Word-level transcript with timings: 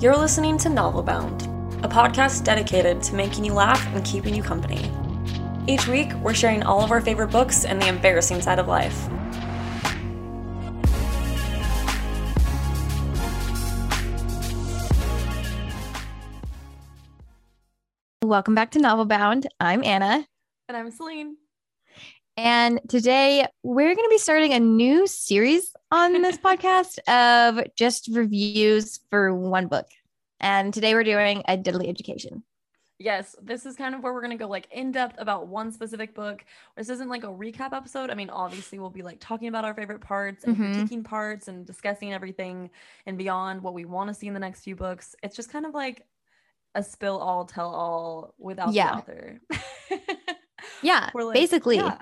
You're 0.00 0.16
listening 0.16 0.58
to 0.58 0.68
Novel 0.68 1.02
Bound, 1.02 1.42
a 1.82 1.88
podcast 1.88 2.44
dedicated 2.44 3.02
to 3.04 3.14
making 3.14 3.44
you 3.44 3.54
laugh 3.54 3.82
and 3.94 4.04
keeping 4.04 4.34
you 4.34 4.42
company. 4.42 4.92
Each 5.66 5.88
week, 5.88 6.12
we're 6.14 6.34
sharing 6.34 6.62
all 6.62 6.82
of 6.82 6.90
our 6.90 7.00
favorite 7.00 7.30
books 7.30 7.64
and 7.64 7.80
the 7.80 7.88
embarrassing 7.88 8.42
side 8.42 8.58
of 8.58 8.68
life. 8.68 9.08
Welcome 18.22 18.54
back 18.54 18.72
to 18.72 18.78
Novel 18.78 19.04
Bound. 19.04 19.46
I'm 19.60 19.84
Anna. 19.84 20.26
And 20.68 20.76
I'm 20.76 20.90
Celine. 20.90 21.36
And 22.36 22.80
today 22.88 23.46
we're 23.62 23.94
going 23.94 24.06
to 24.06 24.10
be 24.10 24.18
starting 24.18 24.52
a 24.52 24.60
new 24.60 25.06
series 25.06 25.72
on 25.90 26.12
this 26.22 26.36
podcast 26.36 26.98
of 27.08 27.64
just 27.76 28.08
reviews 28.12 29.00
for 29.10 29.34
one 29.34 29.68
book. 29.68 29.86
And 30.40 30.74
today 30.74 30.94
we're 30.94 31.04
doing 31.04 31.42
a 31.46 31.56
Deadly 31.56 31.88
Education. 31.88 32.42
Yes, 32.98 33.34
this 33.42 33.66
is 33.66 33.76
kind 33.76 33.94
of 33.94 34.02
where 34.02 34.12
we're 34.12 34.20
going 34.20 34.30
to 34.30 34.36
go 34.36 34.48
like 34.48 34.68
in 34.70 34.92
depth 34.92 35.16
about 35.18 35.48
one 35.48 35.72
specific 35.72 36.14
book. 36.14 36.44
This 36.76 36.88
isn't 36.88 37.08
like 37.08 37.24
a 37.24 37.28
recap 37.28 37.72
episode. 37.72 38.08
I 38.10 38.14
mean, 38.14 38.30
obviously, 38.30 38.78
we'll 38.78 38.90
be 38.90 39.02
like 39.02 39.18
talking 39.20 39.48
about 39.48 39.64
our 39.64 39.74
favorite 39.74 40.00
parts 40.00 40.44
and 40.44 40.56
Mhm. 40.56 40.74
critiquing 40.74 41.04
parts 41.04 41.48
and 41.48 41.66
discussing 41.66 42.12
everything 42.12 42.70
and 43.06 43.18
beyond 43.18 43.62
what 43.62 43.74
we 43.74 43.84
want 43.84 44.08
to 44.08 44.14
see 44.14 44.26
in 44.28 44.34
the 44.34 44.40
next 44.40 44.62
few 44.62 44.76
books. 44.76 45.16
It's 45.22 45.34
just 45.36 45.50
kind 45.50 45.66
of 45.66 45.74
like 45.74 46.06
a 46.76 46.82
spill 46.84 47.18
all, 47.18 47.44
tell 47.46 47.72
all 47.74 48.34
without 48.38 48.72
Yeah. 48.72 48.90
the 48.90 48.96
author. 48.98 49.40
Yeah, 50.82 51.10
We're 51.14 51.24
like, 51.24 51.34
basically. 51.34 51.76
Yeah. 51.76 51.98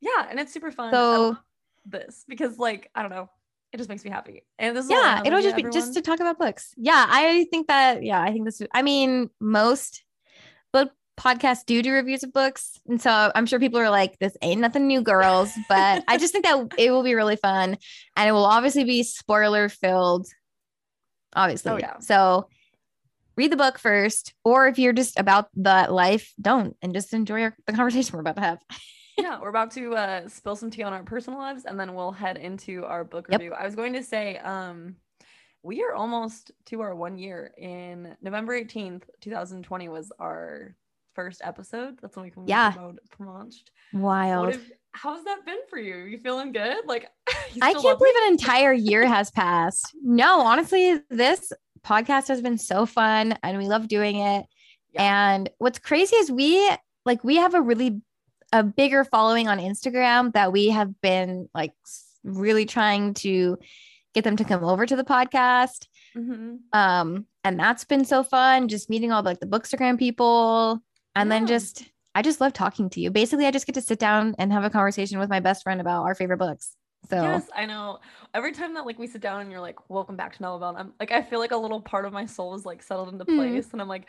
Yeah, 0.00 0.26
and 0.28 0.38
it's 0.38 0.52
super 0.52 0.70
fun. 0.70 0.92
So- 0.92 1.36
this 1.86 2.24
because, 2.28 2.58
like, 2.58 2.90
I 2.94 3.02
don't 3.02 3.10
know, 3.10 3.30
it 3.72 3.76
just 3.76 3.88
makes 3.88 4.04
me 4.04 4.10
happy. 4.10 4.42
And 4.58 4.76
this 4.76 4.86
is 4.86 4.90
Yeah, 4.90 5.22
it'll 5.24 5.42
just 5.42 5.56
be 5.56 5.64
just 5.64 5.94
to 5.94 6.02
talk 6.02 6.20
about 6.20 6.38
books. 6.38 6.74
Yeah, 6.76 7.04
I 7.08 7.46
think 7.50 7.68
that, 7.68 8.02
yeah, 8.02 8.20
I 8.20 8.32
think 8.32 8.44
this, 8.44 8.62
I 8.74 8.82
mean, 8.82 9.30
most 9.40 10.04
book 10.72 10.90
podcasts 11.18 11.64
do 11.66 11.82
do 11.82 11.92
reviews 11.92 12.22
of 12.22 12.32
books. 12.32 12.80
And 12.86 13.00
so 13.00 13.32
I'm 13.34 13.46
sure 13.46 13.58
people 13.58 13.80
are 13.80 13.90
like, 13.90 14.18
this 14.18 14.36
ain't 14.42 14.60
nothing 14.60 14.86
new, 14.86 15.02
girls. 15.02 15.52
But 15.68 16.04
I 16.08 16.16
just 16.16 16.32
think 16.32 16.44
that 16.44 16.74
it 16.78 16.90
will 16.90 17.02
be 17.02 17.14
really 17.14 17.36
fun. 17.36 17.76
And 18.16 18.28
it 18.28 18.32
will 18.32 18.46
obviously 18.46 18.84
be 18.84 19.02
spoiler 19.02 19.68
filled. 19.68 20.28
Obviously. 21.34 21.72
Oh, 21.72 21.76
yeah. 21.78 21.98
So 22.00 22.48
read 23.36 23.52
the 23.52 23.56
book 23.56 23.78
first. 23.78 24.32
Or 24.44 24.66
if 24.68 24.78
you're 24.78 24.92
just 24.92 25.18
about 25.18 25.48
the 25.54 25.88
life, 25.90 26.32
don't 26.40 26.76
and 26.80 26.94
just 26.94 27.12
enjoy 27.12 27.50
the 27.66 27.72
conversation 27.72 28.14
we're 28.14 28.20
about 28.20 28.36
to 28.36 28.42
have. 28.42 28.60
yeah, 29.18 29.40
we're 29.40 29.48
about 29.48 29.70
to 29.72 29.94
uh, 29.94 30.28
spill 30.28 30.56
some 30.56 30.70
tea 30.70 30.82
on 30.82 30.92
our 30.92 31.02
personal 31.02 31.38
lives, 31.38 31.64
and 31.64 31.78
then 31.78 31.94
we'll 31.94 32.12
head 32.12 32.36
into 32.36 32.84
our 32.84 33.04
book 33.04 33.26
Yep. 33.30 33.40
review. 33.40 33.54
I 33.54 33.64
was 33.64 33.74
going 33.74 33.92
to 33.94 34.02
say, 34.02 34.38
um, 34.38 34.96
we 35.62 35.82
are 35.82 35.92
almost 35.94 36.52
to 36.66 36.80
our 36.80 36.94
one 36.94 37.18
year. 37.18 37.52
In 37.58 38.16
November 38.22 38.54
eighteenth, 38.54 39.08
two 39.20 39.30
thousand 39.30 39.62
twenty, 39.64 39.88
was 39.88 40.12
our 40.18 40.74
first 41.14 41.40
episode. 41.44 41.98
That's 42.00 42.16
when 42.16 42.26
we 42.26 42.32
Yeah. 42.46 42.72
launched. 43.18 43.72
Wild. 43.92 44.52
Have, 44.52 44.62
how's 44.92 45.24
that 45.24 45.44
been 45.44 45.58
for 45.68 45.78
you? 45.78 45.96
You 45.96 46.18
feeling 46.18 46.52
good? 46.52 46.86
Like, 46.86 47.10
I 47.60 47.72
can't 47.74 47.98
believe 47.98 48.14
an 48.22 48.32
entire 48.32 48.72
year 48.72 49.04
has 49.06 49.30
passed. 49.32 49.94
No, 50.00 50.40
honestly, 50.42 51.00
this 51.10 51.52
podcast 51.84 52.28
has 52.28 52.40
been 52.40 52.58
so 52.58 52.86
fun 52.86 53.36
and 53.42 53.58
we 53.58 53.66
love 53.66 53.88
doing 53.88 54.18
it. 54.18 54.46
Yeah. 54.92 55.32
And 55.32 55.50
what's 55.58 55.78
crazy 55.80 56.14
is 56.16 56.30
we 56.30 56.70
like 57.04 57.24
we 57.24 57.36
have 57.36 57.54
a 57.54 57.60
really 57.60 58.00
a 58.52 58.62
bigger 58.62 59.04
following 59.04 59.48
on 59.48 59.58
Instagram 59.58 60.32
that 60.32 60.52
we 60.52 60.68
have 60.70 61.00
been 61.00 61.48
like 61.54 61.72
really 62.24 62.64
trying 62.66 63.14
to 63.14 63.58
get 64.14 64.24
them 64.24 64.36
to 64.36 64.44
come 64.44 64.64
over 64.64 64.86
to 64.86 64.96
the 64.96 65.04
podcast. 65.04 65.86
Mhm. 66.16 66.58
Um 66.72 67.26
and 67.44 67.58
that's 67.58 67.84
been 67.84 68.04
so 68.04 68.22
fun 68.22 68.68
just 68.68 68.90
meeting 68.90 69.12
all 69.12 69.22
like 69.22 69.40
the 69.40 69.46
bookstagram 69.46 69.98
people 69.98 70.82
and 71.14 71.30
then 71.30 71.46
just 71.46 71.84
I 72.14 72.22
just 72.22 72.40
love 72.40 72.52
talking 72.52 72.90
to 72.90 73.00
you. 73.00 73.10
Basically, 73.10 73.46
I 73.46 73.50
just 73.52 73.66
get 73.66 73.74
to 73.74 73.80
sit 73.82 73.98
down 74.00 74.34
and 74.38 74.52
have 74.52 74.64
a 74.64 74.70
conversation 74.70 75.18
with 75.20 75.28
my 75.28 75.40
best 75.40 75.62
friend 75.62 75.80
about 75.80 76.02
our 76.02 76.14
favorite 76.14 76.38
books. 76.38 76.74
So 77.08 77.16
Yes, 77.22 77.48
I 77.54 77.64
know. 77.66 78.00
Every 78.34 78.50
time 78.52 78.74
that 78.74 78.84
like 78.86 78.98
we 78.98 79.06
sit 79.06 79.20
down 79.20 79.40
and 79.42 79.52
you're 79.52 79.60
like, 79.60 79.88
"Welcome 79.88 80.16
back 80.16 80.34
to 80.36 80.42
Novel 80.42 80.58
Bound," 80.58 80.76
I'm 80.78 80.92
like, 80.98 81.12
I 81.12 81.22
feel 81.22 81.38
like 81.38 81.52
a 81.52 81.56
little 81.56 81.80
part 81.80 82.06
of 82.06 82.12
my 82.12 82.26
soul 82.26 82.54
is 82.54 82.66
like 82.66 82.82
settled 82.82 83.10
into 83.12 83.24
Mm. 83.24 83.36
place, 83.36 83.68
and 83.72 83.80
I'm 83.80 83.86
like, 83.88 84.08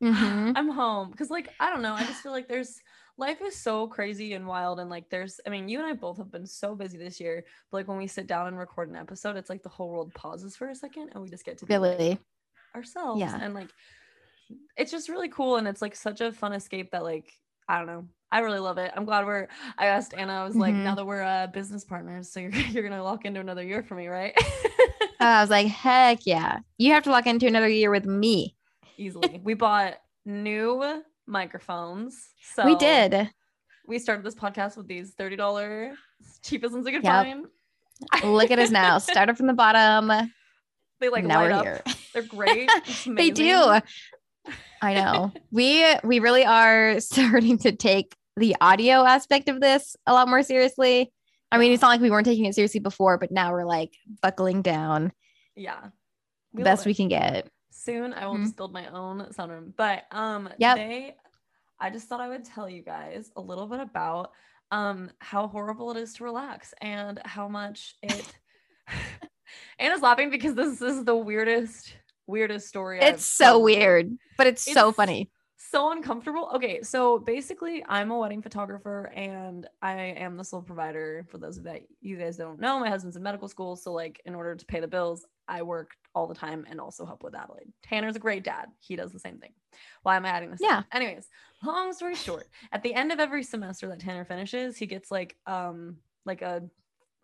Mhm. 0.00 0.52
I'm 0.54 0.68
home 0.68 1.10
because 1.10 1.28
like 1.30 1.48
I 1.58 1.70
don't 1.70 1.82
know. 1.82 1.94
I 1.94 2.04
just 2.04 2.22
feel 2.22 2.30
like 2.32 2.46
there's 2.46 2.78
life 3.20 3.40
is 3.42 3.54
so 3.54 3.86
crazy 3.86 4.32
and 4.32 4.46
wild, 4.46 4.80
and 4.80 4.90
like 4.90 5.08
there's. 5.10 5.38
I 5.46 5.50
mean, 5.50 5.68
you 5.68 5.78
and 5.78 5.86
I 5.86 5.92
both 5.92 6.16
have 6.18 6.32
been 6.32 6.46
so 6.46 6.74
busy 6.74 6.98
this 6.98 7.20
year, 7.20 7.44
but 7.70 7.76
like 7.78 7.88
when 7.88 7.98
we 7.98 8.06
sit 8.08 8.26
down 8.26 8.48
and 8.48 8.58
record 8.58 8.88
an 8.88 8.96
episode, 8.96 9.36
it's 9.36 9.48
like 9.50 9.62
the 9.62 9.68
whole 9.68 9.90
world 9.90 10.12
pauses 10.14 10.56
for 10.56 10.68
a 10.68 10.74
second, 10.74 11.10
and 11.12 11.22
we 11.22 11.28
just 11.28 11.44
get 11.44 11.58
to 11.58 11.66
be 11.66 11.78
like, 11.78 11.98
really. 11.98 12.18
ourselves, 12.74 13.20
Yeah. 13.20 13.38
and 13.40 13.54
like 13.54 13.68
it's 14.76 14.90
just 14.90 15.08
really 15.08 15.28
cool, 15.28 15.56
and 15.56 15.68
it's 15.68 15.80
like 15.82 15.94
such 15.94 16.20
a 16.20 16.32
fun 16.32 16.52
escape 16.52 16.90
that 16.90 17.04
like 17.04 17.32
I 17.68 17.78
don't 17.78 17.86
know. 17.86 18.06
I 18.32 18.40
really 18.40 18.58
love 18.60 18.78
it. 18.78 18.92
I'm 18.96 19.04
glad 19.04 19.26
we're. 19.26 19.48
I 19.78 19.86
asked 19.86 20.14
Anna. 20.16 20.32
I 20.34 20.44
was 20.44 20.56
like, 20.56 20.74
Mhm. 20.74 20.84
now 20.84 20.94
that 20.96 21.04
we're 21.06 21.22
uh, 21.22 21.46
business 21.48 21.84
partners, 21.84 22.32
so 22.32 22.40
you're 22.40 22.50
you're 22.72 22.82
gonna 22.82 23.02
lock 23.02 23.24
into 23.24 23.40
another 23.40 23.62
year 23.64 23.82
for 23.82 23.94
me, 23.94 24.08
right? 24.08 24.34
I 25.20 25.40
was 25.42 25.50
like, 25.50 25.66
heck 25.66 26.26
yeah. 26.26 26.60
You 26.78 26.92
have 26.94 27.02
to 27.04 27.10
lock 27.10 27.26
into 27.26 27.46
another 27.46 27.68
year 27.68 27.90
with 27.90 28.06
me. 28.06 28.56
Easily. 28.96 29.40
we 29.44 29.54
bought 29.54 29.94
new 30.26 31.02
microphones. 31.30 32.28
So 32.54 32.64
we 32.64 32.74
did. 32.76 33.30
We 33.86 33.98
started 33.98 34.24
this 34.24 34.34
podcast 34.34 34.76
with 34.76 34.86
these 34.88 35.12
thirty 35.12 35.36
dollar 35.36 35.94
cheapest 36.42 36.72
ones 36.74 36.84
we 36.84 36.92
could 36.92 37.04
Yep. 37.04 37.12
find. 37.12 37.46
Look 38.24 38.50
at 38.50 38.58
us 38.58 38.70
now. 38.70 38.98
Started 39.12 39.36
from 39.36 39.46
the 39.46 39.52
bottom. 39.54 40.30
They 41.00 41.08
like 41.08 41.24
now 41.24 41.40
light 41.40 41.50
we're 41.50 41.52
up. 41.56 41.64
here. 41.64 41.82
They're 42.12 42.22
great. 42.22 42.70
They 43.06 43.30
do. 43.30 43.80
I 44.82 44.94
know. 44.94 45.32
we 45.50 45.84
we 46.04 46.18
really 46.20 46.44
are 46.44 47.00
starting 47.00 47.58
to 47.58 47.72
take 47.72 48.14
the 48.36 48.56
audio 48.60 49.04
aspect 49.04 49.48
of 49.48 49.60
this 49.60 49.96
a 50.06 50.12
lot 50.12 50.28
more 50.28 50.42
seriously. 50.42 51.12
I 51.52 51.58
mean, 51.58 51.72
it's 51.72 51.82
not 51.82 51.88
like 51.88 52.00
we 52.00 52.10
weren't 52.10 52.26
taking 52.26 52.44
it 52.46 52.54
seriously 52.54 52.80
before, 52.80 53.18
but 53.18 53.30
now 53.32 53.52
we're 53.52 53.64
like 53.64 53.92
buckling 54.22 54.62
down 54.62 55.12
Yeah. 55.56 55.88
We 56.52 56.62
best 56.62 56.86
we 56.86 56.94
can 56.94 57.08
get. 57.08 57.48
Soon 57.70 58.12
I 58.14 58.26
will 58.26 58.34
Mhm. 58.36 58.44
just 58.44 58.56
build 58.56 58.72
my 58.72 58.86
own 58.88 59.32
sound 59.32 59.50
room. 59.52 59.74
But 59.76 60.04
um 60.12 60.48
Yep. 60.58 60.76
today 60.76 61.16
I 61.80 61.90
just 61.90 62.08
thought 62.08 62.20
I 62.20 62.28
would 62.28 62.44
tell 62.44 62.68
you 62.68 62.82
guys 62.82 63.30
a 63.36 63.40
little 63.40 63.66
bit 63.66 63.80
about 63.80 64.32
um 64.70 65.10
how 65.18 65.48
horrible 65.48 65.90
it 65.90 65.96
is 65.96 66.14
to 66.14 66.24
relax 66.24 66.72
and 66.80 67.20
how 67.24 67.48
much 67.48 67.96
it 68.02 68.32
Anna's 69.78 70.02
laughing 70.02 70.30
because 70.30 70.54
this 70.54 70.80
is 70.80 71.04
the 71.04 71.16
weirdest 71.16 71.94
weirdest 72.26 72.68
story 72.68 73.00
It's 73.00 73.26
so 73.26 73.58
weird, 73.58 74.16
but 74.38 74.46
it's, 74.46 74.62
so 74.62 74.92
funny. 74.92 75.30
so 75.56 75.92
uncomfortable. 75.92 76.50
Okay, 76.54 76.82
so 76.82 77.18
basically, 77.18 77.84
I'm 77.88 78.10
a 78.10 78.18
wedding 78.18 78.40
photographer 78.40 79.12
and 79.14 79.66
I 79.82 79.94
am 79.94 80.36
the 80.36 80.44
sole 80.44 80.62
provider. 80.62 81.26
For 81.28 81.38
those 81.38 81.58
of 81.58 81.64
that 81.64 81.82
you 82.00 82.16
guys 82.16 82.36
don't 82.36 82.60
know, 82.60 82.78
my 82.78 82.88
husband's 82.88 83.16
in 83.16 83.22
medical 83.22 83.48
school, 83.48 83.76
so 83.76 83.92
like 83.92 84.20
in 84.24 84.34
order 84.34 84.54
to 84.54 84.64
pay 84.64 84.80
the 84.80 84.88
bills, 84.88 85.26
I 85.50 85.62
work 85.62 85.90
all 86.14 86.26
the 86.26 86.34
time 86.34 86.66
and 86.68 86.80
also 86.80 87.04
help 87.04 87.22
with 87.22 87.34
Adelaide. 87.34 87.72
Tanner's 87.82 88.16
a 88.16 88.20
great 88.20 88.44
dad; 88.44 88.68
he 88.78 88.96
does 88.96 89.12
the 89.12 89.18
same 89.18 89.38
thing. 89.38 89.52
Why 90.02 90.16
am 90.16 90.24
I 90.24 90.30
adding 90.30 90.50
this? 90.50 90.60
Yeah. 90.62 90.84
Anyways, 90.92 91.28
long 91.64 91.92
story 91.92 92.14
short, 92.14 92.48
at 92.72 92.82
the 92.82 92.94
end 92.94 93.12
of 93.12 93.20
every 93.20 93.42
semester 93.42 93.88
that 93.88 94.00
Tanner 94.00 94.24
finishes, 94.24 94.76
he 94.76 94.86
gets 94.86 95.10
like 95.10 95.36
um 95.46 95.98
like 96.24 96.42
a 96.42 96.70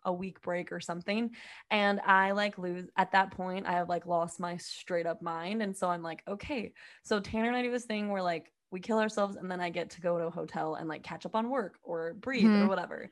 a 0.04 0.12
week 0.12 0.40
break 0.40 0.70
or 0.70 0.78
something 0.78 1.34
and 1.70 2.00
i 2.02 2.30
like 2.30 2.58
lose 2.58 2.88
at 2.96 3.10
that 3.10 3.32
point 3.32 3.66
i 3.66 3.72
have 3.72 3.88
like 3.88 4.06
lost 4.06 4.38
my 4.38 4.56
straight 4.56 5.04
up 5.06 5.20
mind 5.20 5.62
and 5.62 5.76
so 5.76 5.90
i'm 5.90 6.02
like 6.02 6.22
okay 6.28 6.72
so 7.02 7.18
Tanner 7.18 7.48
and 7.48 7.56
I 7.56 7.62
do 7.62 7.72
this 7.72 7.86
thing 7.86 8.08
where 8.10 8.22
like 8.22 8.52
we 8.70 8.80
kill 8.80 8.98
ourselves 8.98 9.36
and 9.36 9.50
then 9.50 9.60
I 9.60 9.70
get 9.70 9.90
to 9.90 10.00
go 10.00 10.18
to 10.18 10.26
a 10.26 10.30
hotel 10.30 10.74
and 10.74 10.88
like 10.88 11.02
catch 11.02 11.24
up 11.24 11.34
on 11.36 11.50
work 11.50 11.78
or 11.82 12.14
breathe 12.14 12.54
or 12.54 12.66
Mhm. 12.66 12.68
whatever. 12.68 13.08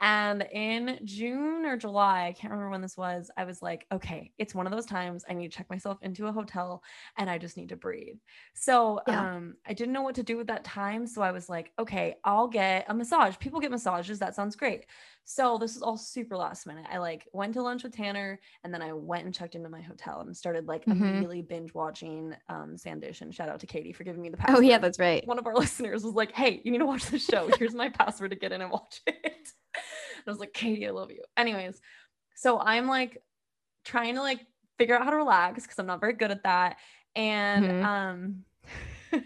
And 0.00 0.46
in 0.52 0.98
June 1.04 1.64
or 1.64 1.76
July, 1.76 2.26
I 2.26 2.32
can't 2.32 2.50
remember 2.52 2.70
when 2.70 2.82
this 2.82 2.96
was, 2.96 3.30
I 3.36 3.44
was 3.44 3.62
like, 3.62 3.86
okay, 3.90 4.30
it's 4.36 4.54
one 4.54 4.66
of 4.66 4.72
those 4.72 4.84
times 4.86 5.24
I 5.28 5.32
need 5.32 5.50
to 5.50 5.56
check 5.56 5.70
myself 5.70 5.98
into 6.02 6.26
a 6.26 6.32
hotel 6.32 6.82
and 7.16 7.30
I 7.30 7.38
just 7.38 7.56
need 7.56 7.70
to 7.70 7.76
breathe. 7.76 8.16
So 8.54 9.00
Yeah. 9.08 9.20
um 9.36 9.56
I 9.66 9.72
didn't 9.72 9.94
know 9.94 10.02
what 10.02 10.14
to 10.16 10.22
do 10.22 10.36
with 10.36 10.48
that 10.48 10.64
time. 10.64 11.06
So 11.06 11.22
I 11.22 11.32
was 11.32 11.48
like, 11.48 11.72
okay, 11.78 12.16
I'll 12.24 12.48
get 12.48 12.84
a 12.88 12.94
massage. 12.94 13.38
People 13.38 13.60
get 13.60 13.70
massages. 13.70 14.18
That 14.18 14.34
sounds 14.34 14.54
great. 14.56 14.86
So 15.24 15.58
this 15.58 15.74
is 15.74 15.82
all 15.82 15.96
super 15.96 16.36
last 16.36 16.66
minute. 16.66 16.86
I 16.92 16.98
like 16.98 17.26
went 17.32 17.54
to 17.54 17.62
lunch 17.62 17.82
with 17.82 17.96
Tanner 17.96 18.38
and 18.64 18.72
then 18.72 18.82
I 18.82 18.92
went 18.92 19.24
and 19.24 19.34
checked 19.34 19.54
into 19.56 19.68
my 19.68 19.80
hotel 19.80 20.20
and 20.20 20.36
started 20.36 20.66
like 20.68 20.84
Mhm. 20.84 21.00
immediately 21.00 21.42
binge 21.42 21.72
watching 21.74 22.34
um 22.48 22.76
Sanditon 22.76 23.22
and 23.22 23.34
shout 23.34 23.48
out 23.48 23.60
to 23.60 23.66
Katie 23.66 23.92
for 23.92 24.04
giving 24.04 24.20
me 24.22 24.28
the 24.28 24.36
password. 24.36 24.58
Oh 24.58 24.60
yeah, 24.60 24.78
that's 24.78 24.98
right. 24.98 25.26
one 25.26 25.38
of 25.38 25.46
our 25.46 25.54
listeners 25.64 26.04
was 26.04 26.14
like, 26.14 26.32
Hey, 26.32 26.60
you 26.64 26.70
need 26.70 26.78
to 26.78 26.86
watch 26.86 27.06
the 27.06 27.18
show. 27.18 27.48
Here's 27.58 27.74
my 27.74 27.88
password 27.88 28.30
to 28.32 28.36
get 28.36 28.52
in 28.52 28.60
and 28.60 28.70
watch 28.70 29.00
it. 29.06 29.52
I 30.26 30.30
was 30.30 30.40
like, 30.40 30.52
Katie, 30.52 30.86
I 30.86 30.90
love 30.90 31.10
you. 31.10 31.22
Anyways, 31.36 31.80
so 32.34 32.58
I'm 32.58 32.86
like 32.86 33.22
trying 33.84 34.14
to 34.16 34.20
like 34.22 34.40
figure 34.78 34.94
out 34.96 35.04
how 35.04 35.10
to 35.10 35.16
relax 35.16 35.62
because 35.62 35.78
I'm 35.78 35.86
not 35.86 36.00
very 36.00 36.12
good 36.14 36.30
at 36.30 36.42
that. 36.44 36.76
And 37.14 37.64
Mhm. 37.64 37.84
um 37.84 38.44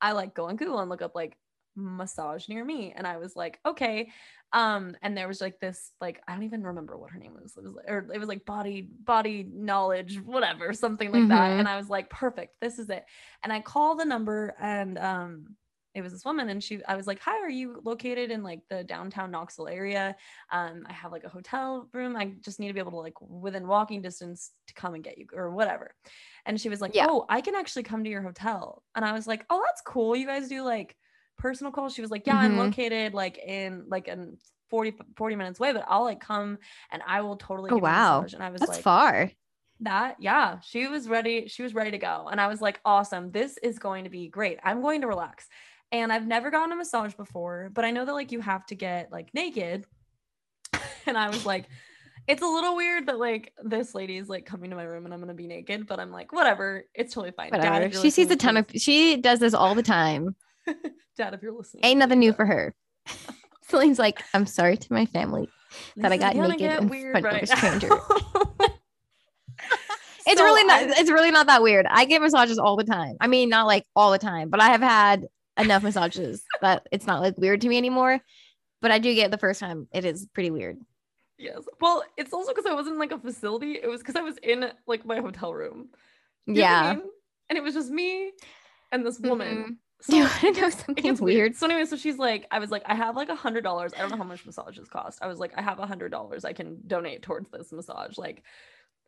I 0.00 0.12
like 0.12 0.34
go 0.34 0.46
on 0.48 0.56
Google 0.56 0.80
and 0.80 0.90
look 0.90 1.02
up 1.02 1.14
like 1.14 1.36
massage 1.74 2.48
near 2.48 2.64
me. 2.64 2.92
And 2.96 3.06
I 3.06 3.16
was 3.18 3.36
like, 3.36 3.58
okay. 3.64 4.10
Um, 4.52 4.96
and 5.02 5.16
there 5.16 5.28
was 5.28 5.40
like 5.40 5.58
this, 5.60 5.92
like, 6.00 6.22
I 6.26 6.32
don't 6.34 6.44
even 6.44 6.62
remember 6.62 6.96
what 6.96 7.10
her 7.10 7.18
name 7.18 7.34
was. 7.34 7.56
It 7.56 7.64
was 7.64 7.74
or 7.86 8.08
it 8.12 8.18
was 8.18 8.28
like 8.28 8.44
body, 8.44 8.82
body 8.82 9.46
knowledge, 9.50 10.20
whatever, 10.24 10.72
something 10.72 11.10
like 11.10 11.28
that. 11.28 11.50
Mhm. 11.52 11.58
And 11.58 11.68
I 11.68 11.76
was 11.76 11.88
like, 11.88 12.08
perfect, 12.10 12.54
this 12.60 12.78
is 12.78 12.88
it. 12.90 13.04
And 13.42 13.52
I 13.52 13.60
call 13.60 13.96
the 13.96 14.04
number 14.04 14.54
and 14.60 14.98
um 14.98 15.56
it 15.96 16.02
was 16.02 16.12
this 16.12 16.24
woman 16.24 16.48
and 16.48 16.62
she 16.62 16.84
I 16.84 16.96
was 16.96 17.06
like, 17.06 17.20
Hi, 17.20 17.36
are 17.38 17.50
you 17.50 17.80
located 17.84 18.30
in 18.30 18.42
like 18.42 18.62
the 18.68 18.84
downtown 18.84 19.30
Knoxville 19.30 19.68
area? 19.68 20.16
Um, 20.50 20.84
I 20.88 20.92
have 20.92 21.12
like 21.12 21.24
a 21.24 21.28
hotel 21.28 21.88
room. 21.92 22.16
I 22.16 22.34
just 22.40 22.60
need 22.60 22.68
to 22.68 22.74
be 22.74 22.80
able 22.80 22.92
to 22.92 22.98
like 22.98 23.20
within 23.20 23.66
walking 23.66 24.02
distance 24.02 24.52
to 24.68 24.74
come 24.74 24.94
and 24.94 25.02
get 25.04 25.18
you 25.18 25.26
or 25.34 25.50
whatever. 25.50 25.94
And 26.44 26.60
she 26.60 26.68
was 26.68 26.80
like, 26.80 26.92
Yeah. 26.92 27.08
Oh, 27.08 27.26
I 27.28 27.40
can 27.40 27.54
actually 27.54 27.82
come 27.84 28.04
to 28.04 28.10
your 28.10 28.22
hotel. 28.22 28.84
And 28.94 29.04
I 29.04 29.12
was 29.12 29.26
like, 29.26 29.46
Oh, 29.50 29.62
that's 29.66 29.82
cool. 29.82 30.14
You 30.16 30.26
guys 30.26 30.48
do 30.48 30.62
like 30.62 30.96
personal 31.38 31.72
calls. 31.72 31.94
She 31.94 32.02
was 32.02 32.10
like, 32.10 32.26
Yeah, 32.26 32.36
I'm 32.38 32.56
Mhm. 32.56 32.56
located 32.56 33.14
like 33.14 33.38
in 33.38 33.88
like 33.88 34.08
in 34.08 34.38
40, 34.68 34.94
40 35.16 35.36
minutes 35.36 35.60
away, 35.60 35.72
but 35.72 35.84
I'll 35.88 36.04
like 36.04 36.20
come 36.20 36.58
and 36.90 37.02
I 37.06 37.20
will 37.22 37.36
totally 37.36 37.70
Oh, 37.70 37.78
give 37.78 37.84
you 37.84 37.92
a 37.92 37.94
wow. 37.94 38.26
And 38.32 38.42
I 38.42 38.50
was 38.50 38.66
That's 38.66 38.76
like, 38.76 38.88
far. 38.88 39.32
that 39.80 40.16
yeah 40.20 40.58
she 40.60 40.86
was 40.88 41.06
ready 41.06 41.48
she 41.48 41.62
was 41.62 41.74
ready 41.74 41.90
to 41.90 41.98
go 41.98 42.28
and 42.30 42.40
i 42.40 42.46
was 42.46 42.62
like 42.62 42.80
awesome 42.86 43.30
this 43.32 43.58
is 43.58 43.78
going 43.78 44.04
to 44.04 44.10
be 44.10 44.26
great 44.28 44.58
i'm 44.64 44.80
going 44.80 45.02
to 45.02 45.06
relax 45.06 45.48
and 45.92 46.12
i've 46.12 46.26
never 46.26 46.50
gotten 46.50 46.72
a 46.72 46.76
massage 46.76 47.14
before 47.14 47.70
but 47.74 47.84
i 47.84 47.90
know 47.90 48.04
that 48.04 48.12
like 48.14 48.32
you 48.32 48.40
have 48.40 48.64
to 48.66 48.74
get 48.74 49.10
like 49.12 49.32
naked 49.34 49.84
and 51.06 51.16
i 51.16 51.28
was 51.28 51.46
like 51.46 51.66
it's 52.28 52.42
a 52.42 52.46
little 52.46 52.74
weird 52.74 53.06
that 53.06 53.18
like 53.18 53.52
this 53.62 53.94
lady 53.94 54.16
is 54.16 54.28
like 54.28 54.44
coming 54.44 54.70
to 54.70 54.76
my 54.76 54.82
room 54.82 55.04
and 55.04 55.14
i'm 55.14 55.20
gonna 55.20 55.32
be 55.34 55.46
naked 55.46 55.86
but 55.86 56.00
i'm 56.00 56.10
like 56.10 56.32
whatever 56.32 56.84
it's 56.94 57.14
totally 57.14 57.30
fine 57.32 57.50
Dad, 57.50 57.62
Whatever. 57.72 58.02
She 58.02 58.10
sees 58.10 58.30
a 58.30 58.36
ton 58.36 58.56
of. 58.56 58.66
She 58.76 59.16
does 59.16 59.38
this 59.38 59.54
all 59.54 59.74
the 59.74 59.82
time. 59.82 60.34
dad 61.16 61.34
if 61.34 61.42
you're 61.42 61.52
listening 61.52 61.84
Ain't 61.84 61.98
nothing 62.00 62.18
new 62.18 62.32
for 62.32 62.44
her. 62.44 62.74
Uh, 63.08 63.12
Celine's 63.68 63.98
like, 63.98 64.22
I'm 64.34 64.46
sorry 64.46 64.76
to 64.76 64.92
my 64.92 65.06
family. 65.06 65.48
that 65.96 66.12
I 66.12 66.16
This 66.16 66.24
got 66.34 66.36
naked 66.36 66.60
in 66.82 66.88
front 67.12 67.26
of 67.26 67.42
a 67.42 67.46
stranger. 67.46 67.88
It's 70.28 70.40
So 70.40 70.44
really 70.44 70.64
not. 70.64 70.82
I- 70.82 71.00
it's 71.00 71.10
really 71.10 71.30
not 71.30 71.46
that 71.46 71.62
weird. 71.62 71.86
I 71.88 72.04
get 72.04 72.20
massages 72.20 72.58
all 72.58 72.76
the 72.76 72.84
time. 72.84 73.16
I 73.20 73.28
mean, 73.28 73.48
not 73.48 73.66
like 73.66 73.84
all 73.94 74.10
the 74.10 74.18
time, 74.18 74.50
but 74.50 74.60
I 74.60 74.70
have 74.70 74.80
had 74.82 75.26
enough 75.58 75.82
massages 75.82 76.44
that 76.60 76.86
it's 76.92 77.06
not 77.06 77.20
like 77.20 77.36
weird 77.38 77.60
to 77.62 77.68
me 77.68 77.78
anymore. 77.78 78.20
But 78.82 78.90
I 78.90 78.98
do 78.98 79.14
get 79.14 79.30
the 79.30 79.38
first 79.38 79.60
time. 79.60 79.88
It 79.92 80.04
is 80.04 80.26
pretty 80.32 80.50
weird. 80.50 80.78
Yes. 81.38 81.62
Well, 81.80 82.02
it's 82.16 82.32
also 82.32 82.52
because 82.52 82.66
I 82.66 82.74
wasn't 82.74 82.94
in 82.94 82.98
like 82.98 83.12
a 83.12 83.18
facility. 83.18 83.72
It 83.82 83.88
was 83.88 84.00
because 84.00 84.16
I 84.16 84.22
was 84.22 84.36
in 84.42 84.70
like 84.86 85.04
my 85.04 85.20
hotel 85.20 85.52
room. 85.52 85.88
You 86.46 86.54
I 86.54 86.58
yeah. 86.58 86.92
mean? 86.94 87.02
And 87.48 87.58
it 87.58 87.62
was 87.62 87.74
just 87.74 87.90
me 87.90 88.32
and 88.92 89.04
this 89.04 89.18
woman. 89.18 89.56
Mhm. 89.56 89.76
So 90.02 90.12
Do 90.12 90.16
you 90.18 90.22
want 90.24 90.40
to 90.56 90.60
know 90.60 90.70
something 90.70 91.02
gets 91.02 91.20
weird? 91.20 91.56
So 91.56 91.66
anyway, 91.66 91.84
so 91.86 91.96
she's 91.96 92.18
like, 92.18 92.46
I 92.50 92.58
was 92.58 92.70
like, 92.70 92.82
I 92.86 92.94
have 92.94 93.16
like 93.16 93.28
a 93.28 93.34
hundred 93.34 93.62
dollars. 93.64 93.92
I 93.94 94.00
don't 94.00 94.10
know 94.10 94.16
how 94.16 94.24
much 94.24 94.44
massages 94.44 94.88
cost. 94.88 95.18
I 95.22 95.26
was 95.26 95.38
like, 95.38 95.52
I 95.56 95.62
have 95.62 95.78
a 95.78 95.86
hundred 95.86 96.10
dollars 96.10 96.44
I 96.44 96.52
can 96.52 96.78
donate 96.86 97.22
towards 97.22 97.50
this 97.50 97.72
massage. 97.72 98.18
Like, 98.18 98.42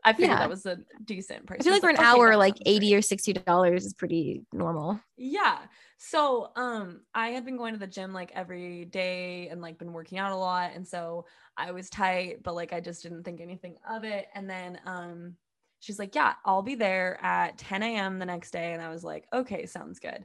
I 0.05 0.13
figured 0.15 0.39
Yeah. 0.39 0.41
that 0.41 0.49
was 0.51 0.67
a 0.67 0.79
decent 1.05 1.47
price. 1.47 1.61
I 1.61 1.65
feel 1.65 1.73
like 1.73 1.83
for 1.83 1.91
an 1.91 1.97
"Okay, 1.99 2.21
hour, 2.21 2.37
like 2.37 2.57
sounds 2.57 2.71
great." 2.73 2.85
eighty 2.85 2.95
or 2.95 3.03
sixty 3.03 3.33
dollars 3.33 3.85
is 3.85 3.95
pretty 3.95 4.47
normal. 4.53 5.01
Yeah. 5.17 5.67
So 5.97 6.53
um 6.55 7.03
I 7.13 7.29
had 7.31 7.45
been 7.45 7.57
going 7.57 7.75
to 7.75 7.81
the 7.81 7.87
gym 7.89 8.13
like 8.13 8.31
every 8.35 8.85
day 8.85 9.49
and 9.49 9.61
like 9.61 9.79
been 9.79 9.93
working 9.93 10.19
out 10.19 10.31
a 10.33 10.37
lot 10.37 10.73
and 10.75 10.87
so 10.87 11.27
I 11.57 11.73
was 11.73 11.91
tight 11.91 12.43
but 12.45 12.55
like 12.55 12.73
I 12.73 12.81
just 12.81 13.03
didn't 13.03 13.25
think 13.25 13.41
anything 13.41 13.79
of 13.89 14.05
it 14.05 14.29
and 14.35 14.49
then 14.49 14.81
um 14.87 15.37
she's 15.81 15.99
like 15.99 16.15
yeah 16.15 16.35
I'll 16.45 16.63
be 16.63 16.77
there 16.77 17.19
at 17.23 17.59
10 17.59 17.97
a.m. 17.97 18.19
the 18.21 18.27
next 18.27 18.53
day 18.53 18.73
and 18.75 18.83
I 18.83 18.91
was 18.91 19.03
like 19.03 19.27
okay 19.33 19.67
sounds 19.67 19.99
good. 19.99 20.25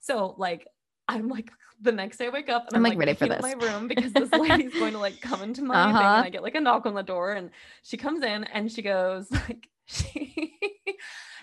So 0.00 0.34
like 0.38 0.68
I'm 1.08 1.28
like 1.28 1.50
the 1.80 1.92
next 1.92 2.16
day 2.18 2.26
I 2.26 2.30
wake 2.30 2.48
up 2.48 2.66
and 2.68 2.76
I'm, 2.76 2.84
I'm, 2.86 2.90
like, 2.90 2.98
ready 2.98 3.14
for 3.14 3.26
this. 3.28 3.42
my 3.42 3.52
room 3.60 3.88
because 3.88 4.12
this 4.12 4.30
lady's 4.32 4.72
going 4.74 4.92
to 4.92 4.98
like 4.98 5.20
come 5.20 5.42
into 5.42 5.62
my 5.62 5.74
thing 5.86 5.94
Uh-huh. 5.96 6.16
and 6.16 6.24
I 6.26 6.30
get 6.30 6.42
like 6.42 6.54
a 6.54 6.60
knock 6.60 6.86
on 6.86 6.94
the 6.94 7.02
door 7.02 7.32
and 7.32 7.50
she 7.82 7.96
comes 7.96 8.22
in 8.22 8.44
and 8.44 8.70
she 8.70 8.82
goes 8.82 9.30
like 9.30 9.68
she 9.86 10.54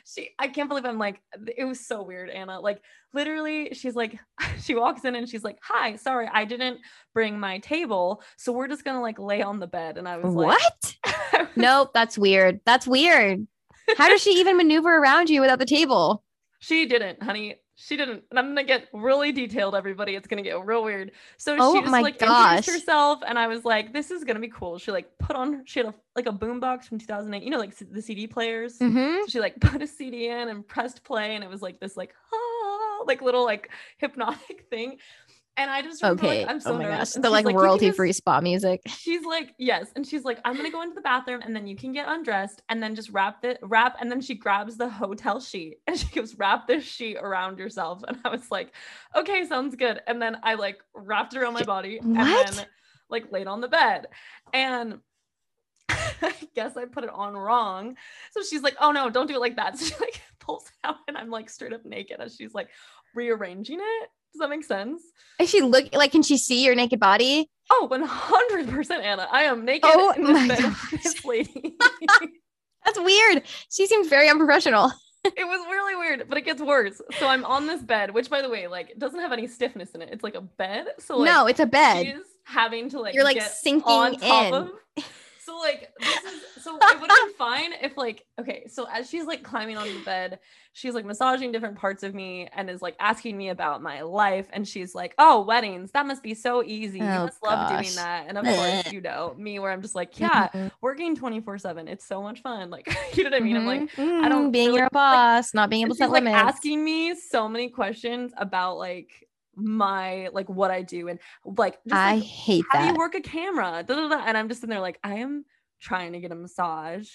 she 0.05 0.29
I 0.39 0.47
can't 0.47 0.67
believe 0.67 0.85
I'm 0.85 0.97
like 0.97 1.21
it 1.55 1.65
was 1.65 1.85
so 1.85 2.01
weird 2.01 2.29
Anna 2.29 2.59
like 2.59 2.81
literally 3.13 3.73
she's 3.73 3.95
like 3.95 4.17
she 4.59 4.73
walks 4.73 5.05
in 5.05 5.15
and 5.15 5.29
she's 5.29 5.43
like 5.43 5.57
hi 5.61 5.95
sorry 5.95 6.27
I 6.33 6.45
didn't 6.45 6.79
bring 7.13 7.39
my 7.39 7.59
table 7.59 8.23
so 8.37 8.51
we're 8.51 8.67
just 8.67 8.83
gonna 8.83 9.01
like 9.01 9.19
lay 9.19 9.43
on 9.43 9.59
the 9.59 9.67
bed 9.67 9.97
and 9.99 10.07
I 10.07 10.17
was 10.17 10.33
like 10.33 10.57
What? 10.59 10.95
Nope, 11.55 11.91
that's 11.93 12.17
weird. 12.17 12.61
That's 12.65 12.87
weird. 12.87 13.45
How 13.97 14.09
does 14.09 14.21
she 14.21 14.31
even 14.39 14.57
maneuver 14.57 14.95
around 14.97 15.29
you 15.29 15.41
without 15.41 15.59
the 15.59 15.65
table? 15.65 16.23
She 16.59 16.85
didn't, 16.85 17.21
honey. 17.21 17.60
She 17.83 17.97
didn't. 17.97 18.23
And 18.29 18.37
I'm 18.37 18.49
gonna 18.49 18.63
get 18.63 18.87
really 18.93 19.31
detailed, 19.31 19.73
everybody. 19.73 20.15
It's 20.15 20.27
gonna 20.27 20.43
get 20.43 20.63
real 20.63 20.83
weird. 20.83 21.11
So 21.37 21.55
Oh 21.59 21.73
she 21.73 21.81
just 21.81 21.91
like 21.91 22.19
gosh. 22.19 22.57
introduced 22.59 22.69
herself, 22.69 23.19
and 23.27 23.39
I 23.39 23.47
was 23.47 23.65
like, 23.65 23.91
"This 23.91 24.11
is 24.11 24.23
gonna 24.23 24.39
be 24.39 24.49
cool." 24.49 24.77
She 24.77 24.91
like 24.91 25.17
put 25.17 25.35
on. 25.35 25.63
She 25.65 25.79
had 25.79 25.87
a 25.87 25.93
like 26.15 26.27
a 26.27 26.31
boombox 26.31 26.85
from 26.85 26.99
2008. 26.99 27.43
You 27.43 27.49
know, 27.49 27.57
like 27.57 27.75
the 27.75 28.01
CD 28.01 28.27
players. 28.27 28.77
Mm-hmm. 28.77 29.21
So 29.21 29.27
she 29.27 29.39
like 29.39 29.59
put 29.61 29.81
a 29.81 29.87
CD 29.87 30.27
in 30.27 30.49
and 30.49 30.67
pressed 30.67 31.03
play, 31.03 31.33
and 31.33 31.43
it 31.43 31.49
was 31.49 31.61
like 31.63 31.79
this 31.79 31.97
like 31.97 32.13
ah, 32.31 32.99
like 33.05 33.21
little 33.21 33.43
like 33.43 33.69
hypnotic 33.97 34.67
thing. 34.69 34.97
And 35.57 35.69
I 35.69 35.81
just 35.81 36.03
Okay. 36.03 36.41
like, 36.41 36.49
I'm 36.49 36.57
oh 36.57 36.59
so 36.59 36.71
oh 36.71 36.77
my 36.77 36.83
nervous. 36.83 37.09
gosh. 37.09 37.15
And 37.15 37.23
The 37.23 37.29
like, 37.29 37.43
"You 37.45 37.49
can 37.51 37.59
royalty 37.59 37.91
free 37.91 38.13
spa 38.13 38.39
music. 38.41 38.81
she's 38.87 39.23
like 39.25 39.53
yes 39.57 39.91
and 39.95 40.05
she's 40.07 40.23
like 40.23 40.39
i'm 40.43 40.55
gonna 40.55 40.71
go 40.71 40.81
into 40.81 40.95
the 40.95 41.01
bathroom 41.01 41.41
and 41.43 41.55
then 41.55 41.67
you 41.67 41.75
can 41.75 41.91
get 41.91 42.07
undressed 42.07 42.61
and 42.69 42.81
then 42.81 42.95
just 42.95 43.09
wrap 43.09 43.41
the 43.41 43.57
wrap 43.61 43.95
and 43.99 44.09
then 44.11 44.19
she 44.21 44.33
grabs 44.33 44.75
the 44.77 44.89
hotel 44.89 45.39
sheet 45.39 45.77
and 45.87 45.97
she 45.97 46.07
goes 46.07 46.35
wrap 46.35 46.67
this 46.67 46.83
sheet 46.83 47.17
around 47.17 47.59
yourself 47.59 48.01
and 48.07 48.17
i 48.25 48.29
was 48.29 48.49
like 48.49 48.73
okay 49.15 49.45
sounds 49.45 49.75
good 49.75 50.01
and 50.07 50.21
then 50.21 50.37
i 50.43 50.55
like 50.55 50.79
wrapped 50.95 51.33
it 51.35 51.39
around 51.39 51.53
my 51.53 51.63
body 51.63 51.99
and 51.99 52.15
What? 52.17 52.55
then 52.55 52.65
like 53.09 53.31
laid 53.31 53.47
on 53.47 53.61
the 53.61 53.67
bed 53.67 54.07
and 54.53 54.99
I 55.89 56.33
guess 56.55 56.77
I 56.77 56.85
put 56.85 57.03
it 57.03 57.09
on 57.09 57.35
wrong. 57.35 57.97
So 58.31 58.41
she's 58.43 58.61
like, 58.61 58.75
oh 58.79 58.91
no, 58.91 59.09
don't 59.09 59.27
do 59.27 59.35
it 59.35 59.39
like 59.41 59.55
that. 59.57 59.77
So 59.77 59.85
she 59.85 59.95
like 59.99 60.21
pulls 60.39 60.65
it 60.65 60.71
out 60.83 60.97
and 61.07 61.17
I'm 61.17 61.29
like 61.29 61.49
straight 61.49 61.73
up 61.73 61.83
naked 61.85 62.19
as 62.21 62.35
she's 62.35 62.53
like 62.53 62.69
rearranging 63.15 63.79
it. 63.81 64.09
Does 64.33 64.39
that 64.39 64.49
make 64.49 64.63
sense? 64.63 65.01
Is 65.39 65.49
she 65.49 65.61
look 65.61 65.93
like? 65.93 66.11
Can 66.11 66.23
she 66.23 66.37
see 66.37 66.63
your 66.63 66.75
naked 66.75 66.99
body? 66.99 67.49
Oh, 67.71 67.87
100% 67.89 68.91
Anna. 69.03 69.27
I 69.31 69.43
am 69.43 69.65
naked 69.65 69.89
Oh 69.93 70.11
in 70.11 70.23
my 70.23 70.47
bed 70.47 70.73
this 70.91 71.23
lady. 71.25 71.75
That's 72.85 72.99
weird. 72.99 73.43
She 73.71 73.87
seems 73.87 74.07
very 74.07 74.29
unprofessional. 74.29 74.91
it 75.23 75.45
was 75.45 75.67
really 75.69 75.95
weird, 75.95 76.27
but 76.27 76.37
it 76.37 76.45
gets 76.45 76.61
worse. 76.61 77.01
So 77.19 77.27
I'm 77.27 77.45
on 77.45 77.67
this 77.67 77.81
bed, 77.81 78.11
which 78.11 78.29
by 78.29 78.41
the 78.41 78.49
way, 78.49 78.67
like 78.67 78.97
doesn't 78.97 79.19
have 79.19 79.31
any 79.31 79.47
stiffness 79.47 79.91
in 79.91 80.01
it. 80.01 80.09
It's 80.11 80.23
like 80.23 80.35
a 80.35 80.41
bed. 80.41 80.87
So 80.99 81.17
like 81.17 81.31
no, 81.31 81.47
it's 81.47 81.59
a 81.59 81.65
bed. 81.65 82.05
she's 82.05 82.15
having 82.45 82.89
to 82.89 82.99
like 82.99 83.13
You're, 83.13 83.23
like, 83.23 83.37
get 83.37 83.51
sinking 83.51 83.83
on 83.87 84.15
top 84.17 84.47
in. 84.47 84.53
of 84.53 84.71
so 85.45 85.57
like 85.57 85.89
this 85.99 86.23
is 86.23 86.63
so 86.63 86.77
it 86.77 87.01
would 87.01 87.09
have 87.09 87.19
been 87.27 87.33
fine 87.37 87.73
if 87.81 87.97
like 87.97 88.25
okay 88.39 88.65
so 88.67 88.87
as 88.91 89.09
she's 89.09 89.25
like 89.25 89.41
climbing 89.43 89.75
on 89.77 89.87
the 89.87 89.99
bed 90.05 90.39
she's 90.73 90.93
like 90.93 91.03
massaging 91.05 91.51
different 91.51 91.77
parts 91.77 92.03
of 92.03 92.13
me 92.13 92.47
and 92.55 92.69
is 92.69 92.81
like 92.81 92.95
asking 92.99 93.35
me 93.37 93.49
about 93.49 93.81
my 93.81 94.01
life. 94.01 94.47
And 94.53 94.65
she's 94.65 94.95
like 94.95 95.13
oh 95.17 95.41
weddings. 95.41 95.91
That 95.91 96.05
must 96.05 96.23
be 96.23 96.33
so 96.33 96.63
easy. 96.63 96.99
You 96.99 97.03
Oh, 97.05 97.25
must 97.25 97.43
love 97.43 97.67
doing 97.69 97.93
that. 97.95 98.25
And 98.29 98.37
of 98.37 98.45
course 98.45 98.91
you 98.93 99.01
know 99.01 99.35
me 99.37 99.59
where 99.59 99.71
i'm 99.71 99.81
just 99.81 99.95
like 99.95 100.17
yeah 100.19 100.47
Mhm. 100.53 100.71
working 100.81 101.15
24 101.15 101.57
7 101.57 101.87
it's 101.89 102.05
so 102.05 102.21
much 102.21 102.41
fun. 102.41 102.69
Like 102.69 102.87
you 103.17 103.23
know 103.23 103.29
what 103.31 103.37
i 103.37 103.39
mean? 103.43 103.57
I'm 103.57 103.65
like 103.65 103.91
Mhm. 103.95 104.23
I 104.23 104.29
don't 104.29 104.49
Mm, 104.49 104.51
being 104.53 104.67
really- 104.67 104.77
your 104.79 104.85
like- 104.85 104.91
boss, 104.93 105.53
not 105.53 105.69
being 105.69 105.81
able 105.83 105.95
to 105.95 105.99
set 105.99 106.09
like 106.11 106.23
limits. 106.23 106.41
asking 106.41 106.83
me 106.83 107.15
so 107.15 107.49
many 107.49 107.69
questions 107.69 108.31
about 108.37 108.77
like 108.77 109.09
my 109.55 110.29
like 110.33 110.47
what 110.49 110.71
I 110.71 110.81
do 110.81 111.07
and 111.07 111.19
like 111.43 111.79
just 111.87 111.95
I 111.95 112.15
like 112.15 112.23
hate 112.23 112.65
how 112.69 112.79
do 112.79 112.85
that. 112.85 112.93
you 112.93 112.97
work 112.97 113.15
a 113.15 113.21
camera? 113.21 113.83
Da, 113.85 113.95
da, 113.95 114.07
da. 114.07 114.23
And 114.25 114.37
I'm 114.37 114.49
just 114.49 114.63
in 114.63 114.69
there 114.69 114.79
like 114.79 114.99
I 115.03 115.15
am 115.15 115.45
trying 115.81 116.13
to 116.13 116.19
get 116.19 116.31
a 116.31 116.35
massage. 116.35 117.09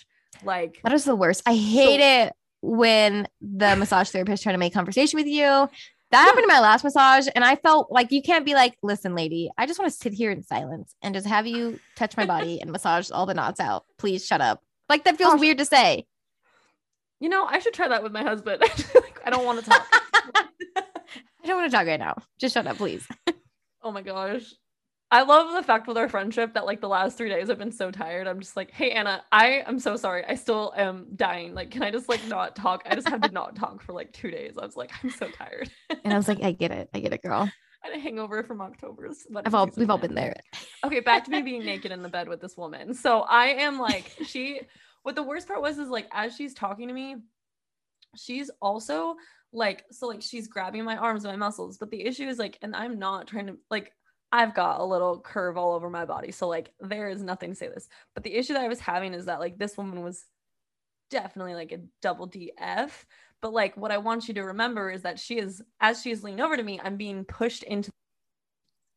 Like 0.45 0.81
That 0.85 0.93
is 0.93 1.05
the 1.05 1.17
worst. 1.17 1.43
I 1.47 1.55
hate 1.55 2.01
it 2.01 2.35
when 2.63 3.27
the 3.41 3.77
massage 3.77 4.11
therapist 4.11 4.43
trying 4.43 4.55
to 4.55 4.59
make 4.59 4.75
conversation 4.75 5.17
with 5.19 5.27
you. 5.27 5.69
That 6.13 6.25
happened 6.25 6.45
in 6.45 6.49
my 6.49 6.61
last 6.61 6.85
massage, 6.85 7.27
and 7.35 7.45
I 7.45 7.57
felt 7.57 7.91
like 7.91 8.13
you 8.13 8.23
can't 8.23 8.45
be 8.45 8.55
like, 8.55 8.77
"Listen, 8.81 9.17
lady, 9.17 9.51
I 9.59 9.67
just 9.67 9.77
want 9.79 9.91
to 9.91 9.99
sit 9.99 10.13
here 10.13 10.31
in 10.31 10.43
silence 10.45 10.95
and 11.03 11.13
just 11.15 11.27
have 11.27 11.49
you 11.49 11.81
touch 11.97 12.17
my 12.17 12.25
body 12.25 12.61
and 12.61 12.71
massage 12.71 13.11
all 13.11 13.27
the 13.27 13.35
knots 13.35 13.59
out. 13.59 13.87
Please 13.99 14.25
shut 14.25 14.41
up." 14.41 14.63
Like 14.89 15.03
that 15.05 15.17
feels 15.19 15.33
Gosh. 15.35 15.41
weird 15.41 15.59
to 15.59 15.65
say. 15.65 16.07
you 17.19 17.29
know, 17.29 17.45
I 17.45 17.59
should 17.59 17.75
try 17.75 17.89
that 17.89 18.05
with 18.05 18.13
my 18.13 18.23
husband. 18.23 18.61
like, 18.95 19.21
I 19.25 19.31
don't 19.31 19.45
want 19.45 19.65
to 19.65 19.69
talk. 19.71 19.87
I 21.47 21.49
don't 21.49 21.59
want 21.61 21.71
to 21.71 21.77
talk 21.77 21.87
right 21.87 22.01
now. 22.01 22.17
Just 22.41 22.55
shut 22.55 22.67
up, 22.67 22.77
please. 22.77 23.07
oh 23.85 23.93
my 23.93 24.03
gosh. 24.03 24.53
I 25.13 25.23
love 25.23 25.55
the 25.55 25.63
fact 25.63 25.87
with 25.87 25.97
our 25.97 26.09
friendship 26.09 26.55
that 26.55 26.67
like 26.67 26.81
the 26.81 26.89
last 26.89 27.17
three 27.17 27.29
days 27.29 27.49
I've 27.49 27.59
been 27.59 27.71
so 27.71 27.93
tired. 27.93 28.27
I'm 28.27 28.41
just 28.41 28.57
like, 28.57 28.73
hey 28.73 28.91
Anna, 28.91 29.23
I 29.31 29.63
am 29.65 29.79
so 29.79 29.95
sorry. 29.95 30.25
I 30.27 30.35
still 30.35 30.73
am 30.77 31.07
dying. 31.15 31.55
Like, 31.55 31.71
can 31.71 31.85
I 31.85 31.93
just 31.93 32.09
like 32.09 32.27
not 32.27 32.57
talk? 32.57 32.83
I 32.85 32.97
just 32.97 33.09
had 33.09 33.23
to 33.23 33.31
not 33.31 33.55
talk 33.55 33.81
for 33.81 33.93
like 33.93 34.13
two 34.13 34.29
days. 34.29 34.59
I 34.61 34.67
was 34.67 34.75
like, 34.75 34.91
I'm 35.05 35.11
so 35.11 35.29
tired. 35.29 35.71
And 36.03 36.13
I 36.13 36.17
was 36.17 36.27
like, 36.27 36.41
"I 36.43 36.51
get 36.51 36.73
it. 36.73 36.91
I 36.93 36.99
get 36.99 37.13
it, 37.13 37.23
girl. 37.23 37.49
I 37.85 37.89
had 37.89 37.97
a 37.97 38.01
hangover 38.01 38.43
from 38.43 38.61
October's. 38.61 39.25
wedding 39.31 39.47
I've 39.47 39.55
all 39.55 39.71
we've 39.77 39.89
all 39.89 39.99
been 39.99 40.17
there." 40.17 40.35
okay 40.85 40.99
back 40.99 41.27
to 41.27 41.31
me 41.31 41.43
being 41.43 41.65
naked 41.65 41.93
in 41.93 42.03
the 42.03 42.09
bed 42.09 42.29
with 42.29 42.41
this 42.41 42.57
woman 42.57 42.93
so 42.93 43.21
i 43.21 43.47
am 43.47 43.79
like 43.79 44.17
she 44.27 44.63
what 45.05 45.15
the 45.15 45.23
worst 45.23 45.47
part 45.47 45.63
was 45.63 45.79
is 45.79 45.89
like 45.89 46.09
as 46.13 46.35
she's 46.35 46.55
talking 46.55 46.89
to 46.89 46.95
me 46.95 47.15
she's 48.17 48.51
also 48.61 49.15
like 49.57 49.85
so 49.91 50.07
like 50.07 50.23
she's 50.23 50.49
grabbing 50.49 50.85
my 50.85 50.97
arms 50.97 51.25
and 51.25 51.33
my 51.33 51.47
muscles 51.47 51.79
but 51.79 51.91
the 51.91 52.05
issue 52.05 52.29
is 52.29 52.39
like 52.39 52.59
and 52.63 52.77
i'm 52.77 52.99
not 52.99 53.27
trying 53.27 53.47
to 53.47 53.57
like 53.71 53.93
i've 54.33 54.55
got 54.55 54.81
a 54.81 54.85
little 54.85 55.21
curve 55.21 55.57
all 55.57 55.73
over 55.73 55.89
my 55.89 56.05
body 56.05 56.31
so 56.31 56.47
like 56.47 56.73
there 56.81 57.09
is 57.09 57.23
nothing 57.23 57.51
to 57.51 57.57
say 57.57 57.69
this 57.69 57.89
but 58.15 58.23
the 58.23 58.35
issue 58.35 58.53
that 58.53 58.65
i 58.65 58.69
was 58.69 58.81
having 58.81 59.15
is 59.15 59.27
that 59.27 59.41
like 59.41 59.59
this 59.59 59.77
woman 59.77 60.03
was 60.03 60.27
definitely 61.11 61.55
like 61.55 61.73
a 61.73 61.81
double 62.03 62.29
df 62.29 62.91
but 63.41 63.53
like 63.53 63.77
what 63.77 63.93
i 63.93 63.99
want 63.99 64.29
you 64.29 64.35
to 64.35 64.43
remember 64.43 64.91
is 64.91 65.03
that 65.03 65.19
she 65.19 65.39
is 65.39 65.63
as 65.81 66.03
she 66.03 66.11
is 66.11 66.23
leaning 66.23 66.41
over 66.41 66.57
to 66.57 66.63
me 66.63 66.81
i'm 66.83 66.97
being 66.97 67.25
pushed 67.25 67.63
into 67.63 67.91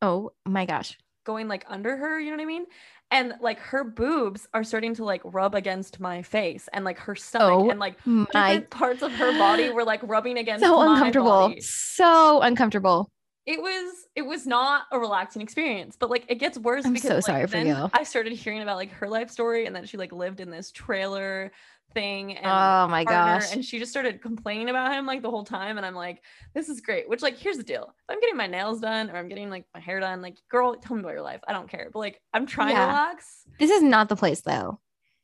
Oh 0.02 0.32
my 0.46 0.64
gosh. 0.64 0.96
Going 1.24 1.48
like 1.48 1.64
under 1.68 1.96
her, 1.96 2.18
you 2.20 2.30
know 2.30 2.36
what 2.36 2.42
I 2.42 2.46
mean? 2.46 2.66
And 3.10 3.34
like 3.40 3.58
her 3.58 3.82
boobs 3.84 4.46
are 4.54 4.62
starting 4.62 4.94
to 4.94 5.04
like 5.04 5.22
rub 5.24 5.54
against 5.54 5.98
my 6.00 6.22
face 6.22 6.68
and 6.72 6.84
like 6.84 6.98
her 7.00 7.16
stomach 7.16 7.66
Oh 7.66 7.70
and 7.70 7.80
like 7.80 7.96
My 8.06 8.60
parts 8.70 9.02
of 9.02 9.12
her 9.12 9.32
body 9.32 9.68
were 9.70 9.84
like 9.84 10.00
rubbing 10.04 10.38
against 10.38 10.64
so 10.64 10.76
my 10.78 10.92
uncomfortable. 10.94 11.30
body. 11.30 11.60
So 11.60 12.40
uncomfortable. 12.40 13.10
It 13.46 13.60
was 13.60 14.06
it 14.14 14.22
was 14.22 14.46
not 14.46 14.82
a 14.92 14.98
relaxing 14.98 15.42
experience, 15.42 15.96
but 15.98 16.10
like 16.10 16.24
it 16.28 16.36
gets 16.36 16.58
worse 16.58 16.84
I'm 16.84 16.92
because 16.92 17.08
so 17.08 17.14
like, 17.14 17.24
sorry 17.24 17.46
for 17.48 17.56
you. 17.56 17.90
I 17.92 18.04
started 18.04 18.32
hearing 18.34 18.62
about 18.62 18.76
like 18.76 18.92
her 18.92 19.08
life 19.08 19.30
story 19.30 19.66
and 19.66 19.74
that 19.74 19.88
she 19.88 19.96
like 19.96 20.12
lived 20.12 20.40
in 20.40 20.50
this 20.50 20.70
trailer 20.70 21.50
thing 21.92 22.36
and 22.36 22.46
Oh 22.46 22.88
my 22.88 23.04
partner, 23.04 23.40
gosh. 23.40 23.52
and 23.52 23.64
she 23.64 23.78
just 23.78 23.90
started 23.90 24.22
complaining 24.22 24.68
about 24.68 24.92
him 24.92 25.06
like 25.06 25.22
the 25.22 25.30
whole 25.30 25.44
time 25.44 25.76
and 25.76 25.84
i'm 25.84 25.94
like 25.94 26.22
this 26.54 26.68
is 26.68 26.80
great 26.80 27.08
which 27.08 27.20
like 27.22 27.36
here's 27.36 27.56
the 27.56 27.62
deal 27.62 27.82
if 27.88 28.14
i'm 28.14 28.20
getting 28.20 28.36
my 28.36 28.46
nails 28.46 28.80
done 28.80 29.10
or 29.10 29.16
i'm 29.16 29.28
getting 29.28 29.50
like 29.50 29.64
my 29.74 29.80
hair 29.80 29.98
done 30.00 30.22
like 30.22 30.36
girl 30.48 30.74
tell 30.76 30.96
me 30.96 31.00
about 31.02 31.12
your 31.12 31.22
life 31.22 31.40
i 31.48 31.52
don't 31.52 31.68
care 31.68 31.88
but 31.92 31.98
like 31.98 32.20
i'm 32.32 32.46
trying 32.46 32.70
Yeah. 32.70 32.82
to 32.82 32.86
relax 32.86 33.42
This 33.58 33.70
is 33.70 33.82
not 33.82 34.08
the 34.08 34.16
place 34.16 34.40
though. 34.42 34.78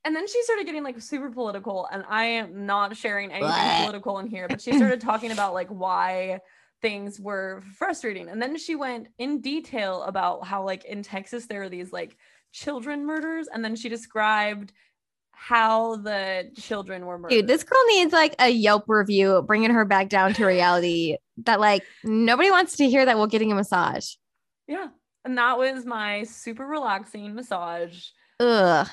and 0.04 0.14
then 0.16 0.26
she 0.26 0.42
started 0.42 0.66
getting 0.66 0.82
like 0.82 1.00
super 1.00 1.30
political 1.30 1.86
and 1.92 2.04
i 2.08 2.24
am 2.24 2.66
not 2.66 2.96
sharing 2.96 3.30
anything 3.30 3.48
Blech. 3.50 3.80
political 3.82 4.18
in 4.18 4.26
here 4.26 4.48
but 4.48 4.60
she 4.60 4.72
started 4.76 5.00
talking 5.00 5.30
about 5.32 5.54
like 5.54 5.68
why 5.68 6.40
things 6.82 7.18
were 7.20 7.62
frustrating 7.78 8.28
and 8.28 8.40
then 8.42 8.56
she 8.58 8.74
went 8.74 9.08
in 9.18 9.40
detail 9.40 10.02
about 10.02 10.44
how 10.46 10.64
like 10.64 10.84
in 10.84 11.02
texas 11.02 11.46
there 11.46 11.62
are 11.62 11.68
these 11.68 11.92
like 11.92 12.16
children 12.52 13.06
murders 13.06 13.46
and 13.52 13.64
then 13.64 13.76
she 13.76 13.88
described 13.88 14.72
how 15.38 15.96
the 15.96 16.50
children 16.58 17.04
were 17.06 17.18
murdered 17.18 17.34
Dude, 17.34 17.46
this 17.46 17.62
girl 17.62 17.78
needs 17.88 18.12
like 18.12 18.34
a 18.40 18.48
Yelp 18.48 18.84
review, 18.88 19.42
bringing 19.46 19.70
her 19.70 19.84
back 19.84 20.08
down 20.08 20.32
to 20.34 20.46
reality. 20.46 21.16
that 21.44 21.60
like 21.60 21.82
nobody 22.02 22.50
wants 22.50 22.76
to 22.78 22.88
hear 22.88 23.04
that 23.04 23.18
while 23.18 23.26
getting 23.26 23.52
a 23.52 23.54
massage. 23.54 24.14
Yeah. 24.66 24.88
And 25.24 25.36
that 25.38 25.58
was 25.58 25.84
my 25.84 26.22
super 26.24 26.64
relaxing 26.66 27.34
massage. 27.34 28.06
Ugh. 28.40 28.88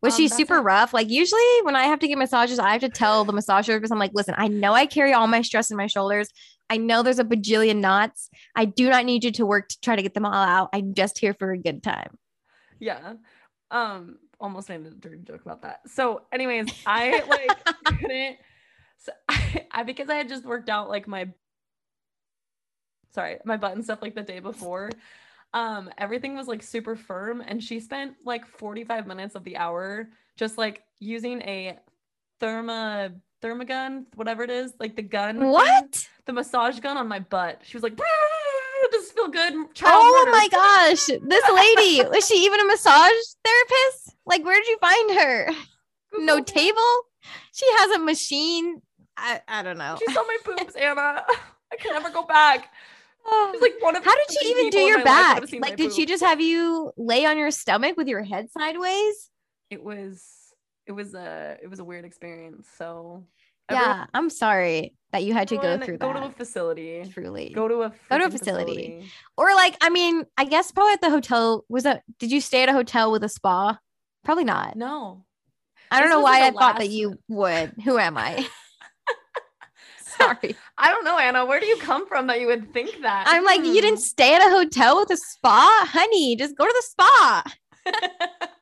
Was 0.00 0.14
Um, 0.14 0.16
she 0.16 0.28
super 0.28 0.56
it. 0.56 0.62
rough? 0.62 0.92
Like 0.94 1.10
usually 1.10 1.40
when 1.62 1.76
I 1.76 1.84
have 1.84 1.98
to 2.00 2.08
get 2.08 2.18
massages, 2.18 2.58
I 2.58 2.72
have 2.72 2.80
to 2.80 2.88
tell 2.88 3.24
the 3.24 3.32
massage 3.32 3.66
therapist, 3.66 3.92
I'm 3.92 3.98
like, 3.98 4.12
listen, 4.14 4.34
I 4.38 4.48
know 4.48 4.72
I 4.72 4.86
carry 4.86 5.12
all 5.12 5.26
my 5.26 5.42
stress 5.42 5.70
in 5.70 5.76
my 5.76 5.86
shoulders. 5.86 6.28
I 6.70 6.78
know 6.78 7.02
there's 7.02 7.18
a 7.18 7.24
bajillion 7.24 7.76
knots. 7.80 8.30
I 8.56 8.64
do 8.64 8.88
not 8.88 9.04
need 9.04 9.22
you 9.24 9.30
to 9.32 9.44
work 9.46 9.68
to 9.68 9.80
try 9.80 9.94
to 9.94 10.02
get 10.02 10.14
them 10.14 10.24
all 10.24 10.32
out. 10.32 10.70
I'm 10.72 10.94
just 10.94 11.18
here 11.18 11.34
for 11.34 11.52
a 11.52 11.58
good 11.58 11.82
time. 11.82 12.16
Yeah. 12.80 13.14
Um, 13.70 14.16
almost 14.42 14.68
made 14.68 14.84
a 14.84 14.90
dirty 14.90 15.18
joke 15.18 15.40
about 15.42 15.62
that. 15.62 15.80
So, 15.88 16.22
anyways, 16.32 16.66
I 16.84 17.22
like 17.28 17.64
couldn't 17.84 18.36
so 18.98 19.12
I, 19.28 19.66
I 19.70 19.82
because 19.84 20.10
I 20.10 20.16
had 20.16 20.28
just 20.28 20.44
worked 20.44 20.68
out 20.68 20.88
like 20.90 21.08
my 21.08 21.28
sorry, 23.14 23.38
my 23.44 23.56
button 23.56 23.82
stuff 23.82 24.02
like 24.02 24.14
the 24.14 24.22
day 24.22 24.40
before. 24.40 24.90
Um, 25.54 25.90
everything 25.98 26.34
was 26.34 26.48
like 26.48 26.62
super 26.62 26.96
firm, 26.96 27.42
and 27.46 27.62
she 27.62 27.78
spent 27.80 28.14
like 28.24 28.46
45 28.46 29.06
minutes 29.06 29.34
of 29.34 29.44
the 29.44 29.56
hour 29.56 30.08
just 30.36 30.56
like 30.56 30.82
using 30.98 31.42
a 31.42 31.78
therma 32.40 33.14
thermagun, 33.42 34.04
whatever 34.14 34.42
it 34.44 34.50
is, 34.50 34.72
like 34.80 34.96
the 34.96 35.02
gun. 35.02 35.38
thing, 35.40 35.50
What? 35.50 36.08
the 36.26 36.32
massage 36.32 36.78
gun 36.80 36.96
on 36.96 37.08
my 37.08 37.18
butt. 37.18 37.60
She 37.64 37.76
was 37.76 37.82
like, 37.82 37.98
"Does 38.92 39.02
this 39.02 39.12
feel 39.12 39.28
good?" 39.28 39.54
Oh 39.84 40.24
murder." 40.24 40.30
my 40.30 40.48
gosh. 40.50 41.06
This 41.06 41.50
lady, 41.50 42.08
was 42.08 42.26
she 42.26 42.44
even 42.44 42.60
a 42.60 42.66
massage 42.66 43.10
therapist? 43.44 44.16
Like, 44.26 44.44
where 44.44 44.56
did 44.56 44.68
you 44.68 44.78
find 44.78 45.18
her? 45.18 45.50
No 46.18 46.38
Google. 46.38 46.44
table? 46.44 46.96
She 47.52 47.66
has 47.78 47.90
a 47.92 47.98
machine. 47.98 48.82
I, 49.16 49.40
I 49.48 49.62
don't 49.62 49.78
know. 49.78 49.96
She 49.98 50.12
saw 50.12 50.22
my 50.22 50.36
boobs, 50.44 50.74
Anna. 50.74 51.24
I 51.72 51.76
can 51.78 51.92
never 51.92 52.10
go 52.10 52.22
back. 52.24 52.70
She's 53.52 53.62
like 53.62 53.74
one 53.80 53.96
of 53.96 54.04
How 54.04 54.14
did 54.14 54.36
she 54.38 54.48
even 54.50 54.70
do 54.70 54.78
your 54.80 54.98
my 54.98 55.04
life 55.04 55.40
that 55.40 55.50
back? 55.50 55.60
Like, 55.60 55.76
did 55.76 55.92
she 55.92 56.06
just 56.06 56.22
have 56.22 56.40
you 56.40 56.92
lay 56.96 57.24
on 57.24 57.38
your 57.38 57.50
stomach 57.50 57.96
with 57.96 58.08
your 58.08 58.22
head 58.22 58.50
sideways? 58.50 59.30
It 59.70 59.82
was. 59.82 60.26
It 60.86 60.92
was 60.92 61.14
a. 61.14 61.56
It 61.62 61.68
was 61.68 61.78
a 61.78 61.84
weird 61.84 62.04
experience. 62.04 62.68
So. 62.76 63.24
Everyone- 63.68 63.96
Yeah, 63.96 64.06
I'm 64.14 64.30
sorry 64.30 64.94
that 65.12 65.24
you 65.24 65.34
had 65.34 65.48
to 65.48 65.56
go 65.56 65.78
through 65.78 65.98
Go 65.98 66.08
that. 66.08 66.14
Go 66.14 66.20
to 66.20 66.26
a 66.26 66.30
facility. 66.30 67.04
truly. 67.12 67.50
Go 67.54 67.68
to 67.68 67.82
a. 67.82 67.92
Go 68.10 68.18
to 68.18 68.24
a 68.24 68.28
freaking 68.28 68.32
facility. 68.32 69.10
or 69.36 69.54
like, 69.54 69.76
I 69.80 69.90
mean, 69.90 70.24
I 70.38 70.44
guess 70.44 70.70
probably 70.72 70.92
at 70.94 71.00
the 71.02 71.10
hotel. 71.10 71.64
Was 71.68 71.82
that? 71.84 72.02
Did 72.18 72.32
you 72.32 72.40
stay 72.40 72.62
at 72.62 72.68
a 72.68 72.72
hotel 72.72 73.12
with 73.12 73.22
a 73.24 73.28
spa? 73.28 73.78
Probably 74.24 74.44
not. 74.44 74.76
No. 74.76 75.24
I 75.90 76.00
don't 76.00 76.08
This 76.08 76.16
know 76.16 76.20
why 76.22 76.46
I 76.46 76.50
thought 76.52 76.78
that 76.78 76.88
you 76.88 77.18
would. 77.28 77.74
Who 77.84 77.98
am 77.98 78.16
I? 78.16 78.46
Sorry. 80.18 80.56
I 80.78 80.90
don't 80.90 81.04
know, 81.04 81.18
Anna. 81.18 81.44
Where 81.46 81.58
do 81.60 81.66
you 81.66 81.76
come 81.78 82.06
from 82.06 82.26
that 82.28 82.40
you 82.40 82.46
would 82.46 82.72
think 82.72 83.00
that? 83.02 83.24
I'm 83.26 83.44
like, 83.44 83.60
you 83.60 83.68
Hmm. 83.68 83.72
didn't 83.74 83.98
stay 84.00 84.34
at 84.34 84.46
a 84.46 84.50
hotel 84.50 84.98
with 85.00 85.10
a 85.10 85.16
spa, 85.16 85.86
honey. 85.90 86.36
Just 86.36 86.56
go 86.56 86.64
to 86.66 86.72
the 86.74 86.82
spa. 86.82 87.42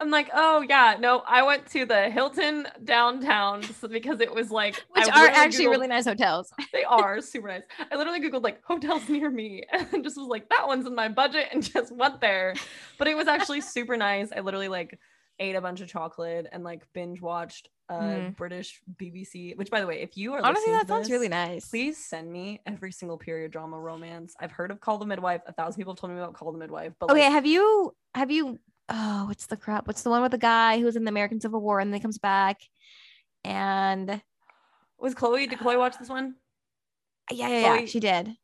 I'm 0.00 0.10
like, 0.10 0.30
oh 0.34 0.64
yeah, 0.68 0.96
no, 0.98 1.22
I 1.26 1.42
went 1.42 1.66
to 1.72 1.86
the 1.86 2.10
Hilton 2.10 2.66
downtown 2.84 3.62
because 3.88 4.20
it 4.20 4.34
was 4.34 4.50
like, 4.50 4.74
Which 4.90 5.08
I 5.08 5.26
are 5.26 5.28
actually 5.28 5.66
Googled- 5.66 5.70
really 5.70 5.86
nice 5.88 6.04
hotels. 6.04 6.52
They 6.72 6.84
are 6.84 7.20
super 7.32 7.48
nice. 7.48 7.62
I 7.90 7.96
literally 7.96 8.20
googled 8.20 8.42
like 8.42 8.62
hotels 8.64 9.08
near 9.08 9.30
me 9.30 9.64
and 9.70 10.02
just 10.02 10.16
was 10.16 10.28
like, 10.28 10.48
that 10.50 10.66
one's 10.66 10.86
in 10.86 10.94
my 10.94 11.08
budget 11.08 11.48
and 11.52 11.62
just 11.62 11.92
went 11.94 12.20
there. 12.20 12.54
But 12.98 13.08
it 13.08 13.16
was 13.16 13.28
actually 13.28 13.60
super 13.60 13.96
nice. 13.96 14.30
I 14.36 14.40
literally 14.40 14.68
like 14.68 14.98
ate 15.40 15.54
a 15.56 15.60
bunch 15.60 15.80
of 15.80 15.88
chocolate 15.88 16.46
and 16.52 16.62
like 16.64 16.82
binge 16.92 17.20
watched 17.20 17.68
uh 17.88 18.00
Mm. 18.00 18.36
British 18.36 18.80
BBC. 18.96 19.56
Which 19.56 19.70
by 19.70 19.80
the 19.80 19.86
way, 19.86 20.00
if 20.00 20.16
you 20.16 20.32
are 20.32 20.38
Honestly, 20.42 20.72
listening 20.72 20.74
that 20.78 20.86
to 20.86 20.92
sounds 20.94 21.10
really 21.10 21.28
nice. 21.28 21.68
Please 21.68 21.98
send 21.98 22.32
me 22.32 22.60
every 22.66 22.90
single 22.92 23.18
period 23.18 23.50
drama 23.52 23.78
romance. 23.78 24.34
I've 24.40 24.52
heard 24.52 24.70
of 24.70 24.80
Call 24.80 24.96
the 24.98 25.04
Midwife. 25.06 25.42
A 25.46 25.52
thousand 25.52 25.78
people 25.80 25.92
have 25.92 26.00
told 26.00 26.12
me 26.12 26.18
about 26.18 26.32
Call 26.34 26.50
the 26.52 26.58
Midwife. 26.58 26.94
But 26.98 27.10
Okay, 27.10 27.24
like, 27.24 27.32
have 27.32 27.44
you 27.46 27.94
have 28.14 28.30
you 28.30 28.58
oh 28.88 29.24
what's 29.26 29.46
the 29.46 29.56
crap? 29.56 29.86
What's 29.86 30.02
the 30.02 30.10
one 30.10 30.22
with 30.22 30.32
the 30.32 30.38
guy 30.38 30.78
who 30.78 30.84
was 30.84 30.96
in 30.96 31.04
the 31.04 31.10
American 31.10 31.40
Civil 31.40 31.60
War 31.60 31.80
and 31.80 31.92
then 31.92 32.00
comes 32.00 32.18
back? 32.18 32.60
And 33.44 34.20
was 34.98 35.14
Chloe? 35.14 35.46
Did 35.46 35.58
Chloe 35.58 35.76
watch 35.76 35.98
this 35.98 36.08
one? 36.08 36.36
yeah, 37.30 37.48
yeah, 37.48 37.76
yeah, 37.76 37.86
she 37.86 38.00
did. 38.00 38.36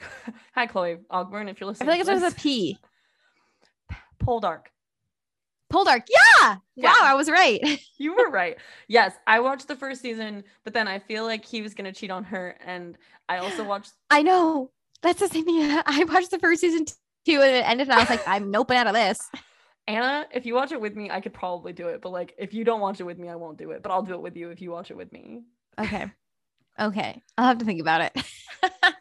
Hi, 0.54 0.66
Chloe 0.66 0.98
Ogburn, 1.10 1.50
if 1.50 1.60
you're 1.60 1.68
listening. 1.68 1.88
I 1.88 1.92
feel 1.92 2.06
like 2.06 2.20
it 2.20 2.22
was 2.22 2.32
a 2.32 2.36
P. 2.36 2.78
with 2.78 3.90
a 3.90 3.90
this. 3.90 3.96
P. 3.96 4.24
Poldark. 4.24 4.62
Poldark. 5.72 6.02
Yeah. 6.08 6.56
Yeah. 6.76 6.92
Wow, 6.92 7.00
I 7.02 7.14
was 7.14 7.28
right. 7.28 7.60
You 8.00 8.14
were 8.14 8.30
right. 8.30 8.56
Yes, 8.86 9.14
I 9.26 9.40
watched 9.40 9.66
the 9.66 9.74
first 9.74 10.00
season, 10.00 10.44
but 10.62 10.72
then 10.72 10.86
I 10.86 11.00
feel 11.00 11.24
like 11.24 11.44
he 11.44 11.62
was 11.62 11.74
gonna 11.74 11.92
cheat 11.92 12.12
on 12.12 12.22
her, 12.24 12.56
and 12.64 12.96
I 13.28 13.38
also 13.38 13.64
watched. 13.68 13.92
I 14.08 14.22
know. 14.22 14.70
That's 15.02 15.18
the 15.20 15.28
same 15.28 15.44
thing. 15.44 15.60
I 15.86 16.04
watched 16.04 16.30
the 16.30 16.38
first 16.38 16.60
season 16.60 16.84
too, 16.84 17.42
and 17.42 17.56
it 17.56 17.68
ended, 17.68 17.88
and 17.88 17.94
I 17.94 18.00
was 18.00 18.10
like, 18.10 18.26
I'm 18.26 18.52
noping 18.52 18.76
out 18.76 18.86
of 18.86 18.94
this. 18.94 19.28
Anna, 19.88 20.26
if 20.32 20.46
you 20.46 20.54
watch 20.54 20.70
it 20.70 20.80
with 20.80 20.94
me, 20.94 21.10
I 21.10 21.20
could 21.20 21.32
probably 21.32 21.72
do 21.72 21.88
it. 21.88 22.00
But 22.00 22.10
like, 22.10 22.34
if 22.38 22.54
you 22.54 22.62
don't 22.62 22.80
watch 22.80 23.00
it 23.00 23.04
with 23.04 23.18
me, 23.18 23.28
I 23.28 23.34
won't 23.34 23.58
do 23.58 23.72
it. 23.72 23.82
But 23.82 23.90
I'll 23.90 24.02
do 24.02 24.14
it 24.14 24.20
with 24.20 24.36
you 24.36 24.50
if 24.50 24.60
you 24.60 24.70
watch 24.70 24.90
it 24.90 24.96
with 24.96 25.12
me. 25.12 25.42
Okay. 25.78 26.06
Okay. 26.78 27.22
I'll 27.36 27.46
have 27.46 27.58
to 27.58 27.64
think 27.64 27.80
about 27.80 28.02
it. 28.02 28.22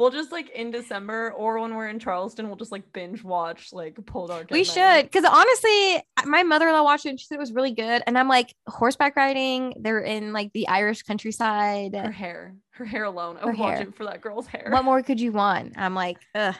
We'll 0.00 0.10
just 0.10 0.32
like 0.32 0.48
in 0.48 0.70
December 0.70 1.30
or 1.32 1.60
when 1.60 1.74
we're 1.74 1.88
in 1.88 1.98
Charleston, 1.98 2.46
we'll 2.46 2.56
just 2.56 2.72
like 2.72 2.90
binge 2.90 3.22
watch 3.22 3.70
like 3.70 3.96
Poldark. 3.96 4.44
at 4.44 4.50
we 4.50 4.64
should. 4.64 5.02
Because 5.04 5.26
honestly, 5.26 6.02
my 6.24 6.42
mother 6.42 6.68
in 6.68 6.72
law 6.72 6.82
watched 6.82 7.04
it 7.04 7.10
and 7.10 7.20
she 7.20 7.26
said 7.26 7.34
it 7.34 7.38
was 7.38 7.52
really 7.52 7.72
good. 7.72 8.02
And 8.06 8.16
I'm 8.16 8.26
like, 8.26 8.54
horseback 8.66 9.14
riding, 9.14 9.74
they're 9.78 10.00
in 10.00 10.32
like 10.32 10.54
the 10.54 10.68
Irish 10.68 11.02
countryside. 11.02 11.94
Her 11.94 12.10
hair, 12.10 12.54
her 12.70 12.86
hair 12.86 13.04
alone. 13.04 13.36
I 13.42 13.44
would 13.44 13.58
watch 13.58 13.82
it 13.82 13.94
for 13.94 14.06
that 14.06 14.22
girl's 14.22 14.46
hair. 14.46 14.68
What 14.70 14.86
more 14.86 15.02
could 15.02 15.20
you 15.20 15.32
want? 15.32 15.74
I'm 15.76 15.94
like, 15.94 16.16
ugh, 16.34 16.54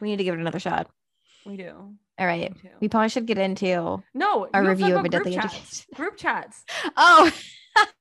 we 0.00 0.08
need 0.08 0.16
to 0.16 0.24
give 0.24 0.32
it 0.32 0.40
another 0.40 0.58
shot. 0.58 0.90
We 1.46 1.56
do. 1.56 1.94
All 2.18 2.26
right. 2.26 2.52
We 2.54 2.60
do. 2.62 2.74
We 2.80 2.88
probably 2.88 3.08
should 3.08 3.26
get 3.26 3.38
into 3.38 4.02
No, 4.14 4.44
a 4.44 4.48
you 4.48 4.50
have 4.52 4.52
to 4.52 4.52
talk 4.52 4.68
review 4.68 4.84
of 4.86 4.90
a 4.90 4.92
about 5.00 5.10
group 5.10 5.24
deadly 5.24 5.34
chats. 5.34 5.54
education. 5.54 5.84
Group 5.94 6.16
chats. 6.16 6.64
Oh, 6.96 7.30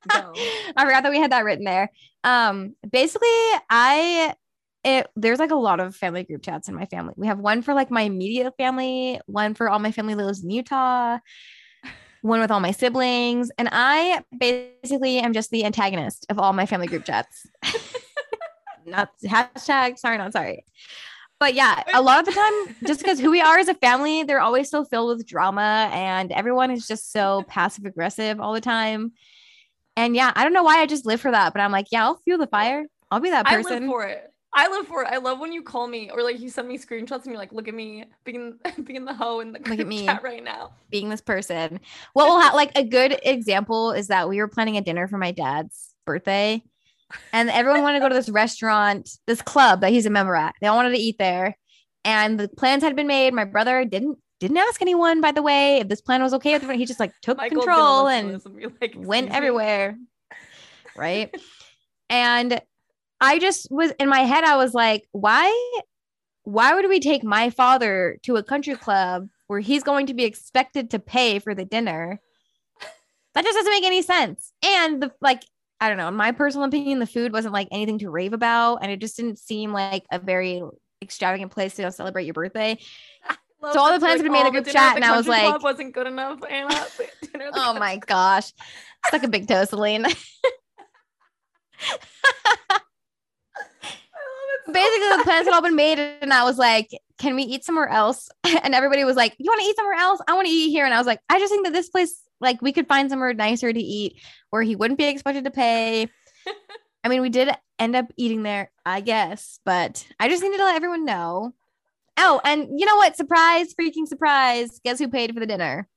Go. 0.09 0.33
I 0.75 0.85
forgot 0.85 1.03
that 1.03 1.11
we 1.11 1.17
had 1.19 1.31
that 1.31 1.43
written 1.43 1.65
there. 1.65 1.89
Um, 2.23 2.75
basically, 2.89 3.27
I 3.69 4.35
it 4.83 5.07
there's 5.15 5.39
like 5.39 5.51
a 5.51 5.55
lot 5.55 5.79
of 5.79 5.95
family 5.95 6.23
group 6.23 6.43
chats 6.43 6.67
in 6.69 6.75
my 6.75 6.85
family. 6.85 7.13
We 7.17 7.27
have 7.27 7.39
one 7.39 7.61
for 7.61 7.73
like 7.73 7.89
my 7.89 8.01
immediate 8.01 8.53
family, 8.57 9.19
one 9.25 9.55
for 9.55 9.69
all 9.69 9.79
my 9.79 9.91
family 9.91 10.13
lives 10.13 10.43
in 10.43 10.51
Utah, 10.51 11.17
one 12.21 12.39
with 12.39 12.51
all 12.51 12.59
my 12.59 12.71
siblings, 12.71 13.49
and 13.57 13.69
I 13.71 14.23
basically 14.37 15.19
am 15.19 15.33
just 15.33 15.49
the 15.51 15.65
antagonist 15.65 16.25
of 16.29 16.37
all 16.37 16.53
my 16.53 16.65
family 16.65 16.87
group 16.87 17.05
chats. 17.05 17.47
not 18.85 19.09
hashtag 19.25 19.97
sorry, 19.97 20.17
not 20.17 20.33
sorry. 20.33 20.65
But 21.43 21.55
yeah, 21.55 21.83
a 21.93 22.01
lot 22.01 22.19
of 22.21 22.25
the 22.25 22.31
time, 22.31 22.75
just 22.87 23.01
because 23.01 23.19
who 23.19 23.29
we 23.29 23.41
are 23.41 23.57
as 23.57 23.67
a 23.67 23.73
family, 23.73 24.23
they're 24.23 24.39
always 24.39 24.69
so 24.69 24.85
filled 24.85 25.17
with 25.17 25.27
drama, 25.27 25.89
and 25.91 26.31
everyone 26.31 26.71
is 26.71 26.87
just 26.87 27.11
so 27.11 27.43
passive 27.49 27.83
aggressive 27.83 28.39
all 28.39 28.53
the 28.53 28.61
time. 28.61 29.11
And 29.97 30.15
yeah, 30.15 30.31
I 30.37 30.45
don't 30.45 30.53
know 30.53 30.63
why 30.63 30.79
I 30.79 30.85
just 30.85 31.05
live 31.05 31.19
for 31.19 31.31
that, 31.31 31.51
but 31.51 31.61
I'm 31.61 31.73
like, 31.73 31.87
yeah, 31.91 32.05
I'll 32.05 32.15
fuel 32.15 32.37
the 32.37 32.47
fire. 32.47 32.85
I'll 33.11 33.19
be 33.19 33.29
that 33.31 33.45
person. 33.45 33.73
I 33.73 33.79
live 33.79 33.89
for 33.89 34.05
it. 34.05 34.23
I 34.53 34.69
live 34.69 34.87
for 34.87 35.03
it. 35.03 35.09
I 35.11 35.17
love 35.17 35.41
when 35.41 35.51
you 35.51 35.63
call 35.63 35.85
me 35.85 36.09
or 36.11 36.23
like 36.23 36.39
you 36.39 36.49
send 36.49 36.69
me 36.69 36.77
screenshots 36.77 37.23
and 37.23 37.25
you're 37.25 37.37
like, 37.37 37.51
look 37.51 37.67
at 37.67 37.73
me 37.73 38.05
being 38.23 38.57
being 38.85 39.03
the 39.03 39.13
hoe 39.13 39.41
in 39.41 39.51
the 39.51 39.59
Look 39.67 39.79
at 39.79 39.85
me. 39.85 40.05
chat 40.05 40.23
right 40.23 40.45
now. 40.45 40.71
being 40.91 41.09
this 41.09 41.19
person. 41.19 41.81
What 42.13 42.27
will 42.27 42.39
ha- 42.39 42.55
like 42.55 42.71
a 42.77 42.85
good 42.85 43.19
example 43.21 43.91
is 43.91 44.07
that 44.07 44.29
we 44.29 44.37
were 44.37 44.47
planning 44.47 44.77
a 44.77 44.81
dinner 44.81 45.09
for 45.09 45.17
my 45.17 45.31
dad's 45.31 45.93
birthday, 46.05 46.63
and 47.31 47.49
everyone 47.49 47.81
wanted 47.81 47.99
to 47.99 48.05
go 48.05 48.09
to 48.09 48.15
this 48.15 48.29
restaurant, 48.29 49.09
this 49.27 49.41
club 49.41 49.81
that 49.81 49.91
he's 49.91 50.05
a 50.05 50.09
member 50.09 50.35
at. 50.35 50.55
They 50.61 50.67
all 50.67 50.75
wanted 50.75 50.91
to 50.91 51.01
eat 51.01 51.17
there, 51.17 51.57
and 52.03 52.39
the 52.39 52.47
plans 52.47 52.83
had 52.83 52.95
been 52.95 53.07
made. 53.07 53.33
My 53.33 53.45
brother 53.45 53.85
didn't 53.85 54.17
didn't 54.39 54.57
ask 54.57 54.81
anyone, 54.81 55.21
by 55.21 55.31
the 55.31 55.41
way, 55.41 55.77
if 55.77 55.87
this 55.87 56.01
plan 56.01 56.21
was 56.21 56.33
okay 56.33 56.53
with 56.53 56.63
everyone. 56.63 56.79
He 56.79 56.85
just 56.85 56.99
like 56.99 57.13
took 57.21 57.37
Michael's 57.37 57.65
gonna 57.65 57.77
control 57.77 58.07
and 58.07 58.41
and 58.45 58.73
like, 58.81 58.93
went 58.97 59.29
me?" 59.29 59.35
everywhere. 59.35 59.97
Right. 60.95 61.33
and 62.07 62.61
I 63.19 63.39
just 63.39 63.71
was 63.71 63.91
in 63.99 64.09
my 64.09 64.19
head, 64.19 64.43
I 64.43 64.57
was 64.57 64.75
like, 64.75 65.07
why? 65.11 65.49
Why 66.43 66.75
would 66.75 66.87
we 66.87 66.99
take 66.99 67.23
my 67.23 67.49
father 67.49 68.19
to 68.23 68.35
a 68.35 68.43
country 68.43 68.75
club 68.75 69.27
where 69.47 69.61
he's 69.61 69.81
going 69.81 70.07
to 70.07 70.13
be 70.13 70.25
expected 70.25 70.91
to 70.91 70.99
pay 70.99 71.39
for 71.39 71.55
the 71.55 71.65
dinner? 71.65 72.19
That 73.33 73.43
just 73.43 73.57
doesn't 73.57 73.71
make 73.71 73.85
any 73.85 74.01
sense. 74.01 74.51
And 74.63 75.01
the 75.01 75.11
like, 75.21 75.41
I 75.83 75.89
don't 75.89 75.97
know, 75.97 76.07
in 76.07 76.15
my 76.15 76.31
personal 76.31 76.65
opinion, 76.65 76.99
the 76.99 77.05
food 77.05 77.33
wasn't 77.33 77.53
like 77.53 77.67
anything 77.71 77.99
to 77.99 78.09
rave 78.09 78.31
about. 78.31 78.77
And 78.81 78.89
it 78.89 79.01
just 79.01 79.17
didn't 79.17 79.37
seem 79.37 79.73
like 79.73 80.05
a 80.11 80.17
very 80.17 80.61
extravagant 81.01 81.51
place 81.51 81.75
to 81.75 81.91
celebrate 81.91 82.23
your 82.25 82.33
birthday. 82.33 82.77
So 83.71 83.79
all 83.79 83.93
the 83.93 83.99
plans 83.99 84.19
had 84.19 84.23
been 84.23 84.33
made 84.33 84.39
in 84.45 84.51
the 84.51 84.59
"Oh, 84.59 84.61
group 84.61 84.65
chat, 84.73 84.95
the 84.95 84.95
and 84.97 85.05
I 85.05 85.15
was 85.15 85.25
like- 85.25 85.47
club 85.47 85.63
wasn't 85.63 85.93
good 85.93 86.05
enough, 86.05 86.39
Anna. 86.49 86.67
The 87.21 87.51
Oh 87.55 87.73
my 87.79 87.95
gosh. 87.95 88.51
Stuck 89.05 89.23
a 89.23 89.29
big 89.29 89.47
toe, 89.47 89.63
Celine. 89.63 90.05
I 90.05 90.09
love 90.09 90.15
it 94.55 94.63
so 94.65 94.71
basically 94.73 95.17
the 95.17 95.23
plans 95.23 95.45
had 95.47 95.53
all 95.53 95.61
been 95.61 95.75
made 95.75 95.99
and 95.99 96.33
i 96.33 96.43
was 96.43 96.57
like 96.57 96.89
can 97.17 97.35
we 97.35 97.43
eat 97.43 97.63
somewhere 97.65 97.87
else 97.89 98.29
and 98.63 98.73
everybody 98.73 99.03
was 99.03 99.15
like 99.15 99.35
you 99.37 99.49
want 99.49 99.59
to 99.61 99.67
eat 99.67 99.75
somewhere 99.75 99.95
else 99.95 100.19
i 100.27 100.33
want 100.33 100.47
to 100.47 100.53
eat 100.53 100.69
here 100.69 100.85
and 100.85 100.93
i 100.93 100.97
was 100.97 101.07
like 101.07 101.19
i 101.29 101.39
just 101.39 101.51
think 101.51 101.65
that 101.65 101.73
this 101.73 101.89
place 101.89 102.21
like 102.41 102.61
we 102.61 102.71
could 102.73 102.87
find 102.87 103.09
somewhere 103.09 103.33
nicer 103.33 103.71
to 103.71 103.79
eat 103.79 104.21
where 104.49 104.61
he 104.61 104.75
wouldn't 104.75 104.97
be 104.97 105.05
expected 105.07 105.43
to 105.43 105.51
pay 105.51 106.07
i 107.03 107.09
mean 107.09 107.21
we 107.21 107.29
did 107.29 107.49
end 107.79 107.95
up 107.95 108.05
eating 108.17 108.43
there 108.43 108.71
i 108.85 109.01
guess 109.01 109.59
but 109.65 110.05
i 110.19 110.27
just 110.29 110.43
needed 110.43 110.57
to 110.57 110.63
let 110.63 110.75
everyone 110.75 111.05
know 111.05 111.53
oh 112.17 112.41
and 112.45 112.67
you 112.79 112.85
know 112.85 112.95
what 112.97 113.15
surprise 113.17 113.73
freaking 113.73 114.07
surprise 114.07 114.79
guess 114.83 114.99
who 114.99 115.07
paid 115.07 115.33
for 115.33 115.39
the 115.39 115.47
dinner 115.47 115.87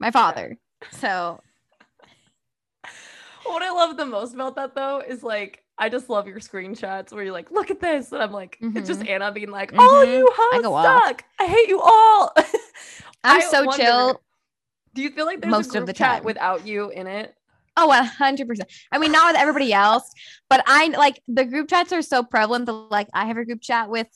my 0.00 0.10
father 0.10 0.56
so 0.92 1.40
What 3.44 3.62
I 3.62 3.70
love 3.70 3.96
the 3.96 4.04
most 4.04 4.34
about 4.34 4.56
that 4.56 4.74
though 4.74 5.00
is 5.00 5.22
like 5.22 5.64
I 5.78 5.88
just 5.88 6.10
love 6.10 6.26
your 6.26 6.38
screenshots 6.40 7.12
where 7.12 7.22
you're 7.24 7.32
like, 7.32 7.50
look 7.50 7.70
at 7.70 7.80
this. 7.80 8.12
And 8.12 8.20
I'm 8.22 8.32
like, 8.32 8.58
it's 8.60 8.88
just 8.88 9.06
Anna 9.06 9.30
being 9.32 9.50
like, 9.50 9.72
oh, 9.78 10.04
Mhm. 10.06 10.12
you 10.18 10.28
I 10.28 10.56
hoes 10.56 10.62
go 10.62 10.74
off. 10.74 11.14
I 11.38 11.46
hate 11.46 11.68
you 11.68 11.80
all. 11.80 12.32
i'm 13.24 13.40
I 13.40 13.44
so 13.44 13.64
wonder, 13.64 13.82
chill 13.84 14.22
Do 14.94 15.02
you 15.02 15.10
feel 15.10 15.26
like 15.26 15.40
there's 15.40 15.50
most 15.50 15.74
a 15.74 15.78
of 15.78 15.86
the 15.86 15.92
chat 15.92 16.18
time. 16.18 16.24
without 16.24 16.66
you 16.66 16.90
in 16.90 17.06
it? 17.06 17.34
Oh, 17.76 17.90
a 17.92 18.02
hundred 18.02 18.48
percent. 18.48 18.70
I 18.90 18.98
mean, 18.98 19.12
not 19.12 19.32
with 19.32 19.40
everybody 19.40 19.72
else, 19.86 20.10
but 20.50 20.62
I 20.66 20.88
like 20.88 21.22
the 21.28 21.44
group 21.44 21.68
chats 21.68 21.92
are 21.92 22.02
so 22.02 22.22
prevalent 22.22 22.66
that 22.66 22.72
like 22.72 23.08
I 23.14 23.26
have 23.26 23.36
a 23.36 23.44
group 23.44 23.60
chat 23.60 23.88
with 23.88 24.08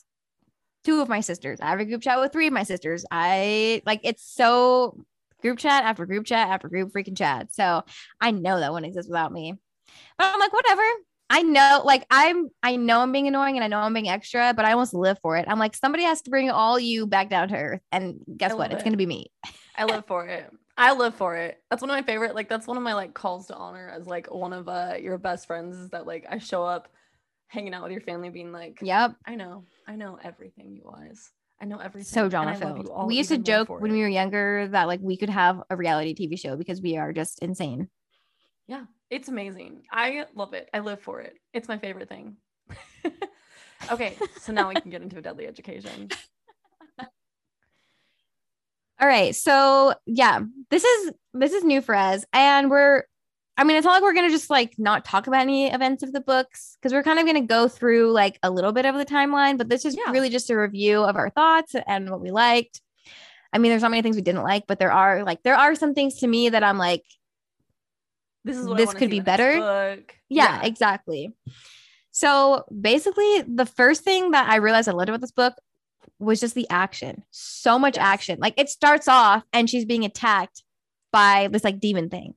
two 0.83 1.01
of 1.01 1.09
my 1.09 1.21
sisters. 1.21 1.59
I 1.61 1.69
have 1.69 1.79
a 1.79 1.85
group 1.85 2.01
chat 2.01 2.19
with 2.19 2.31
three 2.31 2.47
of 2.47 2.53
my 2.53 2.63
sisters. 2.63 3.05
I 3.09 3.81
like 3.85 4.01
it's 4.03 4.23
so 4.23 4.97
group 5.41 5.59
chat 5.59 5.83
after 5.83 6.05
group 6.05 6.25
chat 6.25 6.49
after 6.49 6.67
group 6.69 6.91
freaking 6.91 7.17
chat. 7.17 7.53
So 7.53 7.83
I 8.19 8.31
know 8.31 8.59
that 8.59 8.71
wouldn't 8.71 8.87
exist 8.87 9.09
without 9.09 9.31
me. 9.31 9.55
But 10.17 10.33
I'm 10.33 10.39
like, 10.39 10.53
whatever. 10.53 10.83
I 11.29 11.41
know, 11.41 11.81
like 11.83 12.05
I'm 12.11 12.49
I 12.61 12.75
know 12.75 12.99
I'm 12.99 13.11
being 13.11 13.27
annoying 13.27 13.55
and 13.55 13.63
I 13.63 13.67
know 13.67 13.79
I'm 13.79 13.93
being 13.93 14.09
extra, 14.09 14.53
but 14.53 14.65
I 14.65 14.73
almost 14.73 14.93
live 14.93 15.17
for 15.21 15.37
it. 15.37 15.45
I'm 15.47 15.57
like, 15.57 15.75
somebody 15.75 16.03
has 16.03 16.21
to 16.23 16.29
bring 16.29 16.51
all 16.51 16.79
you 16.79 17.07
back 17.07 17.29
down 17.29 17.47
to 17.47 17.55
earth. 17.55 17.81
And 17.91 18.19
guess 18.37 18.51
what? 18.51 18.69
love 18.69 18.73
It's 18.73 18.83
gonna 18.83 18.97
be 18.97 19.05
me. 19.05 19.31
I 19.75 19.85
live 19.85 20.05
for 20.05 20.27
it. 20.27 20.51
I 20.77 20.93
live 20.93 21.15
for 21.15 21.35
it. 21.35 21.61
That's 21.69 21.81
one 21.81 21.91
of 21.91 21.95
my 21.95 22.01
favorite. 22.01 22.35
Like 22.35 22.49
that's 22.49 22.67
one 22.67 22.77
of 22.77 22.83
my 22.83 22.93
like 22.93 23.13
calls 23.13 23.47
to 23.47 23.55
honor 23.55 23.89
as 23.89 24.07
like 24.07 24.33
one 24.33 24.53
of 24.53 24.67
uh 24.67 24.95
your 24.99 25.17
best 25.17 25.47
friends 25.47 25.77
is 25.77 25.89
that 25.91 26.07
like 26.07 26.25
I 26.29 26.39
show 26.39 26.63
up 26.63 26.87
hanging 27.47 27.73
out 27.73 27.83
with 27.83 27.91
your 27.91 28.01
family 28.01 28.29
being 28.29 28.51
like, 28.51 28.79
Yep. 28.81 29.15
I 29.27 29.35
know, 29.35 29.65
I 29.87 29.95
know 29.95 30.17
everything 30.23 30.71
you 30.73 30.91
guys. 30.91 31.31
I 31.61 31.65
know 31.65 31.77
everything. 31.77 32.05
so 32.05 32.27
drama 32.27 32.55
filled. 32.55 32.89
We 33.05 33.15
used 33.15 33.29
to 33.29 33.37
joke 33.37 33.69
when 33.69 33.91
it. 33.91 33.93
we 33.93 34.01
were 34.01 34.07
younger 34.09 34.67
that 34.69 34.87
like 34.87 34.99
we 35.01 35.15
could 35.15 35.29
have 35.29 35.61
a 35.69 35.77
reality 35.77 36.13
TV 36.15 36.37
show 36.37 36.57
because 36.57 36.81
we 36.81 36.97
are 36.97 37.13
just 37.13 37.39
insane. 37.39 37.87
Yeah, 38.67 38.85
it's 39.09 39.27
amazing. 39.29 39.83
I 39.91 40.25
love 40.35 40.53
it. 40.53 40.69
I 40.73 40.79
live 40.79 41.01
for 41.01 41.21
it. 41.21 41.35
It's 41.53 41.67
my 41.67 41.77
favorite 41.77 42.09
thing. 42.09 42.37
okay, 43.91 44.17
so 44.41 44.51
now 44.51 44.69
we 44.69 44.75
can 44.75 44.89
get 44.89 45.01
into 45.01 45.17
a 45.17 45.21
deadly 45.21 45.47
education. 45.47 46.09
All 48.99 49.07
right. 49.07 49.35
So 49.35 49.93
yeah, 50.05 50.39
this 50.69 50.83
is 50.83 51.11
this 51.33 51.53
is 51.53 51.63
new 51.63 51.81
for 51.81 51.95
us. 51.95 52.23
And 52.33 52.69
we're 52.69 53.03
I 53.55 53.63
mean, 53.65 53.77
it's 53.77 53.85
not 53.85 53.93
like 53.93 54.03
we're 54.03 54.13
gonna 54.13 54.29
just 54.29 54.49
like 54.49 54.73
not 54.77 55.05
talk 55.05 55.27
about 55.27 55.41
any 55.41 55.71
events 55.71 56.01
of 56.03 56.11
the 56.13 56.21
books 56.21 56.75
because 56.79 56.93
we're 56.93 57.03
kind 57.03 57.19
of 57.19 57.25
gonna 57.25 57.41
go 57.41 57.67
through 57.67 58.11
like 58.11 58.39
a 58.43 58.49
little 58.49 58.71
bit 58.71 58.85
of 58.85 58.95
the 58.95 59.05
timeline, 59.05 59.57
but 59.57 59.69
this 59.69 59.85
is 59.85 59.95
Yeah. 59.95 60.11
really 60.11 60.29
just 60.29 60.49
a 60.49 60.57
review 60.57 61.03
of 61.03 61.15
our 61.15 61.29
thoughts 61.29 61.75
and 61.87 62.09
what 62.09 62.21
we 62.21 62.31
liked. 62.31 62.81
I 63.51 63.59
mean, 63.59 63.69
there's 63.71 63.83
not 63.83 63.91
many 63.91 64.01
things 64.01 64.15
we 64.15 64.23
didn't 64.23 64.41
like, 64.43 64.65
but 64.67 64.79
there 64.79 64.91
are 64.91 65.23
like 65.23 65.43
there 65.43 65.55
are 65.55 65.75
some 65.75 65.93
things 65.93 66.15
to 66.19 66.27
me 66.27 66.49
that 66.49 66.63
I'm 66.63 66.77
like, 66.77 67.03
This 68.43 68.57
is 68.57 68.67
what 68.67 68.77
This 68.77 68.93
could 68.93 69.09
be 69.09 69.17
in 69.17 69.23
the 69.23 69.31
next 69.31 69.37
better. 69.37 69.95
Book. 69.97 70.15
yeah, 70.29 70.61
exactly. 70.63 71.33
So 72.11 72.65
basically, 72.79 73.41
the 73.47 73.65
first 73.65 74.03
thing 74.03 74.31
that 74.31 74.49
I 74.49 74.57
realized 74.57 74.87
I 74.87 74.91
loved 74.93 75.09
about 75.09 75.21
this 75.21 75.31
book 75.31 75.53
was 76.19 76.39
just 76.39 76.55
the 76.55 76.69
action. 76.69 77.23
So 77.31 77.77
much 77.79 77.95
Yes. 77.97 78.05
action. 78.05 78.39
Like 78.39 78.53
it 78.57 78.69
starts 78.69 79.07
off 79.07 79.43
and 79.53 79.69
she's 79.69 79.85
being 79.85 80.05
attacked 80.05 80.63
by 81.11 81.47
this 81.51 81.63
like 81.63 81.79
demon 81.79 82.09
thing. 82.09 82.35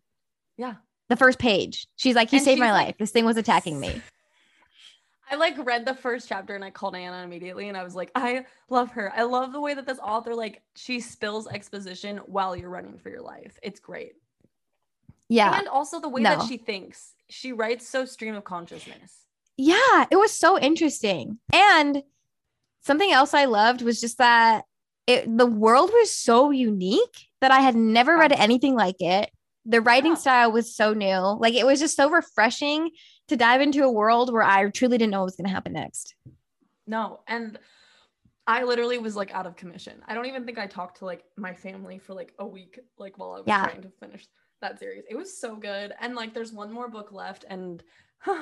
yeah. 0.57 0.75
The 1.09 1.17
first 1.17 1.39
page, 1.39 1.87
she's 1.95 2.17
like, 2.17 2.31
"He 2.31 2.39
And 2.39 2.45
saved 2.45 2.59
my 2.59 2.73
like, 2.73 2.87
life. 2.87 2.99
This 2.99 3.13
thing 3.13 3.25
was 3.25 3.37
attacking 3.37 3.79
me." 3.79 4.03
I 5.31 5.37
like 5.37 5.55
read 5.65 5.85
the 5.85 5.95
first 5.95 6.29
chapter 6.29 6.55
and 6.55 6.65
I 6.65 6.71
called 6.71 6.95
Anna 6.97 7.23
immediately 7.25 7.69
and 7.69 7.77
I 7.77 7.83
was 7.85 7.95
like, 7.97 8.11
I 8.15 8.45
love 8.71 8.91
her. 8.93 9.13
I 9.15 9.23
love 9.23 9.53
the 9.53 9.61
way 9.61 9.75
that 9.75 9.87
this 9.87 9.99
author 10.01 10.35
like 10.35 10.63
she 10.77 11.01
spills 11.01 11.49
exposition 11.49 12.19
while 12.27 12.55
you're 12.57 12.71
running 12.71 12.99
for 12.99 13.09
your 13.11 13.23
life. 13.23 13.59
It's 13.63 13.81
great. 13.81 14.13
Yeah, 15.29 15.59
And 15.59 15.67
also 15.69 15.99
the 16.01 16.09
way 16.09 16.23
No. 16.23 16.37
that 16.39 16.47
she 16.49 16.57
thinks. 16.59 17.15
She 17.29 17.53
writes 17.53 17.89
so 17.89 18.05
stream 18.05 18.37
of 18.37 18.45
consciousness. 18.45 19.27
yeah, 19.57 20.07
it 20.11 20.17
was 20.17 20.31
so 20.33 20.59
interesting. 20.59 21.39
And 21.53 22.05
something 22.87 23.13
else 23.13 23.35
I 23.35 23.45
loved 23.47 23.83
was 23.83 24.01
just 24.01 24.19
that 24.19 24.65
it 25.07 25.37
the 25.37 25.47
world 25.47 25.91
was 25.93 26.11
so 26.11 26.51
unique 26.51 27.27
that 27.41 27.51
I 27.51 27.61
had 27.61 27.75
never 27.77 28.17
read 28.17 28.33
anything 28.33 28.75
like 28.75 28.97
it. 29.01 29.31
The 29.65 29.81
writing 29.81 30.15
style 30.17 30.53
was 30.53 30.75
so 30.75 30.95
new. 30.95 31.19
Like 31.39 31.55
it 31.55 31.67
was 31.67 31.81
just 31.81 31.97
so 31.97 32.09
refreshing 32.09 32.91
to 33.29 33.37
dive 33.37 33.61
into 33.61 33.83
a 33.85 33.91
world 33.91 34.33
where 34.33 34.43
I 34.43 34.71
truly 34.71 34.97
didn't 34.99 35.11
know 35.11 35.19
what 35.21 35.27
was 35.27 35.37
going 35.37 35.49
to 35.49 35.53
happen 35.55 35.73
next. 35.73 36.15
No, 36.87 37.21
and 37.27 37.59
I 38.47 38.63
literally 38.63 38.99
was 38.99 39.17
like 39.17 39.35
out 39.35 39.47
of 39.47 39.57
commission. 39.57 40.01
I 40.07 40.15
don't 40.15 40.27
even 40.27 40.47
think 40.47 40.57
I 40.59 40.69
talked 40.69 40.99
to 40.99 41.05
like 41.05 41.25
my 41.37 41.53
family 41.53 41.99
for 41.99 42.15
like 42.15 42.33
a 42.39 42.47
week, 42.47 42.79
like 42.97 43.19
while 43.19 43.33
I 43.33 43.39
was 43.39 43.45
Yeah. 43.49 43.65
trying 43.67 43.83
to 43.83 43.91
finish 44.01 44.29
that 44.63 44.79
series. 44.79 45.03
It 45.11 45.17
was 45.17 45.37
so 45.37 45.57
good. 45.57 45.93
And 46.01 46.15
like 46.15 46.33
there's 46.33 46.53
one 46.53 46.73
more 46.73 46.89
book 46.89 47.11
left, 47.11 47.45
and 47.49 47.83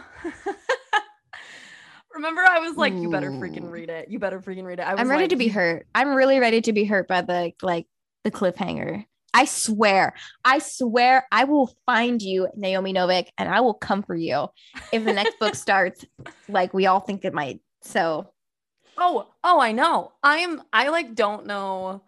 remember 2.14 2.42
I 2.42 2.61
was 2.61 2.77
like, 2.77 2.94
you 2.94 3.11
better 3.11 3.31
freaking 3.31 3.70
read 3.70 3.90
it. 3.90 4.09
You 4.11 4.18
better 4.18 4.40
freaking 4.40 4.64
read 4.64 4.79
it. 4.79 4.83
I 4.83 4.92
was 4.92 5.00
I'm 5.00 5.11
ready 5.11 5.24
like, 5.24 5.31
to 5.31 5.37
be 5.37 5.48
hurt. 5.48 5.87
I'm 5.94 6.14
really 6.14 6.38
ready 6.38 6.61
to 6.62 6.72
be 6.72 6.85
hurt 6.85 7.09
by 7.09 7.22
the 7.22 7.53
like 7.62 7.87
the 8.22 8.31
cliffhanger. 8.31 9.05
I 9.37 9.46
swear, 9.46 10.14
I 10.44 10.61
swear, 10.61 11.27
I 11.33 11.42
will 11.42 11.74
find 11.87 12.22
you, 12.22 12.48
Naomi 12.55 12.94
Novik, 12.94 13.27
and 13.37 13.48
I 13.48 13.61
will 13.62 13.74
come 13.74 14.05
for 14.05 14.14
you 14.14 14.46
if 14.92 15.05
the 15.05 15.12
next 15.12 15.40
book 15.40 15.55
starts 15.57 16.05
like 16.48 16.72
we 16.72 16.87
all 16.87 17.00
think 17.00 17.24
it 17.24 17.35
might. 17.35 17.61
So 17.83 18.31
Oh, 18.96 19.27
oh, 19.42 19.61
I 19.61 19.72
know. 19.72 20.12
I'm 20.22 20.62
I 20.72 20.88
like 20.88 21.14
don't 21.14 21.46
know. 21.46 22.03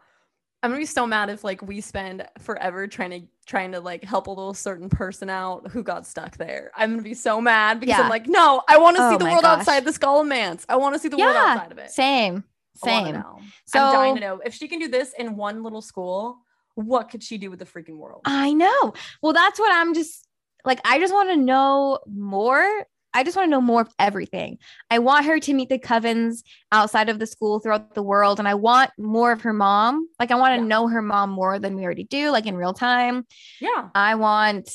I'm 0.63 0.71
gonna 0.71 0.81
be 0.81 0.87
so 0.87 1.07
mad 1.07 1.31
if 1.31 1.45
like 1.45 1.63
we 1.63 1.81
spend 1.81 2.27
forever 2.41 2.87
trying 2.87 3.11
to 3.11 3.21
trying 3.47 3.73
to 3.73 3.81
like 3.81 4.03
help 4.05 4.27
a 4.27 4.31
little 4.31 4.55
certain 4.55 4.89
person 4.91 5.31
out 5.31 5.71
who 5.71 5.83
got 5.83 6.05
stuck 6.07 6.37
there. 6.37 6.71
I'm 6.77 6.91
gonna 6.91 7.03
be 7.03 7.15
so 7.15 7.41
mad 7.41 7.81
because 7.81 7.97
Yeah. 7.97 8.03
I'm 8.03 8.11
like, 8.11 8.27
no, 8.27 8.63
I 8.69 8.79
want 8.79 8.97
to 8.97 9.03
Oh 9.05 9.11
see 9.13 9.17
the 9.17 9.25
world 9.25 9.43
gosh. 9.43 9.61
outside 9.61 9.85
the 9.85 9.93
Scholomance. 9.93 10.65
I 10.69 10.77
want 10.77 10.95
to 10.95 10.99
see 10.99 11.09
the 11.09 11.17
world 11.17 11.37
outside 11.37 11.73
of 11.73 11.79
it. 11.79 11.91
same, 11.91 12.45
same. 12.75 13.23
So 13.67 13.79
I'm 13.81 13.93
dying 13.95 14.15
to 14.17 14.21
know 14.21 14.41
if 14.45 14.53
she 14.55 14.67
can 14.69 14.79
do 14.81 14.89
this 14.89 15.13
in 15.19 15.37
one 15.37 15.63
little 15.63 15.81
school. 15.83 16.39
What 16.75 17.09
could 17.09 17.23
she 17.23 17.39
do 17.39 17.49
with 17.51 17.59
the 17.61 17.65
freaking 17.65 17.97
world? 17.97 18.23
I 18.27 18.53
know. 18.53 18.93
Well, 19.23 19.33
that's 19.33 19.59
what 19.59 19.73
I'm 19.73 19.95
just 19.95 20.27
like. 20.65 20.81
I 20.85 20.99
just 20.99 21.15
want 21.15 21.31
to 21.31 21.37
know 21.37 22.01
more. 22.07 22.85
I 23.17 23.23
just 23.25 23.37
want 23.37 23.47
to 23.47 23.51
know 23.51 23.61
more 23.61 23.81
of 23.81 23.89
everything. 23.99 24.59
I 24.91 24.99
want 24.99 25.25
her 25.27 25.41
to 25.41 25.55
meet 25.55 25.69
the 25.71 25.79
covens 25.79 26.43
outside 26.71 27.09
of 27.09 27.19
the 27.19 27.27
school 27.27 27.61
throughout 27.61 27.95
the 27.95 28.03
world. 28.03 28.39
And 28.39 28.47
I 28.47 28.55
want 28.55 28.91
more 28.99 29.33
of 29.33 29.41
her 29.41 29.53
mom. 29.53 30.09
Like, 30.21 30.31
I 30.31 30.35
want 30.37 30.53
to 30.57 30.61
Yeah. 30.63 30.69
know 30.69 30.87
her 30.89 31.03
mom 31.03 31.31
more 31.31 31.59
than 31.59 31.75
we 31.77 31.85
already 31.85 32.05
do, 32.05 32.31
like 32.31 32.47
in 32.47 32.57
real 32.57 32.75
time. 32.75 33.27
yeah, 33.61 33.89
I 33.95 34.15
want 34.17 34.71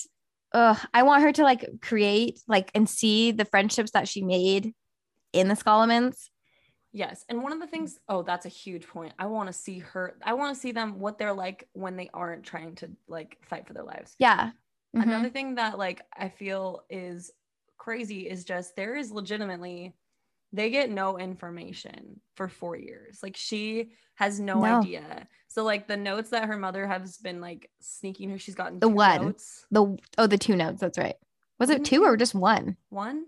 ugh, 0.54 0.78
I 0.94 1.04
want 1.04 1.24
her 1.24 1.32
to 1.32 1.44
like 1.44 1.66
create 1.82 2.42
like 2.48 2.72
and 2.76 2.90
see 2.90 3.32
the 3.32 3.46
friendships 3.46 3.92
that 3.92 4.08
she 4.08 4.22
made 4.24 4.74
in 5.32 5.48
the 5.48 5.54
Scholomance. 5.56 6.30
Yes. 6.94 7.24
And 7.30 7.42
one 7.42 7.54
of 7.54 7.62
the 7.62 7.68
things, 7.68 7.98
oh, 8.10 8.22
that's 8.24 8.46
a 8.46 8.50
huge 8.50 8.86
point. 8.86 9.14
I 9.18 9.28
want 9.28 9.48
to 9.48 9.54
see 9.54 9.80
her, 9.80 10.18
I 10.26 10.34
want 10.34 10.54
to 10.54 10.60
see 10.60 10.74
them 10.74 11.00
what 11.00 11.18
they're 11.18 11.32
like 11.32 11.70
when 11.72 11.96
they 11.96 12.10
aren't 12.14 12.44
trying 12.44 12.76
to 12.76 12.90
like 13.08 13.38
fight 13.44 13.66
for 13.66 13.74
their 13.74 13.84
lives. 13.86 14.14
Yeah. 14.20 14.50
Mhm. 14.94 15.04
Another 15.04 15.30
thing 15.30 15.56
that 15.56 15.78
like 15.78 16.02
I 16.14 16.28
feel 16.28 16.84
is 16.90 17.32
crazy 17.82 18.30
is 18.30 18.46
just 18.46 18.76
there 18.76 18.96
is 18.96 19.12
legitimately 19.12 19.96
they 20.54 20.70
get 20.70 20.92
no 20.92 21.18
information 21.18 22.20
for 22.36 22.48
4 22.48 22.76
years. 22.76 23.24
Like 23.24 23.36
she 23.36 23.94
has 24.16 24.40
no, 24.40 24.62
No. 24.62 24.80
idea. 24.80 25.28
So 25.48 25.64
like 25.64 25.88
the 25.88 25.98
notes 25.98 26.30
that 26.30 26.46
her 26.46 26.58
mother 26.58 26.86
has 26.86 27.18
been 27.18 27.42
like 27.42 27.72
sneaking 27.80 28.30
her 28.30 28.38
she's 28.38 28.54
gotten 28.54 28.80
The 28.80 28.88
one. 28.88 29.22
notes. 29.24 29.66
The 29.72 29.98
oh, 30.20 30.28
the 30.28 30.38
two 30.38 30.56
notes. 30.56 30.82
That's 30.82 30.98
right. 31.00 31.16
Was 31.58 31.70
it 31.72 31.84
two 31.84 32.04
or 32.04 32.18
just 32.18 32.36
one? 32.36 32.78
One? 32.90 33.26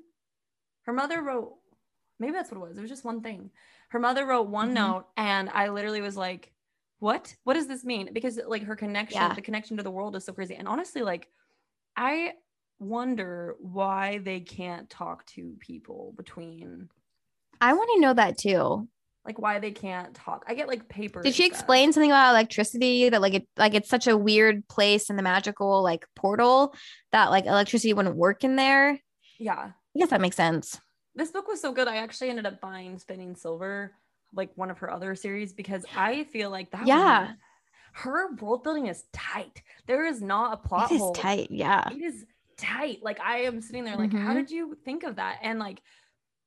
Her 0.84 0.94
mother 0.94 1.22
wrote 1.24 1.56
maybe 2.20 2.34
that's 2.34 2.52
what 2.52 2.58
it 2.58 2.68
was. 2.68 2.78
It 2.78 2.82
was 2.82 2.92
just 2.92 3.06
one 3.06 3.22
thing. 3.22 3.50
Her 3.90 4.00
mother 4.00 4.26
wrote 4.26 4.48
one 4.50 4.70
Mhm. 4.70 4.74
note 4.76 5.06
and 5.18 5.50
I 5.50 5.70
literally 5.70 6.02
was 6.02 6.16
like, 6.16 6.54
"What? 7.00 7.36
What 7.44 7.56
does 7.56 7.68
this 7.68 7.84
mean?" 7.84 8.14
Because 8.14 8.40
like 8.46 8.64
her 8.64 8.76
connection, 8.76 9.16
Yeah. 9.16 9.34
the 9.34 9.42
connection 9.42 9.78
to 9.78 9.84
the 9.84 9.92
world 9.92 10.16
is 10.16 10.26
so 10.26 10.34
crazy. 10.34 10.56
And 10.56 10.68
honestly 10.68 11.02
like 11.02 11.30
I 11.96 12.34
wonder 12.80 13.56
why 13.60 14.20
they 14.20 14.40
can't 14.40 14.90
talk 14.90 15.26
to 15.28 15.56
people 15.60 16.14
between 16.18 16.90
I 17.62 17.74
want 17.74 17.90
to 17.96 18.02
know 18.02 18.14
that 18.14 18.38
too. 18.38 18.88
like 19.26 19.40
why 19.40 19.60
they 19.60 19.72
can't 19.72 20.14
talk. 20.14 20.44
I 20.48 20.54
get 20.54 20.68
like 20.68 20.90
paper. 20.90 21.22
Did 21.22 21.34
she 21.34 21.46
explain 21.46 21.94
something 21.94 22.12
about 22.12 22.32
electricity 22.32 23.08
that 23.10 23.22
like 23.22 23.34
it 23.36 23.48
like 23.58 23.74
it's 23.74 23.88
such 23.90 24.08
a 24.08 24.18
weird 24.18 24.68
place 24.68 25.10
in 25.10 25.16
the 25.16 25.24
magical 25.24 25.82
like 25.82 26.06
portal 26.16 26.76
that 27.14 27.30
like 27.32 27.46
electricity 27.46 27.94
wouldn't 27.94 28.18
work 28.18 28.44
in 28.44 28.58
there? 28.58 29.00
Yeah. 29.40 29.72
I 29.96 30.00
guess 30.00 30.10
that 30.10 30.20
makes 30.22 30.36
sense. 30.36 30.80
This 31.16 31.32
book 31.32 31.48
was 31.48 31.62
so 31.62 31.72
good. 31.72 31.88
I 31.88 31.98
actually 31.98 32.32
ended 32.32 32.46
up 32.48 32.60
buying 32.60 32.98
Spinning 33.00 33.36
Silver, 33.36 33.92
like 34.34 34.50
one 34.56 34.72
of 34.72 34.80
her 34.80 34.92
other 34.92 35.16
series, 35.16 35.54
because 35.54 35.86
I 35.96 36.24
feel 36.26 36.50
like 36.50 36.72
that 36.72 36.86
Yeah. 36.88 37.26
one- 37.28 37.38
her 37.96 38.34
world 38.42 38.64
building 38.64 38.88
is 38.88 39.04
tight. 39.14 39.62
There 39.86 40.04
is 40.04 40.20
not 40.20 40.54
a 40.56 40.68
plot 40.68 40.92
It 40.92 40.96
is 40.96 41.02
hole. 41.02 41.14
tight. 41.14 41.52
Yeah. 41.52 41.88
It 41.92 42.02
is 42.02 42.26
tight. 42.58 43.00
Like 43.04 43.20
I 43.20 43.40
am 43.44 43.62
sitting 43.62 43.84
there 43.84 43.98
like, 43.98 44.14
how 44.14 44.32
Mhm. 44.32 44.36
did 44.36 44.52
you 44.52 44.76
think 44.86 45.04
of 45.04 45.16
that? 45.18 45.40
And 45.42 45.60
like 45.60 45.82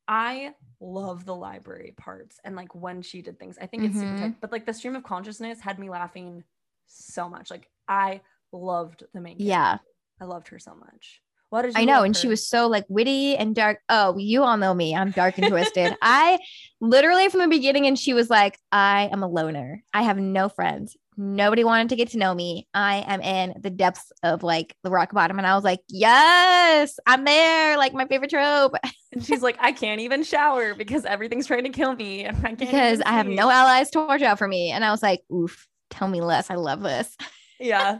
I 0.08 0.54
love 0.80 1.24
the 1.24 1.34
library 1.34 1.94
parts 1.96 2.38
and 2.44 2.54
like 2.54 2.74
when 2.74 3.02
she 3.02 3.22
did 3.22 3.38
things. 3.38 3.58
I 3.60 3.66
think 3.66 3.84
it's 3.84 3.98
super 3.98 4.12
Mhm. 4.14 4.18
tight. 4.20 4.40
But 4.40 4.52
like 4.52 4.66
the 4.66 4.74
stream 4.74 4.94
of 4.96 5.02
consciousness 5.02 5.60
had 5.60 5.78
me 5.78 5.88
laughing 5.90 6.44
so 6.86 7.28
much. 7.28 7.50
Like 7.50 7.68
I 7.88 8.20
loved 8.52 9.04
the 9.12 9.20
main 9.20 9.36
Yeah. 9.38 9.78
character. 9.78 9.86
I 10.20 10.24
loved 10.26 10.48
her 10.48 10.58
so 10.58 10.74
much. 10.74 11.22
What 11.50 11.62
did 11.62 11.74
you 11.74 11.80
I 11.80 11.84
know. 11.84 12.02
And 12.02 12.16
she 12.16 12.26
was 12.28 12.46
so 12.46 12.66
like 12.66 12.84
witty 12.88 13.36
and 13.36 13.54
dark. 13.54 13.80
Oh, 13.88 14.16
you 14.18 14.42
all 14.42 14.56
know 14.56 14.74
me. 14.74 14.94
I'm 14.96 15.10
dark 15.12 15.38
and 15.38 15.48
twisted. 15.48 15.96
I 16.02 16.38
literally 16.80 17.28
from 17.28 17.40
the 17.40 17.48
beginning, 17.48 17.86
and 17.86 17.98
she 17.98 18.14
was 18.14 18.28
like, 18.28 18.58
I 18.72 19.08
am 19.12 19.22
a 19.22 19.28
loner. 19.28 19.82
I 19.94 20.02
have 20.02 20.18
no 20.18 20.48
friends. 20.48 20.96
Nobody 21.16 21.64
wanted 21.64 21.88
to 21.90 21.96
get 21.96 22.10
to 22.10 22.18
know 22.18 22.34
me. 22.34 22.68
I 22.74 22.96
am 23.06 23.20
in 23.22 23.54
the 23.60 23.70
depths 23.70 24.12
of 24.22 24.42
like 24.42 24.76
the 24.82 24.90
rock 24.90 25.12
bottom. 25.12 25.38
And 25.38 25.46
I 25.46 25.54
was 25.54 25.64
like, 25.64 25.80
yes, 25.88 26.98
I'm 27.06 27.24
there. 27.24 27.78
Like 27.78 27.94
my 27.94 28.06
favorite 28.06 28.30
trope. 28.30 28.74
And 29.12 29.24
she's 29.24 29.40
like, 29.40 29.56
I 29.60 29.72
can't 29.72 30.02
even 30.02 30.24
shower 30.24 30.74
because 30.74 31.06
everything's 31.06 31.46
trying 31.46 31.62
to 31.64 31.70
kill 31.70 31.94
me. 31.94 32.24
And 32.24 32.36
I 32.44 32.48
can't 32.48 32.58
because 32.58 33.00
I 33.00 33.12
have 33.12 33.26
no 33.26 33.48
allies 33.48 33.88
to 33.92 34.00
watch 34.00 34.20
out 34.20 34.36
for 34.36 34.46
me. 34.46 34.72
And 34.72 34.84
I 34.84 34.90
was 34.90 35.02
like, 35.02 35.22
oof, 35.32 35.66
tell 35.88 36.06
me 36.06 36.20
less. 36.20 36.50
I 36.50 36.56
love 36.56 36.82
this. 36.82 37.16
Yeah. 37.58 37.96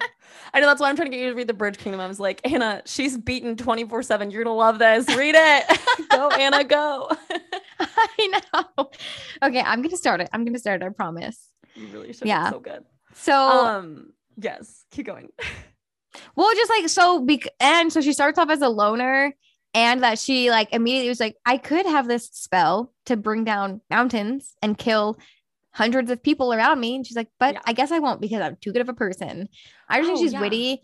I 0.52 0.60
know 0.60 0.66
that's 0.66 0.82
why 0.82 0.90
I'm 0.90 0.96
trying 0.96 1.10
to 1.10 1.16
get 1.16 1.22
you 1.24 1.30
to 1.30 1.34
read 1.34 1.46
the 1.46 1.54
Bridge 1.54 1.78
Kingdom. 1.78 1.98
I 1.98 2.06
was 2.06 2.20
like, 2.20 2.42
Anna, 2.44 2.82
she's 2.84 3.16
beaten 3.16 3.56
24 3.56 4.02
7. 4.02 4.30
You're 4.30 4.44
going 4.44 4.52
to 4.54 4.58
love 4.58 4.78
this. 4.78 5.08
Read 5.16 5.34
it. 5.34 6.08
go, 6.10 6.28
Anna, 6.28 6.62
go. 6.62 7.10
I 7.80 8.40
know. 8.54 8.90
Okay, 9.42 9.60
I'm 9.60 9.80
gonna 9.80 9.96
start 9.96 10.20
it. 10.20 10.28
I'm 10.32 10.44
gonna 10.44 10.58
start 10.58 10.82
it, 10.82 10.86
I 10.86 10.88
promise. 10.90 11.48
you 11.74 11.86
really 11.88 12.12
should. 12.12 12.28
Yeah. 12.28 12.50
So 12.50 12.60
good. 12.60 12.84
So 13.18 13.32
Um, 13.34 14.12
yes, 14.36 14.84
keep 14.90 15.06
going. 15.06 15.30
Well, 16.34 16.50
just 16.54 16.70
like 16.70 16.88
so, 16.88 17.20
bec- 17.24 17.48
and 17.60 17.92
so 17.92 18.00
she 18.00 18.12
starts 18.12 18.38
off 18.38 18.50
as 18.50 18.62
a 18.62 18.68
loner, 18.68 19.34
and 19.74 20.02
that 20.02 20.18
she 20.18 20.50
like 20.50 20.72
immediately 20.72 21.08
was 21.08 21.20
like, 21.20 21.36
I 21.44 21.58
could 21.58 21.86
have 21.86 22.08
this 22.08 22.28
spell 22.32 22.92
to 23.06 23.16
bring 23.16 23.44
down 23.44 23.80
mountains 23.90 24.54
and 24.62 24.76
kill 24.78 25.18
hundreds 25.72 26.10
of 26.10 26.22
people 26.22 26.52
around 26.54 26.80
me. 26.80 26.94
And 26.96 27.06
she's 27.06 27.16
like, 27.16 27.28
but 27.38 27.54
Yeah. 27.54 27.60
I 27.66 27.72
guess 27.74 27.90
I 27.92 27.98
won't 27.98 28.20
because 28.20 28.40
I'm 28.40 28.56
too 28.56 28.72
good 28.72 28.80
of 28.80 28.88
a 28.88 28.94
person. 28.94 29.48
I 29.88 29.98
just 29.98 30.06
think 30.08 30.18
Oh, 30.18 30.22
she's 30.22 30.32
yeah. 30.32 30.40
witty, 30.40 30.82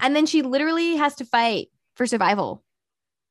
and 0.00 0.14
then 0.16 0.26
she 0.26 0.42
literally 0.42 0.96
has 0.96 1.14
to 1.16 1.24
fight 1.24 1.68
for 1.96 2.06
survival. 2.06 2.62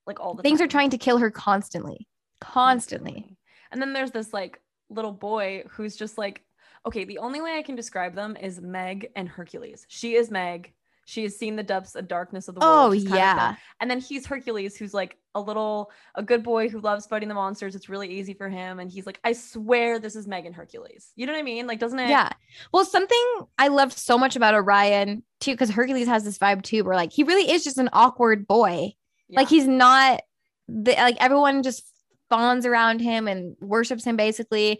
Like 0.05 0.19
all 0.19 0.33
the 0.35 0.43
Things 0.43 0.61
are 0.61 0.67
trying 0.67 0.89
to 0.91 0.97
kill 0.97 1.17
her 1.19 1.31
constantly, 1.31 2.07
constantly. 2.41 3.37
And 3.71 3.81
then 3.81 3.93
there's 3.93 4.11
this 4.11 4.33
like 4.33 4.59
little 4.89 5.11
boy 5.11 5.63
who's 5.69 5.95
just 5.95 6.17
like, 6.17 6.43
okay, 6.85 7.05
the 7.05 7.19
only 7.19 7.41
way 7.41 7.57
I 7.57 7.61
can 7.61 7.75
describe 7.75 8.15
them 8.15 8.37
is 8.39 8.61
Meg 8.61 9.09
and 9.15 9.27
Hercules. 9.27 9.85
She 9.87 10.15
is 10.15 10.31
Meg. 10.31 10.73
She 11.05 11.23
has 11.23 11.35
seen 11.35 11.55
the 11.55 11.63
depths 11.63 11.95
and 11.95 12.07
darkness 12.07 12.47
of 12.47 12.53
the 12.53 12.61
world. 12.61 12.71
Oh 12.71 12.91
of 12.91 13.03
yeah. 13.03 13.55
And 13.81 13.89
then 13.89 13.99
he's 13.99 14.27
Hercules, 14.27 14.77
who's 14.77 14.93
like 14.93 15.17
a 15.33 15.41
little, 15.41 15.89
a 16.13 16.21
good 16.21 16.43
boy 16.43 16.69
who 16.69 16.79
loves 16.79 17.07
fighting 17.07 17.29
the 17.29 17.33
monsters. 17.33 17.73
It's 17.73 17.89
really 17.89 18.07
easy 18.07 18.35
for 18.35 18.47
him. 18.47 18.79
And 18.79 18.91
he's 18.91 19.07
like, 19.07 19.19
I 19.23 19.33
swear 19.33 19.97
this 19.97 20.15
is 20.15 20.27
Meg 20.27 20.45
and 20.45 20.53
Hercules. 20.53 21.11
You 21.15 21.25
know 21.25 21.33
what 21.33 21.39
I 21.39 21.43
mean? 21.43 21.65
Like, 21.65 21.79
doesn't 21.79 21.97
it? 21.97 22.09
yeah. 22.09 22.29
Well, 22.71 22.85
something 22.85 23.23
I 23.57 23.69
loved 23.69 23.97
so 23.97 24.19
much 24.19 24.35
about 24.35 24.53
Orion 24.53 25.23
too, 25.39 25.51
because 25.51 25.71
Hercules 25.71 26.07
has 26.07 26.23
this 26.23 26.37
vibe 26.37 26.61
too, 26.61 26.83
where 26.83 26.95
like 26.95 27.11
he 27.11 27.23
really 27.23 27.49
is 27.51 27.63
just 27.63 27.79
an 27.79 27.89
awkward 27.91 28.45
boy. 28.45 28.93
Like 29.31 29.49
he's 29.49 29.67
not 29.67 30.21
the 30.67 30.93
like 30.93 31.17
everyone 31.19 31.63
just 31.63 31.87
fawns 32.29 32.65
around 32.65 32.99
him 32.99 33.27
and 33.27 33.55
worships 33.59 34.03
him 34.03 34.15
basically 34.15 34.79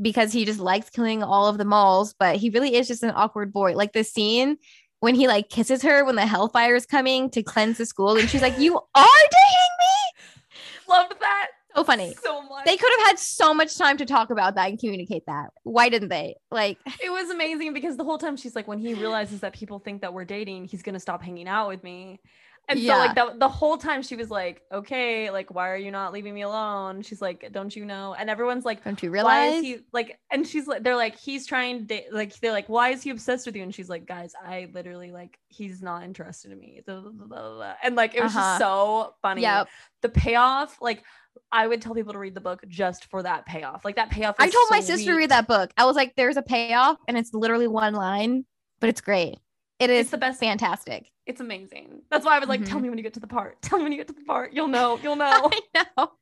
because 0.00 0.32
he 0.32 0.44
just 0.44 0.60
likes 0.60 0.90
killing 0.90 1.22
all 1.22 1.46
of 1.48 1.58
the 1.58 1.64
mals, 1.64 2.14
but 2.18 2.36
he 2.36 2.50
really 2.50 2.74
is 2.76 2.88
just 2.88 3.02
an 3.02 3.12
awkward 3.14 3.52
boy. 3.52 3.74
Like 3.74 3.92
the 3.92 4.04
scene 4.04 4.56
when 5.00 5.14
he 5.14 5.28
like 5.28 5.48
kisses 5.48 5.82
her 5.82 6.04
when 6.04 6.16
the 6.16 6.26
hellfire 6.26 6.74
is 6.74 6.86
coming 6.86 7.30
to 7.30 7.42
cleanse 7.42 7.78
the 7.78 7.86
school, 7.86 8.16
and 8.16 8.28
she's 8.28 8.42
like, 8.42 8.58
You 8.58 8.76
are 8.94 9.04
dating 9.04 9.76
me. 9.80 10.54
loved 10.88 11.14
that 11.20 11.48
So 11.74 11.84
funny. 11.84 12.14
so 12.22 12.42
much. 12.42 12.64
They 12.64 12.76
could 12.76 12.90
have 12.98 13.06
had 13.08 13.18
so 13.18 13.52
much 13.52 13.76
time 13.76 13.96
to 13.98 14.06
talk 14.06 14.30
about 14.30 14.54
that 14.54 14.70
and 14.70 14.78
communicate 14.78 15.24
that. 15.26 15.50
Why 15.64 15.88
didn't 15.88 16.08
they? 16.08 16.36
Like, 16.50 16.78
it 17.02 17.10
was 17.10 17.30
amazing 17.30 17.72
because 17.74 17.96
the 17.96 18.04
whole 18.04 18.18
time 18.18 18.36
she's 18.36 18.56
like, 18.56 18.66
when 18.66 18.78
he 18.78 18.94
realizes 18.94 19.40
that 19.40 19.52
people 19.52 19.78
think 19.78 20.00
that 20.02 20.12
we're 20.14 20.24
dating, 20.24 20.64
he's 20.66 20.82
gonna 20.82 21.00
stop 21.00 21.22
hanging 21.22 21.48
out 21.48 21.68
with 21.68 21.82
me. 21.84 22.20
And 22.68 22.80
so 22.80 22.98
like 22.98 23.14
that 23.14 23.38
the 23.38 23.48
whole 23.48 23.76
time 23.78 24.02
she 24.02 24.16
was 24.16 24.28
like, 24.28 24.62
okay, 24.72 25.30
like 25.30 25.54
why 25.54 25.70
are 25.70 25.76
you 25.76 25.92
not 25.92 26.12
leaving 26.12 26.34
me 26.34 26.42
alone? 26.42 27.02
She's 27.02 27.22
like, 27.22 27.48
don't 27.52 27.74
you 27.76 27.84
know? 27.84 28.16
And 28.18 28.28
everyone's 28.28 28.64
like, 28.64 28.82
don't 28.82 29.00
you 29.00 29.08
why 29.10 29.14
realize? 29.14 29.54
is 29.54 29.62
he 29.62 29.78
like? 29.92 30.18
And 30.32 30.44
she's 30.44 30.66
like, 30.66 30.82
they're 30.82 30.96
like, 30.96 31.16
he's 31.16 31.46
trying 31.46 31.86
to. 31.86 32.00
Like 32.10 32.34
they're 32.40 32.50
like, 32.50 32.68
why 32.68 32.88
is 32.90 33.02
he 33.04 33.10
obsessed 33.10 33.46
with 33.46 33.54
you? 33.54 33.62
And 33.62 33.72
she's 33.72 33.88
like, 33.88 34.04
guys, 34.06 34.32
I 34.44 34.68
literally 34.74 35.12
like, 35.12 35.38
he's 35.48 35.80
not 35.80 36.02
interested 36.02 36.50
in 36.50 36.58
me. 36.58 36.80
Blah, 36.84 37.00
blah, 37.02 37.10
blah, 37.12 37.26
blah, 37.26 37.54
blah. 37.54 37.74
And 37.84 37.94
like, 37.94 38.16
it 38.16 38.22
was 38.22 38.34
Uh-huh. 38.34 38.40
just 38.40 38.58
so 38.58 39.14
funny. 39.22 39.42
Yep. 39.42 39.68
The 40.02 40.08
payoff, 40.08 40.76
like. 40.80 41.04
I 41.52 41.66
would 41.66 41.82
tell 41.82 41.94
people 41.94 42.14
to 42.14 42.18
read 42.18 42.34
the 42.34 42.40
book 42.40 42.64
just 42.66 43.04
for 43.10 43.22
that 43.22 43.44
payoff. 43.44 43.84
Like 43.84 43.96
that 43.96 44.08
payoff. 44.10 44.36
I 44.38 44.48
told 44.48 44.68
my 44.70 44.80
sister 44.80 45.10
to 45.12 45.16
read 45.16 45.30
that 45.30 45.46
book. 45.46 45.70
I 45.76 45.84
was 45.84 45.94
like, 45.94 46.14
there's 46.16 46.38
a 46.38 46.42
payoff 46.42 46.96
and 47.08 47.16
it's 47.18 47.34
literally 47.34 47.68
one 47.68 47.92
line, 47.92 48.46
but 48.80 48.88
it's 48.88 49.02
great. 49.02 49.36
It 49.78 49.90
is 49.90 50.00
It's 50.00 50.10
the 50.10 50.16
best 50.16 50.40
fantastic. 50.40 51.10
It's 51.26 51.40
amazing. 51.40 52.02
That's 52.10 52.24
why 52.24 52.36
I 52.36 52.38
was 52.38 52.48
like, 52.48 52.64
tell 52.64 52.78
Mhm. 52.78 52.82
me 52.82 52.88
when 52.90 52.98
you 52.98 53.04
get 53.04 53.14
to 53.14 53.20
the 53.20 53.26
part. 53.26 53.60
Tell 53.62 53.78
me 53.78 53.82
when 53.82 53.92
you 53.92 53.98
get 53.98 54.06
to 54.08 54.14
the 54.14 54.24
part. 54.24 54.52
You'll 54.52 54.68
know. 54.68 54.98
You'll 55.02 55.16
know. 55.16 55.50
I 55.52 55.60
know. 55.98 56.12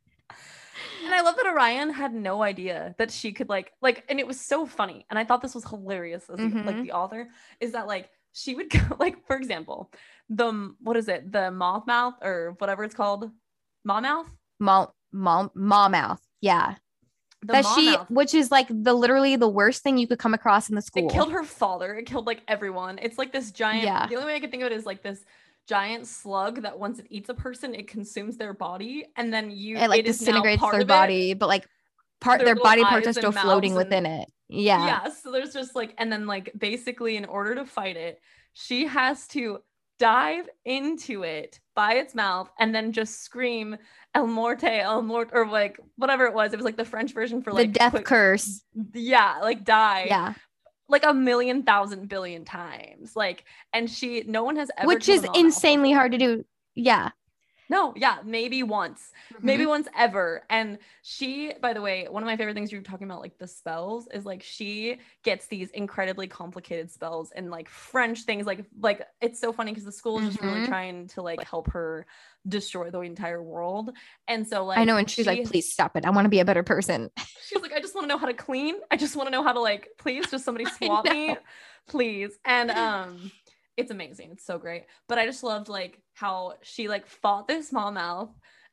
and 1.04 1.14
I 1.14 1.20
love 1.20 1.36
that 1.36 1.46
Orion 1.46 1.90
had 1.90 2.14
no 2.14 2.42
idea 2.42 2.94
that 2.98 3.10
she 3.10 3.32
could 3.32 3.48
like 3.50 3.72
like, 3.82 4.04
and 4.08 4.18
it 4.18 4.26
was 4.26 4.40
so 4.40 4.64
funny. 4.66 5.04
And 5.10 5.18
I 5.18 5.24
thought 5.24 5.42
this 5.42 5.54
was 5.54 5.64
hilarious 5.68 6.24
as 6.30 6.38
the- 6.38 6.62
like 6.64 6.82
the 6.82 6.92
author 6.92 7.28
is 7.60 7.72
that 7.72 7.86
like 7.86 8.08
she 8.32 8.54
would 8.54 8.70
go 8.70 8.96
like 8.98 9.26
for 9.26 9.36
example, 9.36 9.90
the 10.30 10.74
what 10.80 10.96
is 10.96 11.08
it, 11.08 11.30
the 11.30 11.50
moth 11.50 11.86
mouth 11.86 12.14
or 12.22 12.54
whatever 12.58 12.82
it's 12.84 12.94
called, 12.94 13.30
maw 13.84 14.00
mouth. 14.00 14.28
Mom, 14.58 14.88
mom, 15.12 15.50
mom 15.54 15.92
mouth. 15.92 16.20
Yeah. 16.40 16.76
The 17.46 17.52
that 17.52 17.66
she, 17.74 17.90
mouth. 17.92 18.10
which 18.10 18.34
is 18.34 18.50
like 18.50 18.66
the 18.70 18.94
literally 18.94 19.36
the 19.36 19.48
worst 19.48 19.82
thing 19.82 19.98
you 19.98 20.06
could 20.06 20.18
come 20.18 20.34
across 20.34 20.68
in 20.68 20.74
the 20.74 20.82
school. 20.82 21.06
It 21.08 21.12
killed 21.12 21.32
her 21.32 21.44
father. 21.44 21.94
It 21.94 22.06
killed 22.06 22.26
like 22.26 22.40
everyone. 22.48 22.98
It's 23.02 23.18
like 23.18 23.32
this 23.32 23.50
giant. 23.50 23.84
Yeah. 23.84 24.06
The 24.06 24.16
only 24.16 24.26
way 24.28 24.34
I 24.36 24.40
could 24.40 24.50
think 24.50 24.62
of 24.62 24.72
it 24.72 24.76
is 24.76 24.86
like 24.86 25.02
this 25.02 25.24
giant 25.68 26.06
slug 26.06 26.62
that 26.62 26.78
once 26.78 26.98
it 26.98 27.06
eats 27.10 27.28
a 27.28 27.34
person, 27.34 27.74
it 27.74 27.86
consumes 27.88 28.36
their 28.36 28.52
body, 28.54 29.06
and 29.16 29.32
then 29.32 29.50
you 29.50 29.76
it 29.76 29.88
like 29.88 30.04
now 30.04 30.10
disintegrates 30.10 30.62
their 30.62 30.74
of 30.74 30.80
it. 30.80 30.88
body, 30.88 31.34
but 31.34 31.48
like 31.48 31.68
part 32.20 32.38
Their 32.38 32.54
their, 32.54 32.56
body 32.56 32.82
parts 32.82 33.06
are 33.06 33.12
still 33.12 33.32
floating 33.32 33.72
and- 33.72 33.78
within 33.78 34.06
it. 34.06 34.28
Yeah. 34.48 34.86
Yeah. 34.86 35.10
So 35.12 35.32
there's 35.32 35.52
just 35.52 35.74
like, 35.74 35.94
and 35.98 36.10
then 36.12 36.26
like 36.26 36.50
basically, 36.56 37.16
in 37.16 37.24
order 37.24 37.54
to 37.56 37.64
fight 37.66 37.96
it, 37.96 38.20
she 38.52 38.86
has 38.86 39.26
to 39.28 39.58
dive 39.98 40.48
into 40.64 41.22
it 41.22 41.60
by 41.74 41.94
its 41.94 42.14
mouth 42.14 42.50
and 42.58 42.74
then 42.74 42.92
just 42.92 43.22
scream 43.22 43.76
El 44.14 44.26
Morte, 44.26 44.80
El 44.80 45.02
Morte, 45.02 45.30
or 45.32 45.46
like 45.46 45.78
whatever 45.96 46.26
it 46.26 46.34
was. 46.34 46.52
It 46.52 46.56
was 46.56 46.64
like 46.64 46.76
the 46.76 46.84
French 46.84 47.12
version 47.12 47.42
for 47.42 47.52
like 47.52 47.72
the 47.72 47.78
death 47.78 47.90
quick- 47.92 48.04
curse. 48.04 48.62
Yeah, 48.92 49.38
like 49.42 49.64
die. 49.64 50.04
Yeah. 50.08 50.34
like 50.88 51.04
a 51.04 51.14
million 51.14 51.62
thousand 51.62 52.08
billion 52.08 52.44
times. 52.44 53.16
Like, 53.16 53.44
and 53.72 53.90
she, 53.90 54.22
no 54.26 54.44
one 54.44 54.56
has 54.56 54.70
ever, 54.76 54.86
which 54.86 55.08
is 55.08 55.26
insanely 55.34 55.92
hard 55.92 56.12
to 56.12 56.18
do. 56.18 56.44
Yeah. 56.74 57.10
No, 57.68 57.92
yeah, 57.96 58.18
maybe 58.24 58.62
once, 58.62 59.12
maybe 59.42 59.64
Mhm. 59.64 59.68
once 59.68 59.88
ever. 59.96 60.44
And 60.50 60.78
she, 61.02 61.52
by 61.60 61.72
the 61.72 61.80
way, 61.80 62.06
one 62.08 62.22
of 62.22 62.26
my 62.26 62.36
favorite 62.36 62.54
things 62.54 62.70
you're 62.70 62.82
talking 62.82 63.06
about, 63.06 63.20
like 63.20 63.38
the 63.38 63.46
spells, 63.46 64.06
is 64.08 64.24
like 64.26 64.42
she 64.42 64.98
gets 65.22 65.46
these 65.46 65.70
incredibly 65.70 66.26
complicated 66.26 66.90
spells 66.90 67.30
and 67.32 67.50
like 67.50 67.68
French 67.68 68.22
things. 68.22 68.46
Like, 68.46 68.64
like 68.80 69.06
it's 69.20 69.40
so 69.40 69.52
funny 69.52 69.72
because 69.72 69.84
the 69.84 69.92
school 69.92 70.18
is 70.18 70.26
just 70.26 70.40
really 70.42 70.60
Mhm. 70.60 70.68
trying 70.68 71.06
to 71.08 71.22
like 71.22 71.42
help 71.44 71.70
her 71.72 72.06
destroy 72.46 72.90
the 72.90 73.00
entire 73.00 73.42
world. 73.42 73.90
And 74.28 74.46
so, 74.46 74.64
like, 74.66 74.78
I 74.78 74.84
know. 74.84 74.96
And 74.96 75.08
she's 75.08 75.26
like, 75.26 75.44
please 75.44 75.72
stop 75.72 75.96
it. 75.96 76.04
I 76.04 76.10
want 76.10 76.26
to 76.26 76.30
be 76.30 76.40
a 76.40 76.44
better 76.44 76.62
person. 76.62 77.10
She's 77.48 77.60
like, 77.62 77.72
I 77.72 77.80
just 77.80 77.94
want 77.94 78.04
to 78.04 78.08
know 78.08 78.18
how 78.18 78.26
to 78.26 78.34
clean. 78.34 78.76
I 78.90 78.96
just 78.96 79.16
want 79.16 79.26
to 79.26 79.30
know 79.30 79.42
how 79.42 79.52
to 79.52 79.60
like, 79.60 79.88
please, 79.98 80.30
just 80.30 80.44
somebody 80.44 80.64
swap 80.78 81.04
me, 81.04 81.36
please. 81.86 82.38
And 82.44 82.70
um, 82.70 83.32
it's 83.76 83.90
amazing. 83.90 84.30
It's 84.32 84.44
so 84.46 84.58
great. 84.58 84.84
But 85.08 85.18
I 85.18 85.26
just 85.26 85.42
loved 85.42 85.68
like 85.68 86.00
how 86.14 86.54
she 86.62 86.88
like 86.88 87.06
fought 87.06 87.48
this 87.48 87.68
small 87.68 87.90
mouth, 87.90 88.30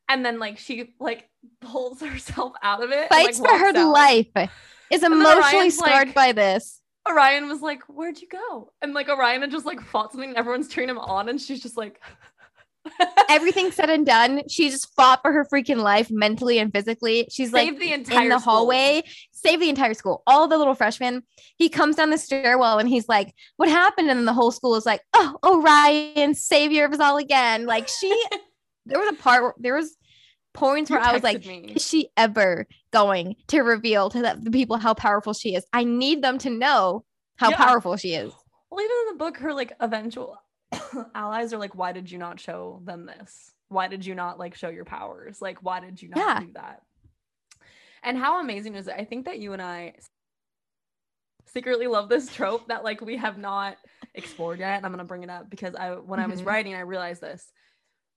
and 0.10 0.26
then 0.26 0.40
like 0.40 0.58
she 0.58 0.94
like 1.00 1.30
pulls 1.62 2.02
herself 2.02 2.54
out 2.64 2.84
of 2.84 2.92
it, 2.92 3.00
and, 3.00 3.10
Fights 3.10 3.40
like, 3.40 3.50
for 3.52 3.58
her 3.58 3.78
out. 3.78 3.92
life. 3.92 4.50
Is 4.92 5.04
emotionally 5.04 5.70
scarred 5.70 6.10
like- 6.10 6.16
by 6.16 6.32
this. 6.34 6.82
Orion 7.10 7.48
was 7.48 7.62
like, 7.62 7.82
"Where'd 7.88 8.22
you 8.22 8.28
go?" 8.28 8.72
And 8.82 8.94
like 8.94 9.10
Orion 9.10 9.42
had 9.42 9.50
just 9.52 9.66
like 9.66 9.82
fought 9.82 10.12
something, 10.12 10.30
and 10.30 10.38
everyone's 10.38 10.68
cheering 10.68 10.90
him 10.90 11.00
on, 11.00 11.30
and 11.30 11.42
she's 11.42 11.62
just 11.62 11.78
like. 11.78 12.00
Everything 13.30 13.72
said 13.72 13.90
and 13.92 14.06
done, 14.06 14.42
she 14.50 14.70
just 14.70 14.94
fought 14.96 15.22
for 15.22 15.32
her 15.32 15.46
freaking 15.52 15.78
life 15.78 16.10
mentally 16.10 16.58
and 16.58 16.72
physically. 16.74 17.28
She's 17.32 17.54
like 17.54 17.70
Saved 17.70 17.82
the 17.82 17.94
entire 17.94 18.24
in 18.24 18.30
the 18.30 18.40
school. 18.40 18.54
Saved 19.44 19.62
the 19.62 19.70
entire 19.70 19.94
school, 19.94 20.24
all 20.28 20.48
the 20.48 20.58
little 20.58 20.76
freshmen. 20.76 21.24
He 21.58 21.70
comes 21.70 21.96
down 21.96 22.10
the 22.10 22.18
stairwell 22.18 22.78
and 22.80 22.88
he's 22.88 23.08
like, 23.10 23.34
What 23.58 23.70
happened? 23.70 24.10
And 24.10 24.20
then 24.20 24.26
the 24.26 24.34
whole 24.34 24.52
school 24.52 24.76
is 24.76 24.86
like, 24.86 25.02
Oh, 25.14 25.38
Orion, 25.46 26.34
savior 26.36 26.86
of 26.86 26.94
us 26.94 27.00
all 27.00 27.18
again. 27.18 27.66
Like 27.66 27.88
she, 27.88 28.10
there 28.86 29.00
was 29.00 29.10
a 29.10 29.16
part 29.16 29.44
where 29.44 29.54
there 29.58 29.76
was 29.76 29.96
points 30.54 30.90
You 30.90 30.98
where 30.98 31.06
I 31.06 31.14
was 31.14 31.24
like, 31.24 31.46
me. 31.46 31.74
Is 31.76 31.86
she 31.86 32.10
ever 32.18 32.68
going 32.92 33.36
to 33.48 33.62
reveal 33.62 34.10
to 34.10 34.22
the, 34.22 34.40
the 34.42 34.52
people 34.52 34.78
how 34.78 34.94
powerful 34.94 35.34
she 35.34 35.56
is? 35.56 35.66
I 35.74 35.84
need 35.84 36.22
them 36.22 36.38
to 36.40 36.50
know 36.50 37.06
how 37.38 37.50
Yeah. 37.52 37.58
powerful 37.58 37.96
she 37.98 38.14
is. 38.16 38.32
Well, 38.70 38.82
even 38.84 38.96
in 39.08 39.14
the 39.14 39.18
book, 39.24 39.38
her 39.38 39.54
like 39.54 39.74
eventual 39.80 40.38
allies 41.16 41.54
are 41.54 41.58
like, 41.58 41.76
why 41.76 41.92
did 41.92 42.12
you 42.12 42.18
not 42.18 42.40
show 42.40 42.82
them 42.84 43.06
this? 43.06 43.52
Why 43.70 43.88
did 43.88 44.06
you 44.06 44.16
not 44.16 44.38
like 44.40 44.56
show 44.56 44.70
your 44.70 44.86
powers? 44.86 45.42
Like, 45.42 45.60
why 45.64 45.80
did 45.80 46.02
you 46.02 46.10
not 46.10 46.20
Yeah. 46.20 46.40
do 46.42 46.52
that? 46.54 46.82
And 48.04 48.18
how 48.18 48.40
amazing 48.40 48.76
is 48.76 48.88
it? 48.88 48.96
I 48.98 49.06
think 49.06 49.26
that 49.26 49.40
you 49.40 49.54
and 49.54 49.62
I 49.62 49.94
secretly 51.46 51.88
love 51.88 52.10
this 52.10 52.34
trope 52.34 52.68
that 52.68 52.84
like 52.84 53.02
we 53.02 53.18
have 53.18 53.38
not 53.38 53.78
explored 54.16 54.60
yet. 54.60 54.78
And 54.78 54.86
I'm 54.86 54.92
gonna 54.92 55.04
bring 55.04 55.24
it 55.24 55.30
up 55.30 55.50
because 55.50 55.76
I 55.76 55.92
when 55.96 56.20
I 56.20 56.28
was 56.28 56.42
Mhm. 56.42 56.46
writing, 56.46 56.76
I 56.76 56.82
realized 56.82 57.22
this. 57.22 57.52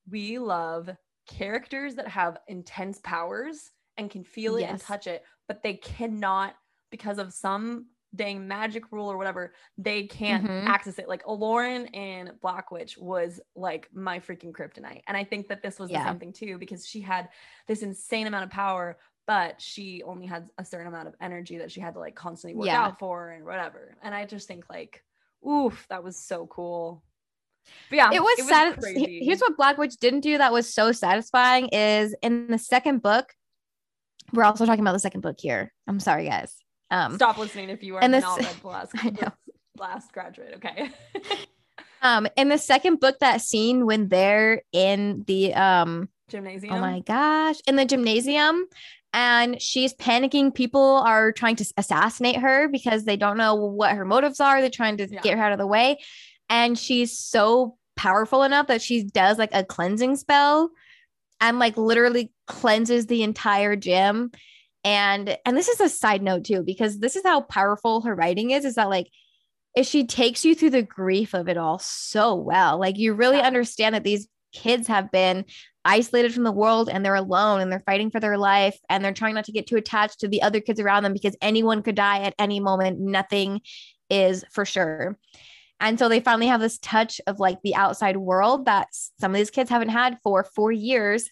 We 0.09 0.39
love 0.39 0.91
characters 1.27 1.95
that 1.97 2.09
have 2.09 2.39
intense 2.49 3.01
powers 3.01 3.71
and 3.97 4.11
can 4.11 4.25
feel 4.25 4.57
it 4.57 4.65
and 4.65 4.81
touch 4.81 5.07
it, 5.07 5.25
but 5.49 5.63
they 5.63 5.75
cannot 5.75 6.55
because 6.91 7.19
of 7.19 7.33
some 7.33 7.89
dang 8.15 8.47
magic 8.47 8.93
rule 8.93 9.11
or 9.11 9.17
whatever, 9.17 9.55
they 9.77 10.07
can't 10.07 10.45
Mhm. 10.47 10.67
access 10.69 11.01
it. 11.01 11.09
Like 11.09 11.25
Elloren 11.27 11.87
in 11.87 12.37
Black 12.41 12.71
Witch 12.71 12.97
was 12.97 13.41
like 13.57 13.93
my 13.93 14.21
freaking 14.21 14.53
kryptonite. 14.53 15.03
And 15.09 15.17
I 15.17 15.25
think 15.25 15.49
that 15.49 15.63
this 15.63 15.81
was 15.81 15.91
the 15.91 15.95
Yeah. 15.95 16.05
same 16.05 16.21
thing 16.21 16.33
too, 16.33 16.57
because 16.59 16.87
she 16.87 17.01
had 17.01 17.31
this 17.67 17.83
insane 17.83 18.29
amount 18.29 18.45
of 18.45 18.51
power, 18.51 18.99
but 19.27 19.61
she 19.61 20.03
only 20.05 20.27
had 20.27 20.49
a 20.59 20.65
certain 20.65 20.87
amount 20.87 21.09
of 21.09 21.15
energy 21.21 21.59
that 21.59 21.71
she 21.73 21.81
had 21.81 21.95
to 21.95 22.01
like 22.01 22.15
constantly 22.15 22.57
work 22.57 22.67
Yeah. 22.67 22.85
out 22.85 22.99
for 22.99 23.31
and 23.31 23.45
whatever. 23.45 23.97
And 24.03 24.15
I 24.15 24.27
just 24.27 24.47
think 24.49 24.65
like, 24.69 25.03
oof, 25.49 25.87
that 25.89 26.05
was 26.05 26.17
so 26.19 26.47
cool. 26.47 27.03
But 27.89 27.97
yeah, 27.97 28.11
it 28.13 28.23
was, 28.23 28.77
crazy. 28.79 29.25
Here's 29.25 29.41
what 29.41 29.57
Black 29.57 29.79
Witch 29.79 29.97
didn't 29.97 30.21
do 30.21 30.37
that 30.37 30.53
was 30.53 30.73
so 30.73 30.93
satisfying 30.93 31.69
is 31.69 32.15
in 32.23 32.49
the 32.49 32.59
second 32.59 33.01
book. 33.03 33.33
We're 34.33 34.45
also 34.45 34.67
talking 34.67 34.81
about 34.83 34.93
the 34.93 34.99
second 34.99 35.23
book 35.23 35.37
here. 35.39 35.73
I'm 35.87 36.01
sorry, 36.01 36.27
guys. 36.29 36.55
Um, 36.91 37.15
Stop 37.15 37.39
listening 37.39 37.71
if 37.71 37.83
you 37.83 37.97
are 37.97 38.03
and 38.03 38.13
this- 38.13 38.23
not 38.23 38.39
read 38.39 38.57
the 38.61 38.69
last, 38.69 38.93
I 38.97 39.11
know. 39.11 39.33
last 39.79 40.13
graduate. 40.13 40.55
Okay. 40.57 40.91
um, 42.03 42.27
in 42.37 42.49
the 42.49 42.59
second 42.59 43.01
book, 43.01 43.19
that 43.21 43.41
scene 43.41 43.87
when 43.87 44.09
they're 44.09 44.63
in 44.73 45.25
the 45.27 45.55
um, 45.55 46.09
Gymnasium. 46.29 46.75
oh 46.75 46.79
my 46.81 47.01
gosh, 47.01 47.57
in 47.67 47.77
the 47.77 47.85
gymnasium, 47.85 48.67
and 49.15 49.63
she's 49.63 49.95
panicking. 49.95 50.53
People 50.55 50.99
are 51.07 51.33
trying 51.33 51.57
to 51.57 51.73
assassinate 51.79 52.37
her 52.37 52.69
because 52.69 53.05
they 53.05 53.17
don't 53.17 53.39
know 53.39 53.55
what 53.55 53.93
her 53.97 54.05
motives 54.05 54.41
are. 54.41 54.61
They're 54.61 54.69
trying 54.69 54.99
to 54.99 55.09
Yeah. 55.11 55.21
get 55.23 55.39
her 55.39 55.43
out 55.45 55.53
of 55.53 55.59
the 55.59 55.67
way, 55.67 55.99
and 56.51 56.79
she's 56.79 57.17
so 57.19 57.79
powerful 57.97 58.43
enough 58.43 58.67
that 58.67 58.83
she 58.83 59.05
does 59.05 59.39
like 59.39 59.55
a 59.55 59.65
cleansing 59.65 60.17
spell 60.17 60.71
and 61.41 61.59
like 61.61 61.77
literally 61.77 62.33
cleanses 62.49 63.07
the 63.07 63.23
entire 63.23 63.77
gym 63.77 64.33
and 64.83 65.39
and 65.47 65.57
this 65.57 65.69
is 65.69 65.81
a 65.81 65.89
side 65.89 66.21
note 66.21 66.45
too 66.45 66.63
because 66.65 66.99
this 66.99 67.15
is 67.15 67.23
how 67.25 67.41
powerful 67.41 68.01
her 68.01 68.13
writing 68.15 68.51
is 68.51 68.65
is 68.65 68.75
that 68.75 68.89
like 68.91 69.09
if 69.77 69.87
she 69.87 70.07
takes 70.07 70.45
you 70.45 70.57
through 70.57 70.71
the 70.71 70.83
grief 70.83 71.35
of 71.35 71.49
it 71.49 71.57
all 71.57 71.79
so 71.79 72.35
well 72.35 72.79
like 72.81 72.99
you 72.99 73.13
really 73.15 73.37
Yeah. 73.37 73.47
understand 73.47 73.95
that 73.95 74.03
these 74.03 74.27
kids 74.53 74.89
have 74.89 75.13
been 75.13 75.45
isolated 75.85 76.33
from 76.33 76.45
the 76.45 76.53
world 76.53 76.89
and 76.89 77.05
they're 77.05 77.15
alone 77.15 77.61
and 77.61 77.71
they're 77.71 77.83
fighting 77.87 78.11
for 78.11 78.21
their 78.21 78.39
life 78.39 78.79
and 78.89 79.05
they're 79.05 79.13
trying 79.13 79.35
not 79.35 79.45
to 79.45 79.53
get 79.53 79.67
too 79.67 79.77
attached 79.77 80.21
to 80.21 80.29
the 80.29 80.43
other 80.43 80.61
kids 80.61 80.81
around 80.81 81.03
them 81.03 81.13
because 81.13 81.37
anyone 81.43 81.83
could 81.83 81.95
die 81.95 82.21
at 82.21 82.35
any 82.39 82.61
moment 82.61 82.99
nothing 83.01 83.61
is 84.11 84.45
for 84.51 84.65
sure 84.65 85.19
and 85.81 85.99
so 85.99 86.09
they 86.09 86.21
finally 86.21 86.47
have 86.47 86.61
this 86.61 86.79
touch 86.79 87.21
of 87.27 87.41
like 87.41 87.59
the 87.63 87.75
outside 87.75 88.17
world 88.17 88.67
that 88.67 88.89
some 88.93 89.33
of 89.33 89.37
these 89.37 89.51
kids 89.51 89.69
haven't 89.71 89.89
had 89.91 90.19
for 90.23 90.45
four 90.45 90.73
years. 90.73 91.29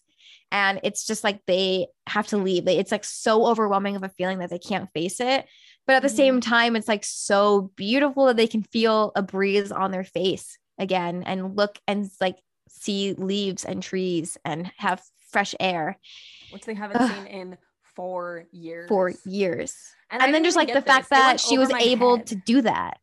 And 0.51 0.81
it's 0.83 1.07
just 1.07 1.25
like 1.25 1.41
they 1.47 1.87
have 2.07 2.27
to 2.29 2.37
leave. 2.37 2.69
It's 2.69 2.93
like 2.93 3.05
so 3.05 3.47
overwhelming 3.47 3.97
of 3.97 4.03
a 4.03 4.11
feeling 4.11 4.41
that 4.41 4.51
they 4.51 4.59
can't 4.59 4.91
face 4.93 5.21
it. 5.21 5.47
But 5.87 5.97
at 5.97 6.03
the 6.03 6.09
Mhm. 6.09 6.17
same 6.17 6.41
time, 6.41 6.77
it's 6.77 6.89
like 6.89 7.05
so 7.05 7.71
beautiful 7.77 8.27
that 8.27 8.37
they 8.37 8.47
can 8.47 8.63
feel 8.63 9.13
a 9.17 9.23
breeze 9.23 9.73
on 9.73 9.91
their 9.91 10.05
face 10.05 10.59
again 10.79 11.23
and 11.25 11.57
look 11.57 11.79
and 11.87 12.11
like 12.21 12.37
see 12.83 13.15
leaves 13.15 13.65
and 13.65 13.83
trees 13.83 14.37
and 14.45 14.71
have 14.77 15.03
fresh 15.31 15.55
air 15.61 15.99
Which 16.51 16.65
they 16.65 16.75
haven't 16.75 17.01
Ugh. 17.01 17.09
seen 17.11 17.27
in 17.27 17.59
four 17.95 18.47
years. 18.53 18.89
Four 18.89 19.13
years. 19.25 19.75
I 20.11 20.27
And, 20.27 20.35
then 20.35 20.45
just 20.45 20.57
like 20.57 20.69
the 20.69 20.81
this. 20.81 20.85
fact 20.85 21.11
It 21.11 21.15
that 21.15 21.41
she 21.41 21.59
was 21.59 21.71
able 21.71 22.19
head. 22.19 22.27
to 22.27 22.35
do 22.35 22.63
that. 22.63 22.99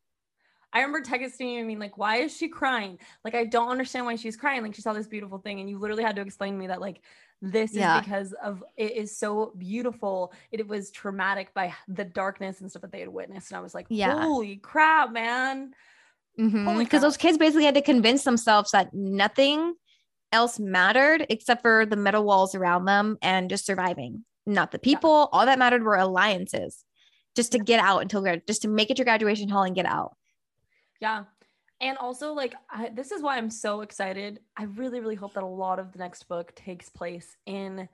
I 0.71 0.81
remember 0.81 1.01
texting 1.01 1.53
you. 1.55 1.59
I 1.59 1.63
mean, 1.63 1.79
like, 1.79 1.97
why 1.97 2.17
is 2.17 2.35
she 2.35 2.47
crying? 2.47 2.99
Like, 3.25 3.33
I 3.33 3.45
don't 3.45 3.69
understand 3.69 4.05
why 4.05 4.15
she's 4.17 4.37
crying. 4.37 4.61
Like, 4.61 4.75
she 4.75 4.83
saw 4.83 4.93
this 4.93 5.07
beautiful 5.07 5.39
thing, 5.39 5.59
and 5.59 5.67
you 5.67 5.79
literally 5.79 6.03
had 6.03 6.15
to 6.17 6.21
explain 6.21 6.53
to 6.53 6.59
me 6.59 6.67
that, 6.67 6.79
like, 6.79 7.01
this 7.41 7.75
Yeah. 7.75 7.97
is 7.97 8.01
because 8.01 8.33
of 8.33 8.63
it 8.77 8.91
is 8.91 9.17
so 9.17 9.53
beautiful. 9.57 10.31
It, 10.51 10.67
was 10.67 10.91
traumatic 10.91 11.53
by 11.55 11.73
the 11.87 12.05
darkness 12.05 12.61
and 12.61 12.69
stuff 12.69 12.83
that 12.83 12.91
they 12.91 12.99
had 12.99 13.09
witnessed. 13.09 13.49
And 13.49 13.57
I 13.57 13.61
was 13.61 13.73
like, 13.73 13.87
Yeah. 13.89 14.13
holy 14.13 14.57
crap, 14.57 15.11
man. 15.11 15.73
Because 16.47 16.87
crap. 16.89 17.01
those 17.01 17.17
kids 17.17 17.37
basically 17.37 17.65
had 17.65 17.75
to 17.75 17.81
convince 17.81 18.23
themselves 18.23 18.71
that 18.71 18.93
nothing 18.93 19.73
else 20.31 20.59
mattered 20.59 21.25
except 21.29 21.61
for 21.61 21.85
the 21.85 21.95
metal 21.95 22.23
walls 22.23 22.55
around 22.55 22.85
them 22.85 23.17
and 23.21 23.49
just 23.49 23.65
surviving. 23.65 24.23
Not 24.45 24.71
the 24.71 24.79
people. 24.79 25.29
All 25.31 25.45
that 25.45 25.59
mattered 25.59 25.83
were 25.83 25.95
alliances, 25.95 26.83
just 27.35 27.51
to 27.51 27.59
get 27.59 27.79
out 27.79 28.01
until 28.01 28.25
just 28.47 28.61
to 28.61 28.67
make 28.67 28.89
it 28.89 28.97
to 28.97 29.03
graduation 29.03 29.49
hall 29.49 29.63
and 29.63 29.75
get 29.75 29.85
out. 29.85 30.15
Yeah. 31.01 31.25
And 31.81 31.97
also, 31.97 32.33
like, 32.33 32.55
I, 32.69 32.89
this 32.89 33.11
is 33.11 33.21
why 33.21 33.37
I'm 33.37 33.49
so 33.49 33.81
excited. 33.81 34.39
I 34.57 34.63
really, 34.63 34.99
really 34.99 35.15
hope 35.15 35.33
that 35.35 35.43
a 35.43 35.47
lot 35.47 35.79
of 35.79 35.91
the 35.91 35.99
next 35.99 36.23
book 36.23 36.53
takes 36.55 36.89
place 36.89 37.37
in 37.45 37.87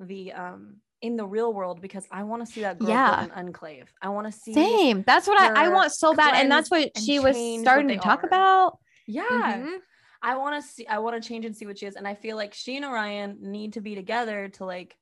the 0.00 0.32
um 0.32 0.76
in 1.02 1.16
the 1.16 1.26
real 1.26 1.52
world 1.52 1.80
because 1.80 2.06
I 2.10 2.22
want 2.24 2.44
to 2.46 2.52
see 2.52 2.60
that 2.62 2.78
girl 2.78 2.88
Yeah. 2.88 3.24
an 3.24 3.30
enclave. 3.32 3.92
I 4.02 4.08
want 4.10 4.26
to 4.26 4.32
see 4.32 4.52
Same. 4.52 5.02
That's 5.06 5.26
what 5.26 5.40
I, 5.40 5.66
I 5.66 5.68
want 5.68 5.92
so 5.92 6.14
bad, 6.14 6.34
and 6.34 6.50
that's 6.50 6.70
what 6.70 6.90
and 6.94 7.04
she 7.04 7.18
was 7.18 7.36
starting 7.60 7.88
to 7.88 7.96
talk 7.96 8.22
are. 8.22 8.26
about. 8.26 8.78
Yeah. 9.06 9.24
Mhm. 9.30 9.78
I 10.22 10.36
want 10.36 10.62
to 10.62 10.68
see 10.70 10.86
I 10.86 10.98
want 10.98 11.20
to 11.20 11.26
change 11.26 11.46
and 11.46 11.56
see 11.56 11.64
what 11.66 11.78
she 11.78 11.86
is 11.86 11.96
and 11.96 12.06
I 12.06 12.14
feel 12.14 12.36
like 12.36 12.52
she 12.52 12.76
and 12.76 12.84
Orion 12.84 13.38
need 13.40 13.72
to 13.72 13.80
be 13.80 13.94
together 13.94 14.48
to 14.50 14.64
like 14.66 14.96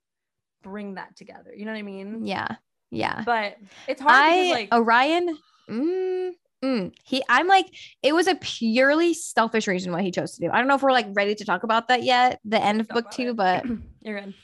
bring 0.63 0.95
that 0.95 1.17
together. 1.17 1.53
You 1.55 1.65
know 1.65 1.73
what 1.73 1.79
I 1.79 1.83
mean? 1.83 2.25
Yeah, 2.25 2.49
yeah. 2.91 3.23
But 3.25 3.57
it's 3.89 4.01
hard 4.01 4.15
I 4.15 4.31
because 4.37 4.51
like 4.53 4.75
Orion. 4.75 5.39
Mm, 5.69 6.31
mm, 6.65 6.93
he, 7.05 7.23
I'm 7.29 7.47
like, 7.47 7.67
it 8.03 8.15
was 8.15 8.27
a 8.27 8.37
purely 8.37 9.13
selfish 9.13 9.67
reason 9.67 9.93
why 9.93 10.03
he 10.03 10.11
chose 10.11 10.37
to 10.37 10.41
do. 10.41 10.51
I 10.51 10.59
don't 10.59 10.69
know 10.69 10.77
if 10.77 10.83
we're 10.83 10.93
like 10.93 11.09
ready 11.13 11.35
to 11.35 11.45
talk 11.45 11.63
about 11.65 11.89
that 11.89 12.05
yet. 12.05 12.41
The 12.45 12.63
end 12.63 12.81
of 12.81 12.89
book 12.89 13.11
two, 13.11 13.31
it. 13.31 13.37
but 13.37 13.65
you're 14.01 14.21
good. 14.21 14.35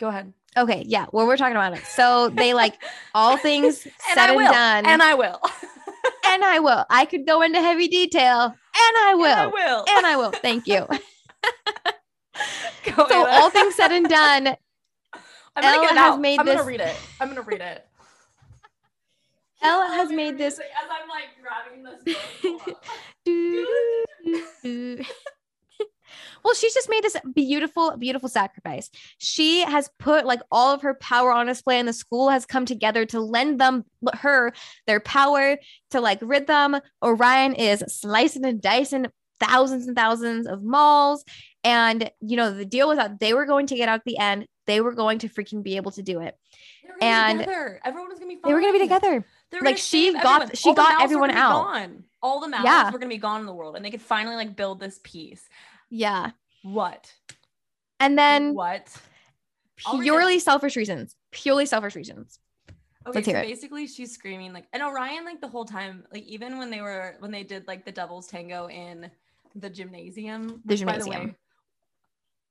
Go 0.00 0.08
ahead. 0.08 0.32
okay, 0.56 0.82
yeah. 0.86 1.06
Well, 1.12 1.26
we're 1.26 1.36
talking 1.36 1.56
about 1.56 1.76
it. 1.76 1.84
So 1.86 2.28
they 2.30 2.52
like 2.54 2.74
all 3.14 3.36
things 3.36 3.84
And 3.84 3.94
said 4.14 4.18
I 4.18 4.28
and 4.28 4.36
will. 4.36 4.52
done, 4.52 4.86
And 4.86 5.02
I 5.02 5.14
will. 5.14 5.40
and 6.26 6.44
I 6.44 6.58
will. 6.58 6.84
I 6.90 7.04
could 7.04 7.26
go 7.26 7.42
into 7.42 7.60
heavy 7.60 7.88
detail, 7.88 8.40
and 8.46 8.54
I 8.74 9.14
will, 9.16 9.26
And 9.26 9.40
I 9.40 9.46
will. 9.46 9.84
and 9.96 10.06
I 10.06 10.16
will. 10.16 10.32
Thank 10.32 10.66
you. 10.66 10.86
Go 12.96 13.06
so 13.08 13.26
all 13.26 13.48
things 13.50 13.74
said 13.76 13.92
and 13.92 14.08
done, 14.08 14.48
I'm 15.56 15.62
gonna 15.62 15.76
Ella 15.88 15.98
has 15.98 16.18
made 16.18 16.40
I'm 16.40 16.46
this- 16.46 16.56
gonna 16.56 16.66
read 16.66 16.80
it. 16.80 16.96
I'm 17.20 17.28
gonna 17.28 17.42
read 17.42 17.60
it. 17.60 17.86
El 19.62 19.86
has 19.92 20.10
made 20.10 20.36
this. 20.36 20.58
As 20.58 20.64
I'm 20.90 21.08
like 21.08 21.28
grabbing 21.40 21.84
this. 21.84 22.02
book. 22.42 22.82
Do, 23.24 23.66
do, 24.24 24.44
do. 24.62 25.04
Well, 26.44 26.54
she's 26.54 26.74
just 26.74 26.90
made 26.90 27.02
this 27.02 27.16
beautiful, 27.34 27.96
beautiful 27.96 28.28
sacrifice. 28.28 28.90
She 29.18 29.60
has 29.62 29.88
put 29.98 30.26
like 30.26 30.40
all 30.52 30.74
of 30.74 30.82
her 30.82 30.94
power 30.94 31.32
on 31.32 31.46
display, 31.46 31.78
and 31.78 31.88
the 31.88 31.92
school 31.94 32.28
has 32.28 32.44
come 32.44 32.66
together 32.66 33.06
to 33.06 33.20
lend 33.20 33.58
them 33.60 33.84
her 34.12 34.52
their 34.86 35.00
power 35.00 35.56
to 35.90 36.00
like 36.00 36.18
rid 36.20 36.46
them. 36.46 36.76
Orion 37.02 37.54
is 37.54 37.82
slicing 37.88 38.44
and 38.44 38.60
dicing 38.60 39.06
thousands 39.40 39.86
and 39.88 39.96
thousands 39.96 40.46
of 40.46 40.60
mals. 40.60 41.20
And 41.64 42.10
you 42.20 42.36
know, 42.36 42.52
the 42.52 42.66
deal 42.66 42.88
was 42.88 42.98
that 42.98 43.18
they 43.20 43.32
were 43.32 43.46
going 43.46 43.66
to 43.68 43.74
get 43.74 43.88
out 43.88 44.00
at 44.00 44.04
the 44.04 44.18
end. 44.18 44.46
They 44.66 44.80
were 44.82 44.92
going 44.94 45.18
to 45.20 45.28
freaking 45.28 45.62
be 45.62 45.76
able 45.76 45.92
to 45.92 46.02
do 46.02 46.20
it. 46.20 46.36
And 47.00 47.40
everyone 47.40 48.08
was 48.10 48.18
gonna 48.18 48.28
be. 48.34 48.38
They 48.44 48.52
were 48.52 48.60
gonna 48.60 48.72
be 48.72 48.78
together. 48.80 49.24
They 49.50 49.58
were 49.58 49.64
Like, 49.64 49.78
she 49.78 50.12
got- 50.12 50.42
everyone. 50.42 50.54
she 50.54 50.68
All 50.68 50.74
the 50.74 50.82
got 50.82 50.98
were 50.98 51.02
everyone 51.04 51.30
out. 51.30 51.64
Gone. 51.64 52.04
All 52.22 52.40
the 52.40 52.48
mouths 52.48 52.64
Yeah. 52.64 52.90
were 52.90 52.98
gonna 52.98 53.08
be 53.08 53.18
gone 53.18 53.40
in 53.40 53.46
the 53.46 53.54
world, 53.54 53.76
and 53.76 53.84
they 53.84 53.90
could 53.90 54.02
finally 54.02 54.36
like 54.36 54.54
build 54.56 54.78
this 54.80 55.00
peace. 55.02 55.48
Yeah. 55.90 56.30
What? 56.62 57.12
And 58.00 58.18
then 58.18 58.54
what? 58.54 58.88
I'll 59.86 59.94
read 59.98 60.00
it. 60.06 60.10
purely 60.10 60.38
selfish 60.38 60.76
reasons. 60.76 61.16
Purely 61.30 61.66
selfish 61.66 61.94
reasons. 61.96 62.38
Okay, 63.06 63.18
Let's 63.18 63.26
so 63.26 63.36
it. 63.36 63.42
basically 63.42 63.86
she's 63.86 64.12
screaming 64.12 64.52
like 64.54 64.64
and 64.72 64.82
Orion 64.82 65.24
like 65.24 65.40
the 65.40 65.48
whole 65.48 65.64
time, 65.66 66.04
like 66.12 66.22
even 66.24 66.58
when 66.58 66.70
they 66.70 66.80
were 66.80 67.16
when 67.18 67.30
they 67.30 67.42
did 67.42 67.66
like 67.68 67.84
the 67.84 67.92
devil's 67.92 68.26
tango 68.26 68.66
in 68.68 69.10
the 69.54 69.68
gymnasium. 69.68 70.62
The 70.64 70.74
which, 70.74 70.84
by 70.86 70.92
gymnasium. 70.98 71.26
way- 71.26 71.34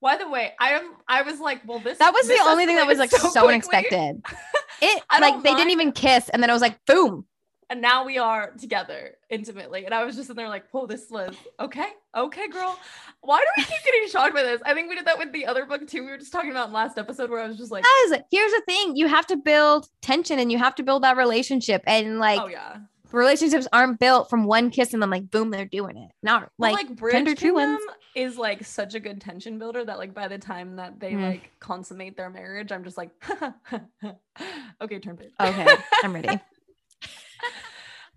By 0.01 0.17
the 0.17 0.29
way, 0.29 0.53
I 0.59 0.73
am 0.73 0.93
I 1.07 1.23
was 1.23 1.39
like, 1.39 1.61
well 1.67 1.79
this 1.79 1.97
That 1.97 2.13
was 2.13 2.27
the 2.27 2.37
only 2.45 2.65
thing 2.67 2.75
that 2.75 2.85
was 2.87 2.99
like 2.99 3.09
so, 3.11 3.19
quickly. 3.29 3.49
unexpected. 3.49 4.21
It 4.81 5.01
like 5.21 5.41
they 5.43 5.53
didn't 5.55 5.71
even 5.71 5.91
kiss, 5.93 6.27
and 6.29 6.43
then 6.43 6.49
I 6.49 6.53
was 6.53 6.61
like 6.61 6.77
boom. 6.85 7.25
And 7.73 7.81
now 7.81 8.05
we 8.05 8.19
are 8.19 8.51
together 8.51 9.15
intimately. 9.31 9.85
And 9.85 9.95
I 9.95 10.03
was 10.03 10.15
just 10.15 10.29
in 10.29 10.35
there 10.35 10.47
like, 10.47 10.69
whoa, 10.69 10.85
this 10.85 11.09
was 11.09 11.35
okay. 11.59 11.87
Okay, 12.15 12.47
girl. 12.47 12.77
Why 13.21 13.39
do 13.39 13.45
we 13.57 13.63
keep 13.63 13.83
getting 13.85 14.07
shocked 14.09 14.35
by 14.35 14.43
this? 14.43 14.61
I 14.63 14.75
think 14.75 14.89
we 14.89 14.95
did 14.95 15.05
that 15.07 15.17
with 15.17 15.31
the 15.33 15.47
other 15.47 15.65
book 15.65 15.87
too. 15.87 16.03
We 16.05 16.11
were 16.11 16.19
just 16.19 16.31
talking 16.31 16.51
about 16.51 16.67
in 16.67 16.73
last 16.73 16.99
episode 16.99 17.31
where 17.31 17.39
I 17.39 17.47
was 17.47 17.57
just 17.57 17.71
like, 17.71 17.83
Guys, 17.83 18.19
here's 18.29 18.51
the 18.51 18.61
thing: 18.67 18.95
you 18.95 19.07
have 19.07 19.25
to 19.25 19.37
build 19.37 19.89
tension, 20.03 20.37
and 20.37 20.51
you 20.51 20.59
have 20.59 20.75
to 20.75 20.83
build 20.83 21.03
that 21.03 21.17
relationship, 21.17 21.81
and 21.87 22.19
like 22.19 22.39
oh 22.39 22.45
yeah. 22.45 22.77
relationships 23.11 23.67
aren't 23.73 23.99
built 23.99 24.29
from 24.29 24.43
one 24.45 24.69
kiss 24.69 24.93
and 24.93 25.01
then 25.01 25.09
like 25.09 25.31
boom, 25.31 25.49
they're 25.49 25.65
doing 25.65 25.97
it. 25.97 26.11
Not 26.21 26.51
Well, 26.59 26.73
like, 26.73 26.89
like 26.89 26.95
Bridge 26.95 27.13
Tender 27.13 27.33
True 27.33 27.53
Kingdom 27.55 27.71
Ones. 27.71 27.81
is 28.13 28.37
like 28.37 28.63
such 28.63 28.93
a 28.93 28.99
good 28.99 29.19
tension 29.19 29.57
builder 29.57 29.83
that 29.83 29.97
like 29.97 30.13
by 30.13 30.27
the 30.27 30.37
time 30.37 30.75
that 30.75 30.99
they 30.99 31.13
Mm. 31.13 31.23
like 31.23 31.49
consummate 31.59 32.17
their 32.17 32.29
marriage, 32.29 32.71
I'm 32.71 32.83
just 32.83 32.97
like, 32.97 33.09
okay, 34.81 34.99
turn 34.99 35.17
page. 35.17 35.31
okay, 35.39 35.67
I'm 36.03 36.13
ready. 36.13 36.39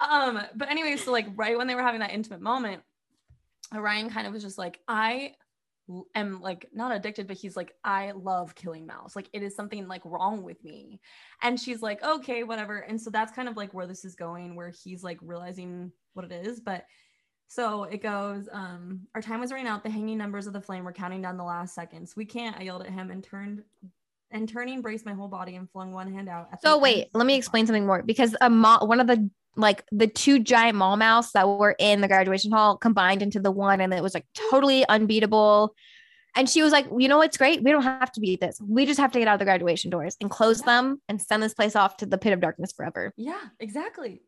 um, 0.01 0.41
but 0.55 0.71
anyway, 0.71 0.97
so 0.97 1.13
like 1.13 1.27
right 1.37 1.57
when 1.57 1.67
they 1.67 1.75
were 1.75 1.83
having 1.83 2.01
that 2.01 2.13
intimate 2.13 2.41
moment, 2.41 2.83
Orion 3.75 4.11
kind 4.11 4.27
of 4.27 4.33
was 4.33 4.43
just 4.43 4.59
like, 4.59 4.81
I 4.87 5.33
am 6.15 6.41
like 6.41 6.69
not 6.73 6.95
addicted, 6.95 7.27
but 7.27 7.37
he's 7.37 7.57
like, 7.57 7.73
I 7.85 8.13
love 8.13 8.55
killing 8.55 8.87
mals. 8.87 9.17
Like 9.17 9.29
it 9.33 9.43
is 9.43 9.55
something 9.55 9.87
like 9.89 10.03
wrong 10.05 10.43
with 10.43 10.63
me. 10.65 11.01
And 11.43 11.59
she's 11.59 11.83
like, 11.83 12.03
okay, 12.05 12.43
whatever. 12.43 12.79
And 12.79 13.01
so 13.01 13.11
that's 13.11 13.33
kind 13.33 13.49
of 13.49 13.57
like 13.57 13.73
where 13.73 13.87
this 13.87 14.05
is 14.05 14.15
going, 14.15 14.57
where 14.57 14.73
he's 14.85 15.05
like 15.05 15.19
realizing 15.23 15.93
what 16.15 16.25
it 16.25 16.33
is. 16.33 16.61
But 16.61 16.85
so 17.49 17.85
it 17.85 18.03
goes, 18.03 18.49
um, 18.53 19.07
our 19.15 19.23
time 19.23 19.41
was 19.41 19.53
running 19.53 19.69
out. 19.69 19.85
The 19.85 19.91
hanging 19.91 20.19
numbers 20.19 20.47
of 20.47 20.53
the 20.53 20.61
flame 20.61 20.85
were 20.85 20.93
counting 20.93 21.23
down 21.23 21.37
the 21.37 21.45
last 21.45 21.75
seconds. 21.75 22.17
We 22.17 22.25
can't, 22.25 22.59
I 22.59 22.63
yelled 22.63 22.83
at 22.83 22.91
him 22.91 23.11
and 23.11 23.23
turned 23.23 23.63
and 24.33 24.49
turning 24.49 24.83
braced 24.83 25.07
my 25.07 25.15
whole 25.15 25.29
body 25.29 25.55
and 25.55 25.71
flung 25.71 25.93
one 25.93 26.13
hand 26.13 26.29
out. 26.29 26.49
at 26.53 26.61
So 26.61 26.79
wait, 26.79 27.09
let 27.15 27.27
me 27.27 27.37
explain 27.37 27.67
something 27.67 27.87
more 27.87 28.03
because 28.03 28.35
a 28.41 28.51
mal, 28.51 28.87
one 28.87 28.99
of 28.99 29.07
the 29.07 29.31
like 29.57 29.85
the 29.91 30.07
two 30.07 30.39
giant 30.39 30.77
maw-mouths 30.77 31.33
that 31.33 31.49
were 31.49 31.75
in 31.79 32.01
the 32.01 32.09
graduation 32.09 32.53
hall 32.53 32.77
combined 32.77 33.23
into 33.23 33.41
the 33.41 33.51
one, 33.51 33.81
and 33.81 33.93
it 33.95 34.03
was 34.03 34.15
like 34.15 34.27
totally 34.51 34.87
unbeatable. 34.89 35.75
And 36.35 36.49
she 36.49 36.63
was 36.63 36.71
like, 36.73 36.87
"You 36.97 37.09
know 37.09 37.17
what's 37.19 37.39
great? 37.39 37.63
We 37.63 37.71
don't 37.71 37.83
have 37.83 38.13
to 38.13 38.21
beat 38.21 38.41
this. 38.41 38.61
We 38.61 38.85
just 38.85 39.01
have 39.01 39.13
to 39.13 39.19
get 39.19 39.27
out 39.27 39.35
of 39.35 39.39
the 39.39 39.47
graduation 39.47 39.91
doors 39.91 40.17
and 40.21 40.31
close 40.31 40.61
Yeah. 40.61 40.67
them 40.67 41.03
and 41.09 41.21
send 41.21 41.43
this 41.43 41.55
place 41.55 41.75
off 41.75 41.97
to 41.99 42.07
the 42.07 42.19
pit 42.19 42.33
of 42.35 42.41
darkness 42.41 42.73
forever." 42.73 43.13
Yeah, 43.17 43.41
exactly. 43.59 44.23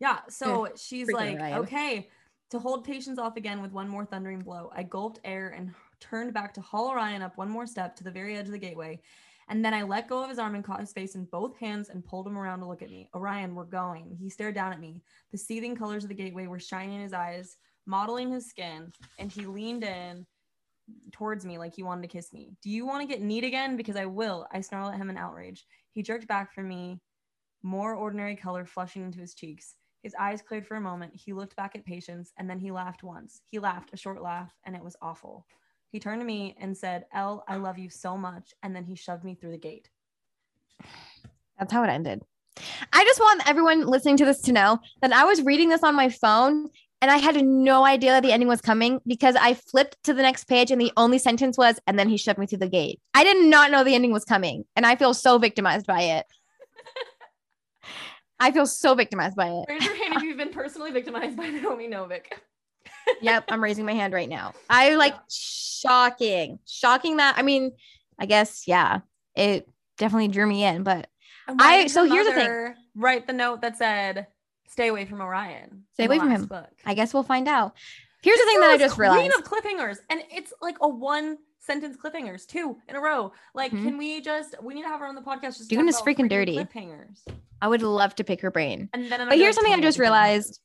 Yeah. 0.00 0.18
So 0.28 0.68
she's 0.76 1.08
freaking 1.08 1.12
like, 1.12 1.38
Orion. 1.38 1.58
okay, 1.60 2.10
to 2.50 2.58
hold 2.58 2.84
patience 2.84 3.18
off 3.18 3.36
again 3.36 3.62
with 3.62 3.72
one 3.72 3.88
more 3.88 4.04
thundering 4.04 4.40
blow, 4.40 4.70
I 4.74 4.82
gulped 4.82 5.20
air 5.24 5.48
and 5.48 5.74
turned 6.00 6.34
back 6.34 6.54
to 6.54 6.60
haul 6.60 6.88
Orion 6.88 7.22
up 7.22 7.38
one 7.38 7.48
more 7.48 7.66
step 7.66 7.96
to 7.96 8.04
the 8.04 8.10
very 8.10 8.36
edge 8.36 8.46
of 8.46 8.52
the 8.52 8.58
gateway. 8.58 9.00
And 9.48 9.64
then 9.64 9.74
I 9.74 9.82
let 9.82 10.08
go 10.08 10.22
of 10.22 10.28
his 10.28 10.38
arm 10.38 10.56
and 10.56 10.64
caught 10.64 10.80
his 10.80 10.92
face 10.92 11.14
in 11.14 11.24
both 11.26 11.56
hands 11.56 11.88
and 11.88 12.04
pulled 12.04 12.26
him 12.26 12.36
around 12.36 12.60
to 12.60 12.66
look 12.66 12.82
at 12.82 12.90
me. 12.90 13.08
Orion, 13.14 13.54
we're 13.54 13.64
going. 13.64 14.16
He 14.20 14.28
stared 14.28 14.56
down 14.56 14.72
at 14.72 14.80
me. 14.80 15.02
The 15.30 15.38
seething 15.38 15.76
colors 15.76 16.02
of 16.02 16.08
the 16.08 16.14
gateway 16.14 16.48
were 16.48 16.58
shining 16.58 16.96
in 16.96 17.02
his 17.02 17.12
eyes, 17.12 17.56
modeling 17.86 18.32
his 18.32 18.46
skin, 18.46 18.92
and 19.18 19.30
he 19.30 19.46
leaned 19.46 19.84
in 19.84 20.26
towards 21.12 21.44
me 21.44 21.58
like 21.58 21.74
he 21.74 21.82
wanted 21.82 22.02
to 22.02 22.08
kiss 22.08 22.32
me. 22.32 22.50
Do 22.62 22.70
you 22.70 22.86
want 22.86 23.02
to 23.02 23.08
get 23.08 23.22
neat 23.22 23.44
again? 23.44 23.76
Because 23.76 23.96
I 23.96 24.06
will. 24.06 24.46
I 24.52 24.60
snarled 24.60 24.94
at 24.94 25.00
him 25.00 25.10
in 25.10 25.16
outrage. 25.16 25.64
He 25.92 26.02
jerked 26.02 26.26
back 26.26 26.52
from 26.52 26.68
me, 26.68 27.00
more 27.62 27.94
ordinary 27.94 28.36
color 28.36 28.64
flushing 28.64 29.02
into 29.02 29.20
his 29.20 29.34
cheeks. 29.34 29.76
His 30.02 30.14
eyes 30.18 30.42
cleared 30.42 30.66
for 30.66 30.76
a 30.76 30.80
moment. 30.80 31.14
He 31.14 31.32
looked 31.32 31.56
back 31.56 31.74
at 31.74 31.84
Patience 31.84 32.32
and 32.38 32.48
then 32.48 32.58
he 32.58 32.70
laughed 32.70 33.02
once. 33.02 33.40
He 33.44 33.58
laughed, 33.58 33.90
a 33.92 33.96
short 33.96 34.22
laugh, 34.22 34.52
and 34.64 34.76
it 34.76 34.84
was 34.84 34.96
awful. 35.02 35.46
He 35.90 36.00
turned 36.00 36.20
to 36.20 36.26
me 36.26 36.56
and 36.60 36.76
said, 36.76 37.06
El, 37.12 37.44
I 37.48 37.56
love 37.56 37.78
you 37.78 37.90
so 37.90 38.16
much. 38.16 38.52
And 38.62 38.74
then 38.74 38.84
he 38.84 38.96
shoved 38.96 39.24
me 39.24 39.34
through 39.34 39.52
the 39.52 39.58
gate. 39.58 39.88
That's 41.58 41.72
how 41.72 41.84
it 41.84 41.88
ended. 41.88 42.22
I 42.92 43.04
just 43.04 43.20
want 43.20 43.48
everyone 43.48 43.86
listening 43.86 44.16
to 44.18 44.24
this 44.24 44.40
to 44.42 44.52
know 44.52 44.78
that 45.02 45.12
I 45.12 45.24
was 45.24 45.42
reading 45.42 45.68
this 45.68 45.82
on 45.82 45.94
my 45.94 46.08
phone 46.08 46.70
and 47.02 47.10
I 47.10 47.18
had 47.18 47.44
no 47.44 47.84
idea 47.84 48.12
that 48.12 48.22
the 48.22 48.32
ending 48.32 48.48
was 48.48 48.60
coming 48.62 49.00
because 49.06 49.36
I 49.36 49.54
flipped 49.54 50.02
to 50.04 50.14
the 50.14 50.22
next 50.22 50.44
page 50.44 50.70
and 50.70 50.80
the 50.80 50.92
only 50.96 51.18
sentence 51.18 51.58
was, 51.58 51.78
and 51.86 51.98
then 51.98 52.08
he 52.08 52.16
shoved 52.16 52.38
me 52.38 52.46
through 52.46 52.58
the 52.58 52.68
gate. 52.68 53.00
I 53.12 53.22
did 53.22 53.44
not 53.44 53.70
know 53.70 53.84
the 53.84 53.94
ending 53.94 54.12
was 54.12 54.24
coming. 54.24 54.64
And 54.74 54.86
I 54.86 54.96
feel 54.96 55.12
so 55.12 55.38
victimized 55.38 55.86
by 55.86 56.02
it. 56.02 56.26
I 58.40 58.50
feel 58.50 58.66
so 58.66 58.94
victimized 58.94 59.36
by 59.36 59.48
it. 59.48 59.66
Raise 59.68 59.84
your 59.84 59.94
hand 59.94 60.14
if 60.16 60.22
you've 60.22 60.38
been 60.38 60.50
personally 60.52 60.90
victimized 60.90 61.36
by 61.36 61.48
Naomi 61.48 61.88
Novik. 61.88 62.32
Yep, 63.20 63.44
I'm 63.48 63.62
raising 63.62 63.84
my 63.86 63.92
hand 63.94 64.12
right 64.12 64.28
now. 64.28 64.52
I 64.68 64.94
like 64.96 65.12
Yeah. 65.14 65.20
shocking, 65.30 66.58
shocking 66.66 67.16
that. 67.18 67.36
I 67.38 67.42
mean, 67.42 67.72
I 68.18 68.26
guess, 68.26 68.66
yeah, 68.66 69.00
it 69.34 69.68
definitely 69.98 70.28
drew 70.28 70.46
me 70.46 70.64
in, 70.64 70.82
but 70.82 71.08
I- 71.48 71.86
so 71.86 72.04
here's 72.04 72.26
the 72.26 72.32
thing. 72.34 72.74
Write 72.94 73.26
the 73.26 73.32
note 73.32 73.60
that 73.62 73.76
said, 73.76 74.26
"Stay 74.68 74.88
away 74.88 75.04
from 75.04 75.20
Orion." 75.20 75.84
Stay 75.94 76.06
away 76.06 76.18
from 76.18 76.30
him. 76.30 76.46
Book. 76.46 76.68
I 76.84 76.94
guess 76.94 77.12
we'll 77.14 77.22
find 77.22 77.46
out. 77.48 77.74
Here's 78.22 78.38
the 78.38 78.44
thing 78.46 78.60
that 78.60 78.70
I 78.70 78.74
is 78.74 78.80
just 78.80 78.98
realized. 78.98 79.20
Queen 79.20 79.32
of 79.32 79.44
cliffhangers, 79.44 79.98
and 80.10 80.22
it's 80.30 80.52
like 80.60 80.76
a 80.80 80.88
one 80.88 81.38
sentence 81.60 81.96
cliffhangers, 81.96 82.46
two 82.46 82.76
in 82.88 82.96
a 82.96 83.00
row. 83.00 83.32
Like, 83.54 83.70
Mhm. 83.72 83.84
can 83.84 83.98
we 83.98 84.20
just? 84.20 84.54
We 84.62 84.74
need 84.74 84.82
to 84.82 84.88
have 84.88 85.00
her 85.00 85.06
on 85.06 85.14
the 85.14 85.20
podcast. 85.20 85.58
Just 85.58 85.70
Doing 85.70 85.86
this 85.86 86.00
freaking 86.00 86.28
dirty. 86.28 86.56
cliffhangers. 86.56 87.20
I 87.60 87.68
would 87.68 87.82
love 87.82 88.14
to 88.16 88.24
pick 88.24 88.40
her 88.40 88.50
brain. 88.50 88.88
And 88.92 89.10
then, 89.10 89.28
But 89.28 89.36
here's 89.38 89.54
something 89.54 89.72
I 89.74 89.80
just 89.80 89.98
realized 89.98 90.60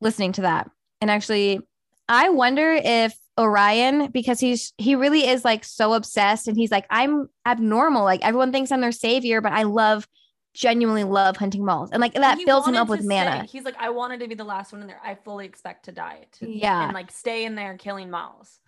listening 0.00 0.32
to 0.32 0.42
that. 0.42 0.70
And 1.00 1.10
actually, 1.10 1.60
I 2.08 2.28
wonder 2.30 2.72
if 2.72 3.14
Orion, 3.38 4.10
because 4.10 4.40
he's 4.40 4.72
he 4.76 4.94
really 4.94 5.26
is 5.26 5.44
like 5.44 5.64
so 5.64 5.94
obsessed 5.94 6.46
and 6.48 6.56
he's 6.56 6.70
like, 6.70 6.86
I'm 6.90 7.28
abnormal. 7.46 8.04
Like 8.04 8.24
everyone 8.24 8.52
thinks 8.52 8.70
I'm 8.72 8.80
their 8.80 8.92
savior, 8.92 9.40
but 9.40 9.52
I 9.52 9.62
love 9.62 10.06
genuinely 10.52 11.04
love 11.04 11.36
hunting 11.36 11.62
mals. 11.62 11.90
And 11.92 12.00
like 12.00 12.14
that 12.14 12.36
He 12.38 12.44
fills 12.44 12.66
him 12.66 12.74
up 12.76 12.88
with 12.88 13.04
mana. 13.04 13.44
stay. 13.44 13.56
He's 13.58 13.64
like, 13.64 13.76
I 13.78 13.90
wanted 13.90 14.20
to 14.20 14.28
be 14.28 14.34
the 14.34 14.44
last 14.44 14.72
one 14.72 14.82
in 14.82 14.88
there. 14.88 15.00
I 15.02 15.14
fully 15.14 15.46
expect 15.46 15.84
to 15.84 15.92
die. 15.92 16.26
To, 16.38 16.50
Yeah. 16.50 16.84
and 16.84 16.92
like 16.92 17.12
stay 17.12 17.44
in 17.44 17.54
there 17.54 17.76
killing 17.78 18.08
mals. 18.08 18.58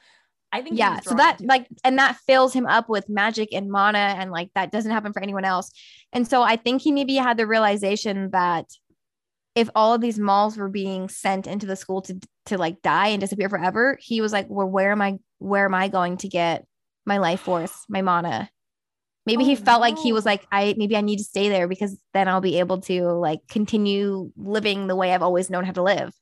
I 0.52 0.62
think. 0.62 0.78
Yeah. 0.78 1.00
So 1.00 1.14
that 1.16 1.40
like 1.40 1.62
it. 1.62 1.80
and 1.82 1.98
that 1.98 2.16
fills 2.26 2.52
him 2.52 2.66
up 2.66 2.88
with 2.88 3.08
magic 3.08 3.48
and 3.52 3.70
mana 3.70 3.98
and 4.18 4.30
like 4.30 4.50
that 4.54 4.70
doesn't 4.70 4.92
happen 4.92 5.12
for 5.12 5.22
anyone 5.22 5.44
else. 5.44 5.70
And 6.12 6.28
so 6.28 6.42
I 6.42 6.56
think 6.56 6.82
he 6.82 6.92
maybe 6.92 7.16
had 7.16 7.36
the 7.36 7.46
realization 7.46 8.30
that 8.30 8.66
if 9.54 9.68
all 9.74 9.94
of 9.94 10.00
these 10.00 10.18
mals 10.18 10.56
were 10.56 10.68
being 10.68 11.08
sent 11.08 11.46
into 11.46 11.66
the 11.66 11.76
school 11.76 12.02
to 12.02 12.18
to 12.46 12.58
like 12.58 12.82
die 12.82 13.08
and 13.08 13.20
disappear 13.20 13.48
forever, 13.48 13.98
he 14.00 14.20
was 14.20 14.32
like, 14.32 14.46
"Well, 14.48 14.68
where 14.68 14.92
am 14.92 15.02
I 15.02 15.18
where 15.38 15.64
am 15.64 15.74
I 15.74 15.88
going 15.88 16.16
to 16.18 16.28
get 16.28 16.66
my 17.06 17.18
life 17.18 17.40
force, 17.40 17.74
my 17.88 18.02
mana?" 18.02 18.50
Maybe 19.24 19.44
he 19.44 19.52
Oh, 19.52 19.56
felt 19.56 19.80
like 19.80 19.98
he 19.98 20.12
was 20.12 20.24
like, 20.26 20.46
"I 20.50 20.74
maybe 20.76 20.96
I 20.96 21.00
need 21.00 21.18
to 21.18 21.24
stay 21.24 21.48
there 21.48 21.68
because 21.68 21.96
then 22.14 22.28
I'll 22.28 22.40
be 22.40 22.58
able 22.58 22.80
to 22.82 23.04
like 23.12 23.40
continue 23.48 24.32
living 24.36 24.86
the 24.86 24.96
way 24.96 25.12
I've 25.14 25.22
always 25.22 25.50
known 25.50 25.64
how 25.64 25.72
to 25.72 25.82
live." 25.82 26.12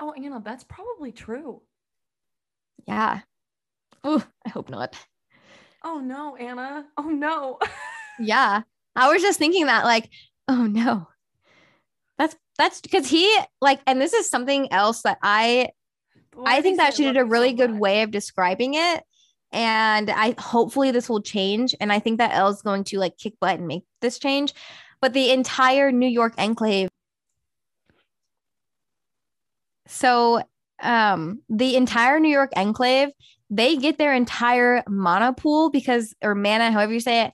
Oh, 0.00 0.12
Anna, 0.12 0.40
that's 0.44 0.64
probably 0.64 1.12
true. 1.12 1.62
Yeah. 2.86 3.20
Oh, 4.04 4.24
I 4.44 4.48
hope 4.50 4.68
not. 4.70 4.96
Oh 5.82 6.00
no, 6.00 6.36
Anna. 6.36 6.86
Oh 6.96 7.10
no. 7.10 7.58
Yeah. 8.18 8.62
I 8.94 9.12
was 9.12 9.22
just 9.22 9.38
thinking 9.40 9.66
that, 9.66 9.84
like, 9.84 10.08
oh 10.46 10.66
no. 10.66 11.08
That's 12.18 12.36
that's 12.58 12.80
because 12.80 13.08
he 13.08 13.36
like, 13.60 13.80
and 13.86 14.00
this 14.00 14.12
is 14.14 14.28
something 14.30 14.72
else 14.72 15.02
that 15.02 15.18
I 15.22 15.70
Why 16.34 16.56
I 16.58 16.62
think 16.62 16.78
that 16.78 16.94
she 16.94 17.04
did 17.04 17.16
a 17.16 17.24
you 17.24 17.24
so 17.24 17.24
really 17.24 17.52
good 17.52 17.70
much? 17.72 17.80
way 17.80 18.02
of 18.02 18.10
describing 18.10 18.74
it. 18.74 19.02
And 19.52 20.10
I 20.10 20.34
hopefully 20.38 20.90
this 20.90 21.08
will 21.08 21.22
change. 21.22 21.74
And 21.80 21.92
I 21.92 22.00
think 22.00 22.18
that 22.18 22.34
El's 22.34 22.62
going 22.62 22.84
to 22.84 22.98
like 22.98 23.16
kick 23.18 23.34
butt 23.40 23.58
and 23.58 23.68
make 23.68 23.84
this 24.00 24.18
change. 24.18 24.52
but 25.00 25.12
the 25.12 25.30
entire 25.30 25.92
New 25.92 26.08
York 26.08 26.34
enclave. 26.38 26.88
So, 29.86 30.42
um, 30.82 31.40
the 31.48 31.76
entire 31.76 32.18
New 32.20 32.30
York 32.30 32.52
enclave, 32.56 33.10
they 33.50 33.76
get 33.76 33.98
their 33.98 34.14
entire 34.14 34.82
mana 34.88 35.32
pool 35.32 35.70
because, 35.70 36.14
or 36.22 36.34
mana, 36.34 36.72
however 36.72 36.92
you 36.92 37.00
say 37.00 37.26
it, 37.26 37.32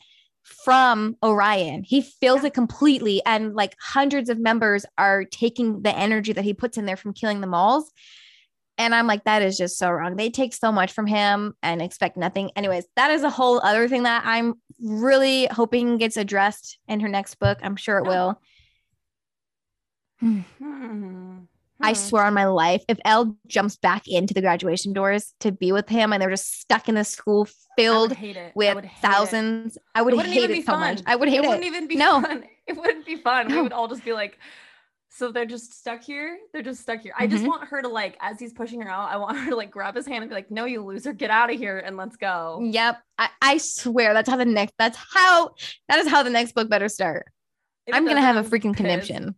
from 0.51 1.17
Orion. 1.23 1.85
He 1.85 2.03
fills 2.03 2.43
Yeah. 2.43 2.49
it 2.49 2.55
completely, 2.55 3.23
and 3.25 3.55
like 3.55 3.75
hundreds 3.81 4.29
of 4.29 4.39
members 4.39 4.85
are 4.99 5.25
taking 5.25 5.83
the 5.83 5.97
energy 5.97 6.33
that 6.33 6.45
he 6.45 6.55
puts 6.55 6.77
in 6.77 6.85
there 6.87 6.97
from 6.97 7.13
killing 7.15 7.41
the 7.41 7.47
mals. 7.47 7.85
And 8.79 8.95
I'm 8.95 9.07
like, 9.07 9.25
that 9.25 9.43
is 9.43 9.59
just 9.59 9.77
so 9.79 9.91
wrong. 9.91 10.17
They 10.17 10.31
take 10.31 10.55
so 10.55 10.73
much 10.73 10.93
from 10.93 11.07
him 11.07 11.55
and 11.63 11.83
expect 11.83 12.17
nothing. 12.17 12.51
Anyways, 12.57 12.87
that 12.97 13.11
is 13.11 13.23
a 13.23 13.31
whole 13.31 13.61
other 13.61 13.89
thing 13.89 14.05
that 14.05 14.23
I'm 14.25 14.55
really 14.81 15.47
hoping 15.51 15.99
gets 15.99 16.17
addressed 16.17 16.79
in 16.89 17.01
her 17.01 17.09
next 17.09 17.35
book. 17.35 17.59
I'm 17.63 17.77
sure 17.77 17.99
it 17.99 18.07
will. 18.07 18.41
Hmm. 20.21 20.41
Hmm. 20.59 21.39
Hmm. 21.81 21.87
I 21.87 21.93
swear 21.95 22.25
on 22.25 22.35
my 22.35 22.45
life, 22.47 22.85
if 22.89 22.99
El 23.05 23.37
jumps 23.47 23.77
back 23.77 24.07
into 24.07 24.35
the 24.35 24.41
graduation 24.41 24.93
doors 24.93 25.35
to 25.41 25.51
be 25.53 25.73
with 25.73 25.89
him 25.89 26.13
and 26.13 26.21
they're 26.21 26.31
just 26.31 26.61
stuck 26.61 26.89
in 26.89 26.95
the 26.95 27.05
school 27.05 27.49
filled. 27.77 28.13
I 28.13 28.53
with 28.55 28.75
would 28.75 28.85
hate 28.85 28.99
it. 28.99 29.03
thousands, 29.03 29.79
I 29.95 30.03
would 30.03 30.13
It 30.13 30.17
wouldn't 30.17 30.35
hate 30.35 30.45
even 30.45 30.51
it 30.57 30.61
be 30.61 30.63
so 30.63 30.77
much. 30.77 31.01
I 31.07 31.17
would 31.17 31.29
hate 31.29 31.39
it 31.39 31.45
it. 31.45 31.49
wouldn't 31.49 31.65
even 31.67 31.87
be 31.89 31.97
No. 31.97 32.21
fun. 32.21 32.45
It 32.67 32.77
wouldn't 32.77 33.05
be 33.05 33.17
fun. 33.17 33.49
We 33.51 33.61
would 33.63 33.73
all 33.73 33.89
just 33.89 34.05
be 34.05 34.13
like, 34.13 34.39
so 35.09 35.33
they're 35.33 35.45
just 35.45 35.73
stuck 35.77 36.05
here. 36.05 36.39
They're 36.53 36.63
just 36.63 36.83
stuck 36.83 37.01
here. 37.01 37.13
I 37.19 37.27
just 37.27 37.43
Mhm. 37.43 37.49
want 37.49 37.65
her 37.69 37.83
to 37.83 37.89
like, 37.89 38.17
as 38.21 38.39
he's 38.39 38.53
pushing 38.53 38.81
her 38.83 38.89
out, 38.89 39.11
I 39.11 39.17
want 39.17 39.37
her 39.41 39.51
to 39.51 39.57
like 39.57 39.73
grab 39.73 39.97
his 39.97 40.07
hand 40.07 40.23
and 40.23 40.29
be 40.31 40.35
like, 40.37 40.53
"No, 40.53 40.67
you 40.67 40.85
loser, 40.85 41.13
get 41.13 41.31
out 41.31 41.53
of 41.53 41.59
here 41.59 41.79
and 41.79 41.97
let's 41.97 42.15
go." 42.17 42.61
Yep. 42.63 43.03
I, 43.19 43.29
I 43.43 43.57
swear 43.59 44.15
that's 44.15 44.31
how 44.31 44.37
the 44.37 44.45
next 44.45 44.75
that's 44.79 44.97
how 44.97 45.51
that 45.89 45.99
is 45.99 46.07
how 46.07 46.23
the 46.23 46.31
next 46.31 46.53
book 46.53 46.69
better 46.71 46.89
start. 46.89 47.27
If 47.89 47.95
I'm 47.97 48.07
gonna 48.07 48.21
have 48.21 48.37
a 48.37 48.49
freaking 48.49 48.67
pissed. 48.67 48.77
conniption. 48.77 49.35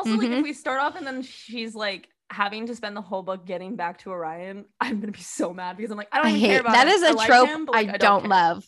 Also, 0.00 0.16
like 0.16 0.28
Mhm. 0.30 0.38
if 0.38 0.42
we 0.44 0.52
start 0.52 0.80
off 0.80 0.96
and 0.96 1.06
then 1.06 1.22
she's 1.22 1.74
like 1.74 2.08
having 2.30 2.66
to 2.66 2.74
spend 2.74 2.96
the 2.96 3.00
whole 3.02 3.22
book 3.22 3.44
getting 3.44 3.76
back 3.76 3.98
to 3.98 4.10
Orion, 4.10 4.64
I'm 4.80 5.00
gonna 5.00 5.12
be 5.12 5.20
so 5.20 5.52
mad 5.52 5.76
because 5.76 5.90
I'm 5.90 5.98
like, 5.98 6.08
I 6.12 6.18
don't 6.18 6.26
I 6.26 6.30
hate 6.30 6.46
care 6.46 6.60
about 6.60 6.72
that 6.72 6.86
him. 6.88 6.94
is 6.94 7.02
I 7.02 7.08
a 7.10 7.12
like 7.12 7.26
trope 7.26 7.48
him, 7.48 7.64
but, 7.66 7.76
I, 7.76 7.82
like, 7.82 7.98
don't 8.00 8.20
care. 8.22 8.30
love. 8.30 8.64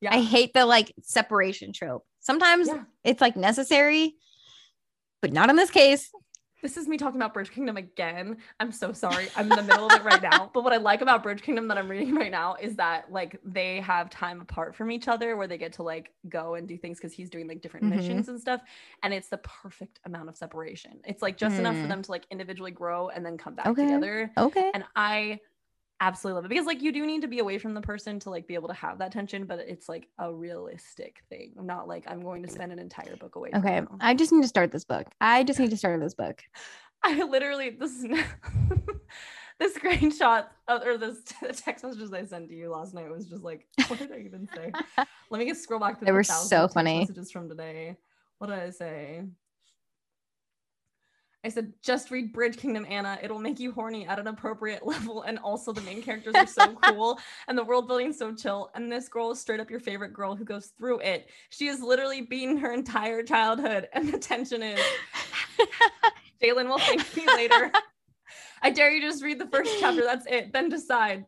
Yeah. 0.00 0.14
I 0.14 0.20
hate 0.22 0.54
the 0.54 0.64
like 0.64 0.92
separation 1.02 1.72
trope. 1.72 2.04
Sometimes 2.20 2.68
Yeah. 2.68 2.84
it's 3.04 3.20
like 3.20 3.36
necessary, 3.36 4.14
but 5.22 5.32
not 5.32 5.50
in 5.50 5.56
this 5.56 5.70
case. 5.70 6.10
This 6.60 6.76
is 6.76 6.88
me 6.88 6.96
talking 6.96 7.20
about 7.20 7.34
Bridge 7.34 7.52
Kingdom 7.52 7.76
again. 7.76 8.38
I'm 8.58 8.72
so 8.72 8.92
sorry. 8.92 9.30
I'm 9.36 9.48
in 9.48 9.54
the 9.54 9.62
middle 9.62 9.86
of 9.86 9.94
it 9.94 10.02
right 10.02 10.20
now. 10.20 10.50
But 10.52 10.64
what 10.64 10.72
I 10.72 10.78
like 10.78 11.02
about 11.02 11.22
Bridge 11.22 11.40
Kingdom 11.40 11.68
that 11.68 11.78
I'm 11.78 11.88
reading 11.88 12.14
right 12.16 12.32
now 12.32 12.56
is 12.60 12.74
that 12.76 13.12
like 13.12 13.40
they 13.44 13.80
have 13.80 14.10
time 14.10 14.40
apart 14.40 14.74
from 14.74 14.90
each 14.90 15.06
other 15.06 15.36
where 15.36 15.46
they 15.46 15.56
get 15.56 15.72
to 15.74 15.84
like 15.84 16.12
go 16.28 16.54
and 16.54 16.66
do 16.66 16.76
things 16.76 16.98
because 16.98 17.12
he's 17.12 17.30
doing 17.30 17.46
like 17.46 17.60
different 17.60 17.86
Mhm. 17.86 17.90
missions 17.90 18.28
and 18.28 18.40
stuff. 18.40 18.62
And 19.04 19.14
it's 19.14 19.28
the 19.28 19.38
perfect 19.38 20.00
amount 20.04 20.28
of 20.30 20.36
separation. 20.36 21.00
It's 21.06 21.22
like 21.22 21.36
just 21.36 21.60
enough 21.60 21.76
for 21.78 21.86
Mm. 21.86 21.90
them 21.90 22.02
to 22.02 22.10
like 22.10 22.26
individually 22.30 22.72
grow 22.72 23.08
and 23.08 23.24
then 23.24 23.38
come 23.38 23.54
back 23.54 23.66
Okay. 23.68 23.82
together. 23.82 24.32
Okay. 24.36 24.70
And 24.74 24.84
I 24.96 25.38
absolutely 26.00 26.36
love 26.36 26.44
it 26.44 26.48
because 26.48 26.66
like 26.66 26.82
you 26.82 26.92
do 26.92 27.06
need 27.06 27.22
to 27.22 27.28
be 27.28 27.38
away 27.40 27.58
from 27.58 27.74
the 27.74 27.80
person 27.80 28.18
to 28.20 28.30
like 28.30 28.46
be 28.46 28.54
able 28.54 28.68
to 28.68 28.74
have 28.74 28.98
that 28.98 29.12
tension, 29.12 29.44
but 29.44 29.58
it's 29.60 29.88
like 29.88 30.08
a 30.18 30.32
realistic 30.32 31.22
thing. 31.28 31.54
Not 31.60 31.88
like 31.88 32.04
I'm 32.06 32.20
going 32.22 32.42
to 32.42 32.48
spend 32.50 32.72
an 32.72 32.78
entire 32.78 33.16
book 33.16 33.36
away. 33.36 33.50
from 33.50 33.64
Okay. 33.64 33.82
I 34.00 34.14
just 34.14 34.32
need 34.32 34.42
to 34.42 34.48
start 34.48 34.70
this 34.72 34.84
book. 34.84 35.06
I 35.20 35.44
just 35.44 35.58
need 35.58 35.70
to 35.70 35.76
start 35.76 36.00
this 36.00 36.14
book. 36.14 36.42
I 37.04 37.22
literally 37.22 37.70
this 37.70 37.92
is 37.92 38.02
the 39.58 39.66
screenshot 39.66 40.46
of, 40.68 40.82
or 40.86 40.98
this 40.98 41.18
the 41.42 41.52
text 41.52 41.84
messages 41.84 42.12
I 42.12 42.24
sent 42.24 42.48
to 42.48 42.54
you 42.54 42.70
last 42.70 42.94
night 42.94 43.10
was 43.10 43.26
just 43.26 43.42
like, 43.42 43.66
what 43.88 43.98
did 43.98 44.12
I 44.12 44.18
even 44.18 44.48
say? 44.54 44.72
Let 45.30 45.38
me 45.38 45.48
just 45.48 45.62
scroll 45.62 45.80
back 45.80 45.98
to 45.98 46.04
They 46.04 46.10
the 46.10 46.14
were 46.14 46.24
so 46.24 46.68
funny. 46.68 47.00
messages 47.00 47.30
from 47.30 47.48
today. 47.48 47.96
What 48.38 48.48
did 48.48 48.58
I 48.58 48.70
say? 48.70 49.24
I 51.48 51.50
said, 51.50 51.72
just 51.82 52.10
read 52.10 52.30
Bridge 52.30 52.58
Kingdom, 52.58 52.84
Anna. 52.90 53.18
It'll 53.22 53.38
make 53.38 53.58
you 53.58 53.72
horny 53.72 54.06
at 54.06 54.18
an 54.18 54.26
appropriate 54.26 54.86
level. 54.86 55.22
And 55.22 55.38
also, 55.38 55.72
the 55.72 55.80
main 55.80 56.02
characters 56.02 56.34
are 56.34 56.46
so 56.46 56.74
cool 56.82 57.18
and 57.48 57.56
the 57.56 57.64
world 57.64 57.88
building 57.88 58.12
so 58.12 58.34
chill. 58.34 58.70
And 58.74 58.92
this 58.92 59.08
girl 59.08 59.30
is 59.30 59.40
straight 59.40 59.58
up 59.58 59.70
your 59.70 59.80
favorite 59.80 60.12
girl 60.12 60.36
who 60.36 60.44
goes 60.44 60.66
through 60.76 61.00
it. 61.00 61.30
She 61.48 61.66
has 61.68 61.80
literally 61.80 62.20
beaten 62.20 62.58
her 62.58 62.70
entire 62.74 63.22
childhood. 63.22 63.88
And 63.94 64.12
the 64.12 64.18
tension 64.18 64.62
is 64.62 64.78
Jalen 66.42 66.68
will 66.68 66.78
thank 66.78 67.16
me 67.16 67.26
later. 67.26 67.72
I 68.60 68.68
dare 68.68 68.92
you 68.92 69.00
just 69.00 69.24
read 69.24 69.40
the 69.40 69.46
first 69.46 69.70
chapter. 69.80 70.02
That's 70.02 70.26
it. 70.26 70.52
Then 70.52 70.68
decide. 70.68 71.24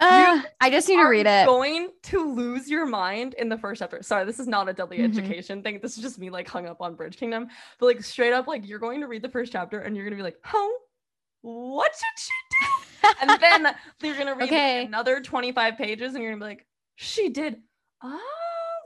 Uh, 0.00 0.42
I 0.60 0.70
just 0.70 0.88
need 0.88 0.96
to 0.96 1.04
read 1.04 1.26
it. 1.26 1.46
Going 1.46 1.90
to 2.04 2.32
lose 2.34 2.70
your 2.70 2.86
mind 2.86 3.34
in 3.34 3.48
the 3.48 3.58
first 3.58 3.80
chapter. 3.80 4.02
Sorry, 4.02 4.24
this 4.24 4.38
is 4.38 4.46
not 4.46 4.68
a 4.68 4.72
deadly 4.72 4.98
Mhm. 4.98 5.04
education 5.04 5.62
thing. 5.62 5.80
This 5.82 5.96
is 5.96 6.02
just 6.02 6.18
me 6.18 6.30
like 6.30 6.48
hung 6.48 6.66
up 6.66 6.80
on 6.80 6.94
Bridge 6.94 7.16
Kingdom. 7.16 7.48
But 7.80 7.86
like 7.86 8.02
straight 8.04 8.32
up, 8.32 8.46
like 8.46 8.66
you're 8.66 8.78
going 8.78 9.00
to 9.00 9.06
read 9.08 9.22
the 9.22 9.28
first 9.28 9.52
chapter 9.52 9.80
and 9.80 9.96
you're 9.96 10.04
gonna 10.04 10.16
be 10.16 10.22
like, 10.22 10.38
oh, 10.54 10.78
what 11.42 11.92
did 11.92 12.20
she 12.22 12.30
do? 12.60 13.08
And 13.20 13.30
then 13.40 13.74
you're 14.00 14.16
gonna 14.16 14.34
read 14.34 14.42
like, 14.42 14.48
Okay. 14.50 14.84
another 14.84 15.20
25 15.20 15.76
pages 15.76 16.14
and 16.14 16.22
you're 16.22 16.32
gonna 16.32 16.44
be 16.44 16.48
like, 16.48 16.66
she 16.96 17.28
did. 17.30 17.60
Oh, 18.02 18.20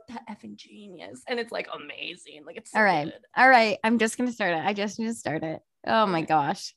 that 0.09 0.27
effing 0.29 0.57
genius. 0.57 1.23
And 1.29 1.39
it's 1.39 1.53
like 1.53 1.69
amazing. 1.75 2.45
Like 2.47 2.57
it's 2.57 2.71
so 2.73 2.79
All 2.79 2.85
right. 2.85 3.05
good. 3.05 3.21
All 3.37 3.49
right. 3.49 3.79
I'm 3.85 3.99
just 3.99 4.17
gonna 4.17 4.33
start 4.33 4.53
it. 4.53 4.65
I 4.65 4.73
just 4.73 4.99
need 4.99 5.07
to 5.09 5.15
start 5.15 5.43
it. 5.43 5.61
Oh 5.87 6.07
my 6.07 6.21
Okay. 6.21 6.27
gosh. 6.29 6.75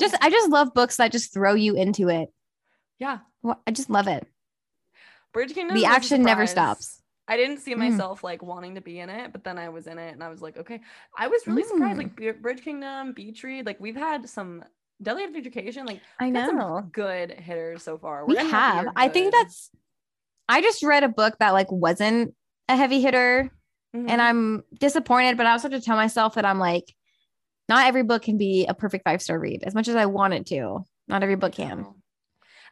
Just 0.00 0.16
I 0.22 0.30
just 0.30 0.48
love 0.50 0.72
books 0.74 0.96
that 0.96 1.12
just 1.12 1.34
throw 1.34 1.54
you 1.54 1.74
into 1.74 2.08
it. 2.08 2.28
Yeah. 2.98 3.18
Wha- 3.42 3.56
I 3.66 3.70
just 3.70 3.90
love 3.90 4.08
it. 4.08 4.26
Bridge 5.32 5.54
Kingdom. 5.54 5.76
The 5.76 5.84
action 5.84 6.22
never 6.22 6.46
stops. 6.46 7.02
I 7.28 7.36
didn't 7.36 7.58
see 7.58 7.74
Mm. 7.74 7.90
myself 7.90 8.24
like 8.24 8.42
wanting 8.42 8.76
to 8.76 8.80
be 8.80 8.98
in 9.00 9.10
it, 9.10 9.32
but 9.32 9.44
then 9.44 9.58
I 9.58 9.68
was 9.68 9.86
in 9.86 9.98
it 9.98 10.12
and 10.12 10.22
I 10.24 10.28
was 10.28 10.40
like, 10.40 10.56
okay. 10.56 10.80
I 11.16 11.28
was 11.28 11.46
really 11.46 11.62
surprised. 11.64 12.00
Mm. 12.00 12.18
Like 12.18 12.42
Bridge 12.42 12.62
Kingdom, 12.62 13.12
Beach 13.12 13.42
Read, 13.44 13.66
like 13.66 13.78
we've 13.80 13.96
had 13.96 14.28
some 14.28 14.64
Deadly 15.02 15.24
Education, 15.24 15.84
like 15.86 16.00
I 16.18 16.26
we've 16.26 16.34
had 16.34 16.46
some 16.46 16.56
know. 16.56 16.88
good 16.90 17.30
hitters 17.32 17.82
so 17.82 17.98
far. 17.98 18.24
We 18.26 18.34
We're 18.34 18.40
gonna 18.40 18.50
have 18.50 18.70
to 18.70 18.76
have. 18.76 18.84
hear 18.86 18.92
I 18.96 19.08
think 19.08 19.32
that's 19.32 19.70
I 20.48 20.62
just 20.62 20.82
read 20.82 21.04
a 21.04 21.08
book 21.08 21.36
that 21.38 21.50
like 21.52 21.70
wasn't 21.70 22.34
a 22.68 22.76
heavy 22.76 23.00
hitter 23.02 23.50
Mhm. 23.94 24.08
and 24.10 24.20
I'm 24.22 24.64
disappointed, 24.80 25.36
but 25.36 25.44
I 25.46 25.52
also 25.52 25.68
have 25.70 25.78
to 25.78 25.84
tell 25.84 25.96
myself 25.96 26.34
that 26.34 26.44
I'm 26.46 26.58
like, 26.58 26.94
not 27.68 27.86
every 27.86 28.02
book 28.02 28.22
can 28.22 28.38
be 28.38 28.64
a 28.66 28.72
perfect 28.74 29.04
five 29.04 29.20
star 29.20 29.38
read 29.38 29.62
as 29.64 29.74
much 29.74 29.88
as 29.88 29.96
I 29.96 30.06
want 30.06 30.32
it 30.32 30.46
to. 30.46 30.84
Not 31.06 31.22
every 31.22 31.36
book 31.36 31.52
can. 31.52 31.86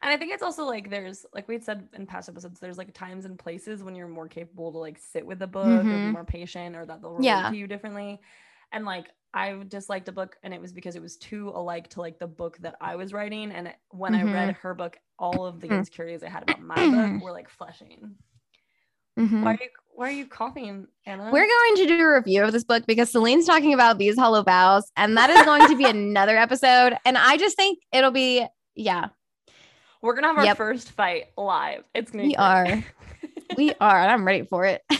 And 0.02 0.10
I 0.12 0.16
think 0.16 0.32
it's 0.32 0.42
also 0.42 0.64
like 0.64 0.90
there's 0.90 1.24
like 1.32 1.48
we 1.48 1.54
had 1.54 1.64
said 1.64 1.88
in 1.94 2.06
past 2.06 2.28
episodes, 2.28 2.60
there's 2.60 2.78
like 2.78 2.92
times 2.94 3.24
and 3.24 3.38
places 3.38 3.82
when 3.82 3.94
you're 3.94 4.08
more 4.08 4.28
capable 4.28 4.70
to 4.72 4.78
like 4.78 4.98
sit 4.98 5.24
with 5.26 5.40
a 5.42 5.46
book 5.46 5.66
or 5.66 5.82
be 5.84 5.88
Mhm. 5.90 6.12
more 6.12 6.24
patient 6.24 6.76
or 6.76 6.84
that 6.86 7.00
they'll 7.00 7.12
relate 7.12 7.24
Yeah. 7.26 7.50
to 7.50 7.56
you 7.56 7.66
differently. 7.66 8.20
And 8.72 8.84
like 8.84 9.06
I 9.34 9.62
disliked 9.68 10.08
a 10.08 10.12
book 10.12 10.36
and 10.42 10.54
it 10.54 10.60
was 10.60 10.72
because 10.72 10.96
it 10.96 11.02
was 11.02 11.16
too 11.16 11.50
alike 11.50 11.88
to 11.90 12.00
like 12.00 12.18
the 12.18 12.26
book 12.26 12.56
that 12.58 12.76
I 12.80 12.96
was 12.96 13.12
writing. 13.12 13.50
And 13.52 13.74
when 13.90 14.14
I 14.14 14.22
read 14.22 14.54
her 14.56 14.74
book, 14.74 14.98
all 15.18 15.44
of 15.46 15.60
the 15.60 15.68
Mm. 15.68 15.78
insecurities 15.78 16.22
I 16.22 16.28
had 16.28 16.42
about 16.42 16.60
my 16.62 16.74
book 16.74 17.22
were 17.22 17.32
like 17.32 17.48
fleshing. 17.48 18.16
Mhm. 19.18 19.42
Why 19.42 19.52
are 19.52 19.58
you 19.60 19.68
why 19.94 20.08
are 20.08 20.12
you 20.12 20.26
coughing, 20.26 20.86
Anna? 21.06 21.30
We're 21.32 21.46
going 21.46 21.76
to 21.76 21.86
do 21.86 21.98
a 22.02 22.14
review 22.16 22.44
of 22.44 22.52
this 22.52 22.64
book 22.64 22.84
because 22.86 23.10
Celine's 23.10 23.46
talking 23.46 23.72
about 23.72 23.96
these 23.96 24.18
hollow 24.18 24.42
vows, 24.42 24.92
and 24.94 25.16
that 25.16 25.30
is 25.30 25.42
going 25.46 25.66
to 25.68 25.74
be 25.76 25.84
another 25.88 26.36
episode. 26.36 26.98
And 27.06 27.16
I 27.16 27.38
just 27.38 27.56
think 27.56 27.78
it'll 27.92 28.10
be, 28.10 28.46
yeah, 28.74 29.06
We're 30.06 30.14
gonna 30.14 30.28
have 30.28 30.38
our 30.38 30.44
Yep. 30.44 30.56
first 30.56 30.92
fight 30.92 31.32
live. 31.36 31.82
It's 31.92 32.12
gonna 32.12 32.22
be 32.22 32.28
We 32.28 32.34
great. 32.34 32.44
are. 32.44 32.84
we 33.56 33.74
are, 33.80 34.00
and 34.00 34.10
I'm 34.10 34.24
ready 34.24 34.44
for 34.44 34.64
it. 34.64 34.82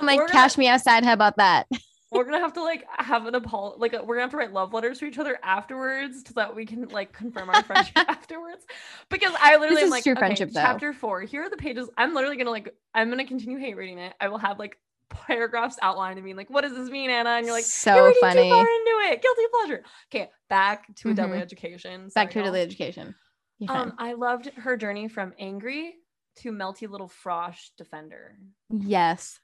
I'm 0.00 0.06
like, 0.06 0.18
gonna- 0.20 0.32
cash 0.32 0.56
me 0.56 0.68
outside. 0.68 1.04
How 1.04 1.12
about 1.12 1.36
that? 1.36 1.66
we're 2.12 2.24
gonna 2.24 2.38
have 2.40 2.54
to 2.54 2.62
like 2.62 2.86
have 2.98 3.26
an 3.26 3.34
apol 3.34 3.74
like 3.78 3.92
we're 3.92 4.14
gonna 4.14 4.20
have 4.22 4.30
to 4.30 4.36
write 4.38 4.52
love 4.52 4.72
letters 4.72 4.98
to 5.00 5.04
each 5.04 5.18
other 5.18 5.38
afterwards 5.42 6.22
so 6.26 6.32
that 6.34 6.54
we 6.54 6.64
can 6.64 6.88
like 6.88 7.12
confirm 7.12 7.50
our 7.50 7.62
friendship 7.64 7.98
afterwards 8.08 8.64
because 9.10 9.34
i 9.40 9.56
literally 9.56 9.74
This 9.74 9.82
am 9.82 9.86
is 9.88 9.90
like 9.90 10.02
true 10.04 10.12
okay, 10.12 10.18
friendship, 10.20 10.50
though. 10.52 10.60
chapter 10.60 10.92
four 10.94 11.22
here 11.22 11.42
are 11.42 11.50
the 11.50 11.56
pages 11.56 11.90
i'm 11.98 12.14
literally 12.14 12.36
gonna 12.36 12.52
like 12.52 12.72
i'm 12.94 13.10
gonna 13.10 13.26
continue 13.26 13.58
hate 13.58 13.76
reading 13.76 13.98
it 13.98 14.14
i 14.20 14.28
will 14.28 14.38
have 14.38 14.58
like 14.58 14.78
paragraphs 15.10 15.76
outlined 15.82 16.16
and 16.16 16.24
being 16.24 16.36
like 16.36 16.48
what 16.48 16.62
does 16.62 16.74
this 16.74 16.88
mean 16.88 17.10
anna 17.10 17.30
and 17.30 17.44
you're 17.44 17.54
like 17.54 17.64
you're 17.84 18.14
funny. 18.20 18.44
too 18.44 18.50
far 18.50 18.60
into 18.60 19.12
it 19.12 19.20
guilty 19.20 19.42
pleasure 19.52 19.82
okay 20.10 20.30
back 20.48 20.94
to 20.94 21.10
a 21.10 21.14
deadly 21.14 21.32
mm-hmm. 21.32 21.42
education 21.42 22.08
Back 22.14 22.28
to 22.30 22.34
Sorry, 22.34 22.44
daily 22.46 22.60
y'all. 22.60 22.66
education. 22.66 23.14
You're 23.58 23.76
um 23.76 23.94
i 23.98 24.12
loved 24.12 24.50
her 24.56 24.76
journey 24.76 25.08
from 25.08 25.32
angry 25.38 25.94
to 26.36 26.52
melty 26.52 26.88
little 26.88 27.08
frosh 27.08 27.70
defender 27.78 28.36
yes. 28.70 29.38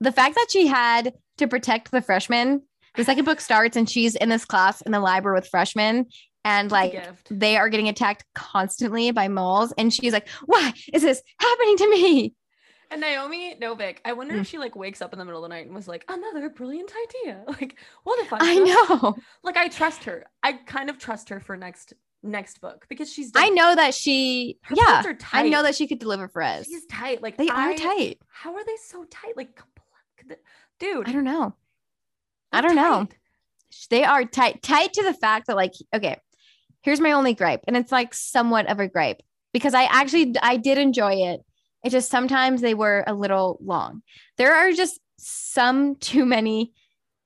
The 0.00 0.12
fact 0.12 0.34
that 0.34 0.48
she 0.50 0.66
had 0.66 1.14
to 1.38 1.48
protect 1.48 1.90
the 1.90 2.02
freshmen, 2.02 2.62
the 2.96 3.04
second 3.04 3.24
book 3.24 3.40
starts 3.40 3.76
and 3.78 3.88
she's 3.88 4.14
in 4.14 4.28
this 4.28 4.44
class 4.44 4.82
in 4.82 4.92
the 4.92 5.00
library 5.00 5.38
with 5.38 5.48
freshmen, 5.48 6.06
and 6.44 6.70
like 6.70 6.92
gift. 6.92 7.28
they 7.30 7.56
are 7.56 7.70
getting 7.70 7.88
attacked 7.88 8.24
constantly 8.34 9.10
by 9.10 9.28
mals. 9.28 9.72
And 9.78 9.92
she's 9.94 10.12
like, 10.12 10.28
Why 10.44 10.72
is 10.92 11.00
this 11.02 11.22
happening 11.40 11.76
to 11.78 11.90
me? 11.90 12.34
And 12.90 13.00
Naomi 13.00 13.56
Novik, 13.60 13.98
I 14.04 14.12
wonder 14.12 14.34
Mm. 14.34 14.40
if 14.40 14.48
she 14.48 14.58
like 14.58 14.76
wakes 14.76 15.00
up 15.00 15.12
in 15.14 15.18
the 15.18 15.24
middle 15.24 15.42
of 15.42 15.48
the 15.48 15.54
night 15.54 15.64
and 15.66 15.74
was 15.74 15.88
like, 15.88 16.04
another 16.08 16.50
brilliant 16.50 16.92
idea. 17.24 17.42
Like, 17.48 17.78
what 18.04 18.18
if 18.20 18.32
I 18.34 18.38
I 18.40 18.54
know. 18.56 19.16
Like, 19.42 19.56
I 19.56 19.68
trust 19.68 20.04
her. 20.04 20.26
I 20.42 20.52
kind 20.52 20.90
of 20.90 20.98
trust 20.98 21.30
her 21.30 21.40
for 21.40 21.56
next 21.56 21.94
next 22.22 22.60
book 22.60 22.86
because 22.88 23.12
she's. 23.12 23.32
I 23.34 23.50
know 23.50 23.74
that 23.74 23.94
she, 23.94 24.58
her 24.62 24.74
yeah, 24.76 25.02
I 25.32 25.48
know 25.48 25.62
that 25.62 25.74
she 25.74 25.86
could 25.86 25.98
deliver 25.98 26.28
for 26.28 26.42
us. 26.42 26.66
she's 26.66 26.86
tight. 26.86 27.22
Like 27.22 27.36
They 27.36 27.48
are 27.48 27.74
tight. 27.74 28.18
How 28.28 28.54
are 28.54 28.64
they 28.64 28.76
so 28.86 29.04
tight? 29.10 29.36
Like, 29.36 29.60
dude, 30.78 31.08
I 31.08 31.12
don't 31.12 31.24
know. 31.24 31.54
I 32.52 32.60
don't 32.60 32.76
know. 32.76 33.08
They 33.90 34.04
are 34.04 34.24
tight, 34.24 34.62
tight 34.62 34.92
to 34.94 35.02
the 35.02 35.12
fact 35.14 35.46
that 35.48 35.56
like, 35.56 35.72
okay, 35.94 36.18
here's 36.82 37.00
my 37.00 37.12
only 37.12 37.34
gripe, 37.34 37.60
and 37.66 37.76
it's 37.76 37.92
like 37.92 38.14
somewhat 38.14 38.68
of 38.70 38.78
a 38.80 38.88
gripe 38.88 39.20
because 39.52 39.74
I 39.74 39.84
actually 39.84 40.34
I 40.42 40.56
did 40.56 40.78
enjoy 40.78 41.14
it. 41.14 41.40
It 41.84 41.90
just 41.90 42.10
sometimes 42.10 42.60
they 42.62 42.74
were 42.74 43.04
a 43.06 43.14
little 43.14 43.58
long. 43.62 44.02
There 44.38 44.54
are 44.54 44.72
just 44.72 44.98
some 45.18 45.96
too 45.96 46.24
many 46.24 46.72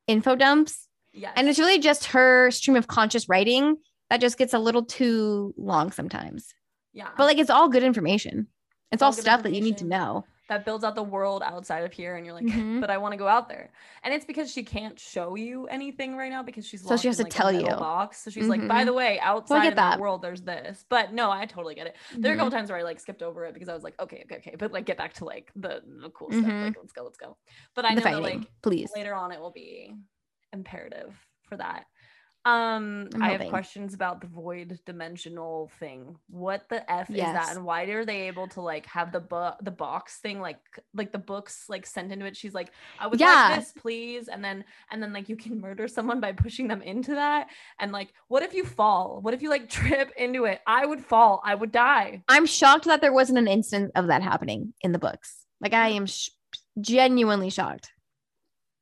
info 0.07 0.35
dumps, 0.37 0.87
Yes. 1.13 1.33
and 1.37 1.49
it's 1.49 1.59
really 1.59 1.79
just 1.79 2.07
her 2.07 2.51
stream 2.51 2.77
of 2.77 2.87
conscious 2.89 3.29
writing 3.29 3.77
that 4.11 4.21
just 4.21 4.37
gets 4.37 4.53
a 4.53 4.59
little 4.59 4.85
too 4.85 5.55
long 5.57 5.93
sometimes. 5.93 6.53
yeah. 6.93 7.09
But 7.17 7.25
like, 7.25 7.39
it's 7.39 7.51
all 7.51 7.69
good 7.69 7.83
information. 7.85 8.49
It's 8.93 9.03
all 9.03 9.07
all 9.07 9.13
stuff 9.13 9.45
that 9.45 9.55
you 9.55 9.61
need 9.63 9.79
to 9.79 9.85
know. 9.87 10.25
that 10.49 10.65
builds 10.65 10.83
out 10.83 10.97
the 10.97 11.03
world 11.05 11.45
outside 11.47 11.85
of 11.85 11.93
here 11.93 12.17
and 12.17 12.27
you're 12.27 12.35
like 12.35 12.45
Mhm. 12.45 12.81
but 12.81 12.91
i 12.91 12.99
want 12.99 13.13
to 13.13 13.17
go 13.17 13.29
out 13.29 13.49
there 13.49 13.71
and 14.03 14.13
it's 14.13 14.25
because 14.25 14.51
she 14.51 14.65
can't 14.65 14.99
show 14.99 15.37
you 15.37 15.69
anything 15.69 16.17
right 16.17 16.29
now 16.29 16.43
because 16.43 16.67
she's 16.67 16.83
So 16.83 16.97
she 16.97 17.07
has 17.07 17.21
in, 17.21 17.27
to 17.27 17.29
like, 17.29 17.33
tell 17.33 17.53
you. 17.53 17.69
box 17.69 18.21
so 18.25 18.31
she's 18.33 18.49
like 18.49 18.67
by 18.67 18.83
Mhm. 18.83 18.87
the 18.87 18.93
way 18.93 19.21
outside 19.21 19.69
in 19.69 19.77
that 19.77 20.01
world 20.01 20.23
there's 20.23 20.43
this 20.43 20.85
but 20.89 21.13
no 21.13 21.31
i 21.31 21.47
totally 21.47 21.77
get 21.77 21.87
it 21.87 21.95
there 22.19 22.33
are 22.33 22.35
a 22.35 22.37
Mhm. 22.37 22.41
couple 22.41 22.51
times 22.51 22.69
where 22.69 22.81
i 22.81 22.83
like 22.83 22.99
skipped 22.99 23.23
over 23.23 23.45
it 23.45 23.55
because 23.55 23.69
i 23.69 23.75
was 23.75 23.85
like 23.85 23.95
okay 24.01 24.25
okay 24.25 24.39
okay 24.39 24.57
but 24.59 24.73
like 24.73 24.87
get 24.87 24.99
back 24.99 25.13
to 25.13 25.25
like 25.25 25.53
the, 25.55 25.83
the 26.03 26.11
cool 26.11 26.33
stuff 26.33 26.45
Mhm. 26.45 26.65
like 26.65 26.77
let's 26.81 26.93
go 26.93 27.05
let's 27.05 27.17
go 27.17 27.37
but 27.77 27.85
i 27.85 27.95
the 27.95 28.01
know 28.01 28.11
that 28.11 28.21
like 28.21 28.43
please. 28.61 28.91
later 28.97 29.15
on 29.15 29.31
it 29.31 29.39
will 29.39 29.53
be 29.53 29.95
imperative 30.53 31.15
for 31.45 31.57
that 31.59 31.85
um 32.47 33.07
I'm 33.15 33.23
i 33.23 33.27
have 33.29 33.33
hoping. 33.41 33.51
questions 33.51 33.93
about 33.93 34.23
the 34.23 34.27
void 34.27 34.79
dimensional 34.87 35.71
thing 35.79 36.17
what 36.31 36.67
the 36.71 36.91
f 36.91 37.11
is 37.11 37.17
Yes. 37.17 37.35
that 37.35 37.55
and 37.55 37.67
why 37.67 37.83
are 37.83 38.07
they 38.07 38.29
able 38.29 38.49
to 38.49 38.63
like 38.63 38.87
have 38.87 39.13
the 39.13 39.21
book 39.21 39.57
the 39.61 39.71
box 39.71 40.17
thing 40.21 40.41
like 40.41 40.59
like 40.95 41.13
the 41.13 41.19
books 41.19 41.67
like 41.69 41.85
sent 41.85 42.11
into 42.11 42.25
it 42.25 42.35
she's 42.35 42.55
like 42.55 42.71
i 42.99 43.07
would 43.07 43.21
Yeah. 43.21 43.49
like 43.51 43.61
this 43.61 43.73
please 43.73 44.29
and 44.29 44.43
then 44.43 44.65
and 44.91 45.03
then 45.03 45.13
like 45.13 45.29
you 45.29 45.37
can 45.37 45.61
murder 45.67 45.87
someone 45.87 46.19
by 46.19 46.33
pushing 46.33 46.67
them 46.67 46.81
into 46.81 47.15
that 47.15 47.49
and 47.79 47.93
like 47.93 48.15
what 48.29 48.43
if 48.43 48.55
you 48.55 48.65
fall 48.65 49.21
what 49.21 49.35
if 49.35 49.43
you 49.43 49.51
like 49.51 49.69
trip 49.79 50.11
into 50.17 50.47
it 50.47 50.61
i 50.67 50.87
would 50.87 51.05
fall 51.05 51.43
i 51.45 51.55
would 51.55 51.73
die 51.73 52.23
I'm 52.27 52.47
shocked 52.47 52.87
that 52.87 53.03
there 53.03 53.13
wasn't 53.13 53.39
an 53.39 53.49
instance 53.49 53.93
of 53.95 54.07
that 54.07 54.23
happening 54.23 54.73
in 54.81 54.93
the 54.93 54.99
books. 54.99 55.45
Like 55.61 55.75
I 55.75 55.89
am 55.89 56.07
sh- 56.07 56.31
genuinely 56.81 57.51
shocked 57.51 57.91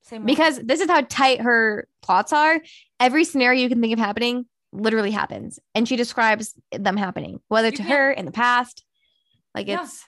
same 0.03 0.23
way. 0.23 0.27
because 0.27 0.59
this 0.61 0.81
is 0.81 0.89
how 0.89 1.01
tight 1.01 1.41
her 1.41 1.89
plots 2.03 2.33
are. 2.33 2.61
Every 3.01 3.25
scenario 3.25 3.63
you 3.63 3.69
can 3.69 3.81
think 3.81 3.93
of 3.93 3.99
happening 3.99 4.47
literally 4.73 5.11
happens, 5.11 5.59
and 5.75 5.89
she 5.89 5.97
describes 5.97 6.55
them 6.73 6.97
happening, 6.97 7.41
whether 7.49 7.69
You 7.69 7.77
to 7.79 7.83
her 7.85 8.11
in 8.11 8.27
the 8.27 8.33
past. 8.33 8.85
Like 9.55 9.67
Yeah. 9.67 9.83
it's 9.83 10.05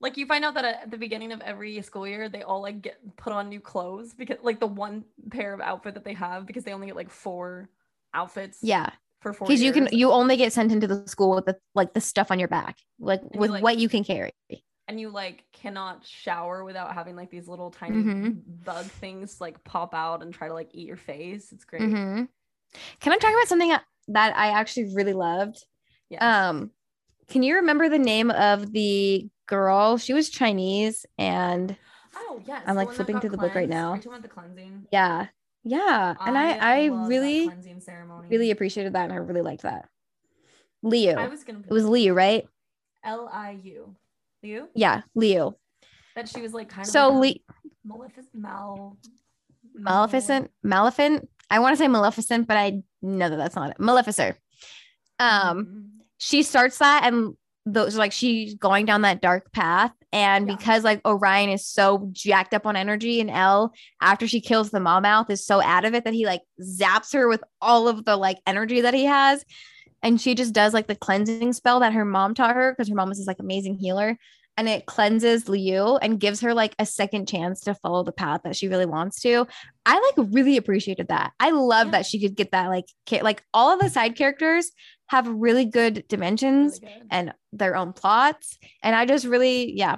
like 0.00 0.16
you 0.16 0.26
find 0.26 0.44
out 0.44 0.54
that 0.54 0.64
at 0.64 0.90
the 0.90 0.96
beginning 0.96 1.30
of 1.32 1.40
every 1.42 1.80
school 1.82 2.08
year 2.08 2.28
they 2.28 2.42
all 2.42 2.62
like 2.62 2.80
get 2.80 2.98
put 3.16 3.32
on 3.32 3.48
new 3.48 3.60
clothes 3.60 4.14
because 4.14 4.38
like 4.42 4.58
the 4.58 4.66
one 4.66 5.04
pair 5.30 5.52
of 5.52 5.60
outfit 5.60 5.94
that 5.94 6.04
they 6.04 6.14
have 6.14 6.46
because 6.46 6.64
they 6.64 6.72
only 6.72 6.86
get 6.86 6.96
like 6.96 7.10
four 7.10 7.68
outfits 8.14 8.58
yeah, 8.62 8.90
for 9.20 9.32
four 9.32 9.46
because 9.46 9.62
you 9.62 9.72
can 9.72 9.88
you 9.92 10.10
only 10.10 10.36
get 10.36 10.52
sent 10.52 10.72
into 10.72 10.86
the 10.86 11.06
school 11.06 11.34
with 11.34 11.46
the 11.46 11.56
like 11.74 11.92
the 11.92 12.00
stuff 12.00 12.30
on 12.30 12.38
your 12.38 12.48
back, 12.48 12.78
like 12.98 13.20
you, 13.32 13.40
with 13.40 13.50
like- 13.50 13.62
what 13.62 13.78
you 13.78 13.88
can 13.88 14.02
carry. 14.02 14.32
And 14.90 14.98
you 14.98 15.08
like 15.10 15.44
cannot 15.52 16.04
shower 16.04 16.64
without 16.64 16.92
having 16.94 17.14
like 17.14 17.30
these 17.30 17.46
little 17.46 17.70
tiny 17.70 17.94
Mhm. 17.94 18.42
bug 18.64 18.84
things 18.86 19.40
like 19.40 19.62
pop 19.62 19.94
out 19.94 20.20
and 20.20 20.34
try 20.34 20.48
to 20.48 20.52
like 20.54 20.70
eat 20.72 20.88
your 20.88 20.96
face 20.96 21.52
it's 21.52 21.64
great 21.64 21.82
Mhm. 21.82 22.28
Can 22.98 23.12
I 23.12 23.16
talk 23.16 23.32
about 23.32 23.46
something 23.46 23.68
that 24.08 24.36
I 24.36 24.48
actually 24.48 24.92
really 24.92 25.12
loved? 25.12 25.64
yes. 26.08 26.20
Um, 26.20 26.72
can 27.28 27.44
you 27.44 27.54
remember 27.54 27.88
the 27.88 28.00
name 28.00 28.32
of 28.32 28.72
the 28.72 29.28
girl? 29.46 29.96
She 29.96 30.12
was 30.12 30.28
Chinese, 30.28 31.06
and 31.16 31.76
oh 32.16 32.42
yes 32.44 32.64
I'm, 32.66 32.74
like, 32.74 32.90
flipping 32.90 33.20
through 33.20 33.30
the 33.30 33.38
book 33.38 33.54
right 33.54 33.68
now. 33.68 33.92
Are 33.92 33.96
you 33.96 34.10
about 34.10 34.22
the 34.22 34.28
cleansing 34.28 34.86
yeah, 34.90 35.28
yeah, 35.62 36.16
and 36.26 36.36
I 36.36 36.56
I 36.60 36.86
really 36.86 37.44
cleansing 37.44 37.80
ceremony 37.80 38.26
really 38.28 38.50
appreciated 38.50 38.94
that, 38.94 39.04
and 39.04 39.12
I 39.12 39.16
really 39.16 39.42
liked 39.42 39.62
that. 39.62 39.88
Liu, 40.82 41.10
i 41.10 41.28
was 41.28 41.44
gonna 41.44 41.60
it 41.68 41.72
was 41.72 41.86
Liu, 41.86 42.12
right? 42.12 42.48
l-i-u 43.04 43.94
Liu? 44.42 44.68
Yeah, 44.74 45.02
Liu. 45.14 45.54
that 46.16 46.28
she 46.28 46.40
was 46.42 46.52
like 46.52 46.68
kind 46.68 46.86
of 46.86 46.90
So 46.92 47.08
like 47.12 47.40
Le- 47.84 47.94
Malefic- 47.96 48.24
mal 48.34 48.96
Maleficent, 49.74 50.50
Maleficent. 50.62 51.28
I 51.50 51.58
want 51.60 51.72
to 51.74 51.76
say 51.78 51.88
Maleficent, 51.88 52.46
but 52.46 52.56
I 52.56 52.82
know 53.02 53.28
that 53.28 53.36
that's 53.36 53.54
not 53.56 53.70
it. 53.70 53.78
Maleficer. 53.78 54.34
Um, 55.18 55.64
Mhm. 55.66 55.88
she 56.18 56.42
starts 56.42 56.78
that 56.78 57.04
and 57.04 57.34
those 57.66 57.96
like 57.96 58.12
she's 58.12 58.54
going 58.54 58.86
down 58.86 59.02
that 59.02 59.20
dark 59.20 59.52
path 59.52 59.92
and 60.12 60.48
Yeah. 60.48 60.56
because 60.56 60.82
like 60.82 61.06
orion 61.06 61.50
is 61.50 61.66
so 61.66 62.08
jacked 62.10 62.54
up 62.54 62.66
on 62.66 62.74
energy 62.74 63.20
and 63.20 63.30
El 63.30 63.72
after 64.00 64.26
she 64.26 64.40
kills 64.40 64.70
the 64.70 64.80
maw-mouth 64.80 65.28
is 65.30 65.44
so 65.44 65.60
out 65.62 65.84
of 65.84 65.94
it 65.94 66.04
that 66.04 66.14
he 66.14 66.24
like 66.24 66.40
zaps 66.60 67.12
her 67.12 67.28
with 67.28 67.44
all 67.60 67.86
of 67.86 68.04
the 68.06 68.16
like 68.16 68.38
energy 68.46 68.80
that 68.80 68.94
he 68.94 69.04
has 69.04 69.44
and 70.02 70.20
she 70.20 70.34
just 70.34 70.52
does 70.52 70.72
like 70.74 70.86
the 70.86 70.94
cleansing 70.96 71.52
spell 71.52 71.80
that 71.80 71.92
her 71.92 72.04
mom 72.04 72.34
taught 72.34 72.54
her 72.56 72.72
because 72.72 72.88
her 72.88 72.94
mom 72.94 73.08
was 73.08 73.18
this 73.18 73.26
like 73.26 73.38
amazing 73.40 73.76
healer 73.76 74.16
and 74.56 74.68
it 74.68 74.84
cleanses 74.86 75.48
Liu 75.48 75.96
and 75.96 76.20
gives 76.20 76.40
her 76.40 76.52
like 76.54 76.74
a 76.78 76.84
second 76.84 77.26
chance 77.28 77.60
to 77.60 77.74
follow 77.74 78.02
the 78.02 78.12
path 78.12 78.40
that 78.44 78.56
she 78.56 78.68
really 78.68 78.84
wants 78.84 79.20
to. 79.20 79.46
I 79.86 79.94
like 80.16 80.28
really 80.32 80.56
appreciated 80.56 81.08
that. 81.08 81.32
I 81.40 81.50
love 81.50 81.86
Yeah. 81.88 81.90
that 81.92 82.06
she 82.06 82.20
could 82.20 82.34
get 82.34 82.50
that 82.50 82.68
like 82.68 82.86
ca- 83.08 83.22
like 83.22 83.42
all 83.54 83.72
of 83.72 83.78
the 83.80 83.88
side 83.88 84.16
characters 84.16 84.70
have 85.06 85.26
really 85.28 85.64
good 85.64 86.04
dimensions 86.08 86.80
Really 86.82 86.94
good. 86.94 87.06
and 87.10 87.34
their 87.52 87.76
own 87.76 87.92
plots. 87.92 88.58
And 88.82 88.94
I 88.94 89.06
just 89.06 89.24
really, 89.24 89.72
yeah, 89.72 89.96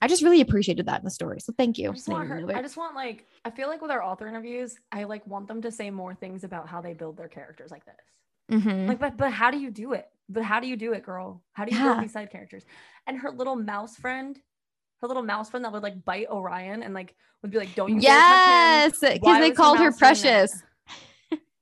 I 0.00 0.08
just 0.08 0.22
really 0.22 0.40
appreciated 0.40 0.86
that 0.86 1.00
in 1.00 1.04
the 1.04 1.10
story. 1.10 1.40
So 1.40 1.52
thank 1.56 1.76
you. 1.76 1.90
I 1.90 1.94
just 1.94 2.08
want 2.08 2.28
her. 2.28 2.56
I 2.56 2.62
just 2.62 2.76
want 2.76 2.94
like 2.94 3.26
I 3.44 3.50
feel 3.50 3.68
like 3.68 3.82
with 3.82 3.90
our 3.90 4.02
author 4.02 4.26
interviews, 4.26 4.76
I 4.92 5.04
like 5.04 5.26
want 5.26 5.48
them 5.48 5.60
to 5.62 5.70
say 5.72 5.90
more 5.90 6.14
things 6.14 6.44
about 6.44 6.68
how 6.68 6.80
they 6.80 6.94
build 6.94 7.16
their 7.16 7.28
characters 7.28 7.70
like 7.70 7.84
this. 7.84 7.94
Mhm. 8.50 8.88
Like, 8.88 8.98
but 8.98 9.16
but 9.16 9.32
how 9.32 9.50
do 9.50 9.58
you 9.58 9.70
do 9.70 9.92
it? 9.92 10.08
But 10.28 10.42
how 10.44 10.60
do 10.60 10.66
you 10.66 10.76
do 10.76 10.92
it, 10.92 11.02
girl? 11.02 11.42
How 11.52 11.64
do 11.64 11.72
you 11.74 11.78
Yeah. 11.78 11.84
build 11.92 12.04
these 12.04 12.12
side 12.12 12.30
characters? 12.30 12.64
And 13.06 13.18
her 13.18 13.30
little 13.30 13.56
mouse 13.56 13.96
friend, 13.96 14.38
her 15.00 15.08
little 15.08 15.22
mouse 15.22 15.50
friend 15.50 15.64
that 15.64 15.72
would 15.72 15.82
like 15.82 16.04
bite 16.04 16.28
Orion 16.28 16.82
and 16.82 16.94
like 16.94 17.14
would 17.42 17.50
be 17.50 17.58
like, 17.58 17.74
"Don't 17.74 17.88
you 17.94 18.00
dare 18.00 18.10
touch 18.10 18.22
him." 18.30 19.00
yes, 19.02 19.14
because 19.14 19.38
they 19.40 19.50
called 19.52 19.78
her 19.78 19.84
mouse 19.90 19.98
doing 19.98 20.10
that? 20.22 20.48
precious. 20.50 20.62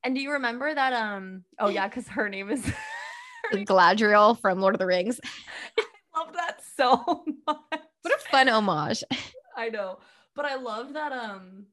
And 0.02 0.14
do 0.14 0.20
you 0.20 0.32
remember 0.32 0.74
that? 0.74 0.92
Um. 0.92 1.44
Oh 1.58 1.68
yeah, 1.68 1.88
because 1.88 2.08
her 2.08 2.28
name 2.28 2.50
is. 2.50 2.64
her 3.50 3.56
name- 3.56 3.66
Galadriel 3.66 4.38
from 4.38 4.60
Lord 4.60 4.74
of 4.74 4.78
the 4.78 4.86
Rings. 4.86 5.18
I 5.78 5.84
love 6.20 6.32
that 6.34 6.60
so 6.76 7.24
much. 7.46 7.56
What 8.02 8.14
a 8.14 8.18
fun 8.30 8.48
homage. 8.48 9.02
I 9.56 9.70
know. 9.70 9.98
But 10.36 10.44
I 10.44 10.56
love 10.56 10.92
that 10.92 11.12
um 11.12 11.66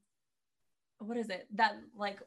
what 0.99 1.17
is 1.17 1.29
it? 1.29 1.47
That 1.55 1.75
like 1.95 2.19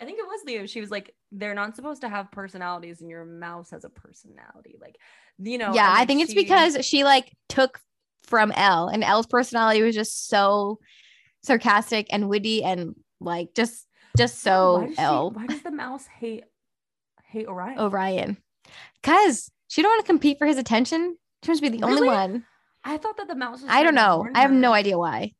I 0.00 0.04
think 0.04 0.18
it 0.18 0.26
was 0.26 0.40
Liu. 0.46 0.66
She 0.66 0.80
was 0.80 0.90
like, 0.90 1.14
they're 1.32 1.54
not 1.54 1.76
supposed 1.76 2.02
to 2.02 2.08
have 2.08 2.30
personalities 2.30 3.00
and 3.00 3.10
your 3.10 3.24
mouse 3.24 3.70
has 3.70 3.84
a 3.84 3.90
personality. 3.90 4.76
Like, 4.80 4.96
you 5.38 5.58
know, 5.58 5.74
yeah, 5.74 5.92
I 5.92 6.04
think 6.04 6.22
it's 6.22 6.34
because 6.34 6.84
she 6.84 7.04
like 7.04 7.32
took 7.48 7.80
from 8.22 8.52
El, 8.52 8.88
and 8.88 9.02
El's 9.02 9.26
personality 9.26 9.82
was 9.82 9.94
just 9.94 10.28
so 10.28 10.78
sarcastic 11.42 12.06
and 12.10 12.28
witty 12.28 12.62
and 12.62 12.94
like 13.20 13.54
just 13.54 13.86
just 14.16 14.44
why 14.44 14.50
so 14.50 14.88
she- 14.90 14.98
El 14.98 15.30
why 15.30 15.46
does 15.46 15.62
the 15.62 15.70
mouse 15.70 16.06
hate 16.06 16.44
hate 17.24 17.46
Orion? 17.46 17.78
Orion. 17.78 18.36
Cause 19.02 19.50
she 19.68 19.82
don't 19.82 19.90
want 19.92 20.04
to 20.04 20.06
compete 20.06 20.38
for 20.38 20.46
his 20.46 20.58
attention. 20.58 21.16
She 21.42 21.50
wants 21.50 21.60
to 21.60 21.70
be 21.70 21.76
the 21.76 21.84
only 21.84 22.06
one. 22.06 22.44
I 22.84 22.96
thought 22.96 23.16
that 23.18 23.28
the 23.28 23.34
mouse 23.34 23.62
was 23.62 23.70
I 23.70 23.82
don't 23.82 23.94
know. 23.94 24.26
I 24.34 24.40
have 24.40 24.52
no 24.52 24.72
idea 24.72 24.98
why. 24.98 25.32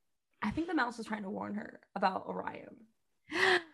I 0.43 0.51
think 0.51 0.69
the 0.69 0.75
mouse 0.75 0.99
was 0.99 1.07
trying 1.07 1.25
to 1.25 1.31
warn 1.31 1.55
her 1.55 1.81
about 1.95 2.27
Orion. 2.27 2.77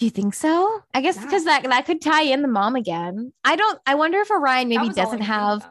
Do 0.00 0.06
you 0.06 0.10
think 0.10 0.32
so? 0.32 0.82
I 0.94 1.02
guess 1.02 1.16
Yeah. 1.16 1.26
because 1.26 1.44
that 1.44 1.62
that 1.62 1.84
could 1.84 2.00
tie 2.00 2.22
in 2.22 2.40
the 2.40 2.48
mom 2.48 2.74
again. 2.74 3.34
I 3.44 3.54
don't. 3.54 3.78
I 3.86 3.96
wonder 3.96 4.18
if 4.20 4.30
Orion 4.30 4.70
maybe 4.70 4.88
was 4.88 4.96
all 4.96 5.02
I 5.02 5.04
doesn't 5.04 5.20
have 5.20 5.66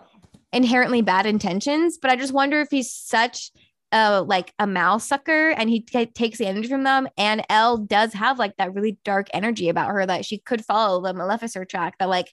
inherently 0.53 1.01
bad 1.01 1.25
intentions, 1.25 1.97
but 1.97 2.11
I 2.11 2.15
just 2.15 2.31
wonder 2.31 2.61
if 2.61 2.69
he's 2.69 2.93
such 2.93 3.49
a 3.91 4.21
like 4.21 4.53
a 4.59 4.67
mouse 4.67 5.07
sucker 5.07 5.49
and 5.49 5.67
he 5.67 5.79
t- 5.79 6.05
takes 6.05 6.37
the 6.37 6.45
energy 6.45 6.67
from 6.67 6.83
them. 6.83 7.07
And 7.17 7.43
El 7.49 7.77
does 7.77 8.13
have 8.13 8.37
like 8.37 8.55
that 8.57 8.75
really 8.75 8.99
dark 9.03 9.29
energy 9.33 9.67
about 9.67 9.89
her 9.89 10.05
that 10.05 10.25
she 10.25 10.37
could 10.37 10.63
follow 10.63 11.01
the 11.01 11.11
Maleficer 11.11 11.67
track. 11.67 11.95
That 11.97 12.07
like, 12.07 12.31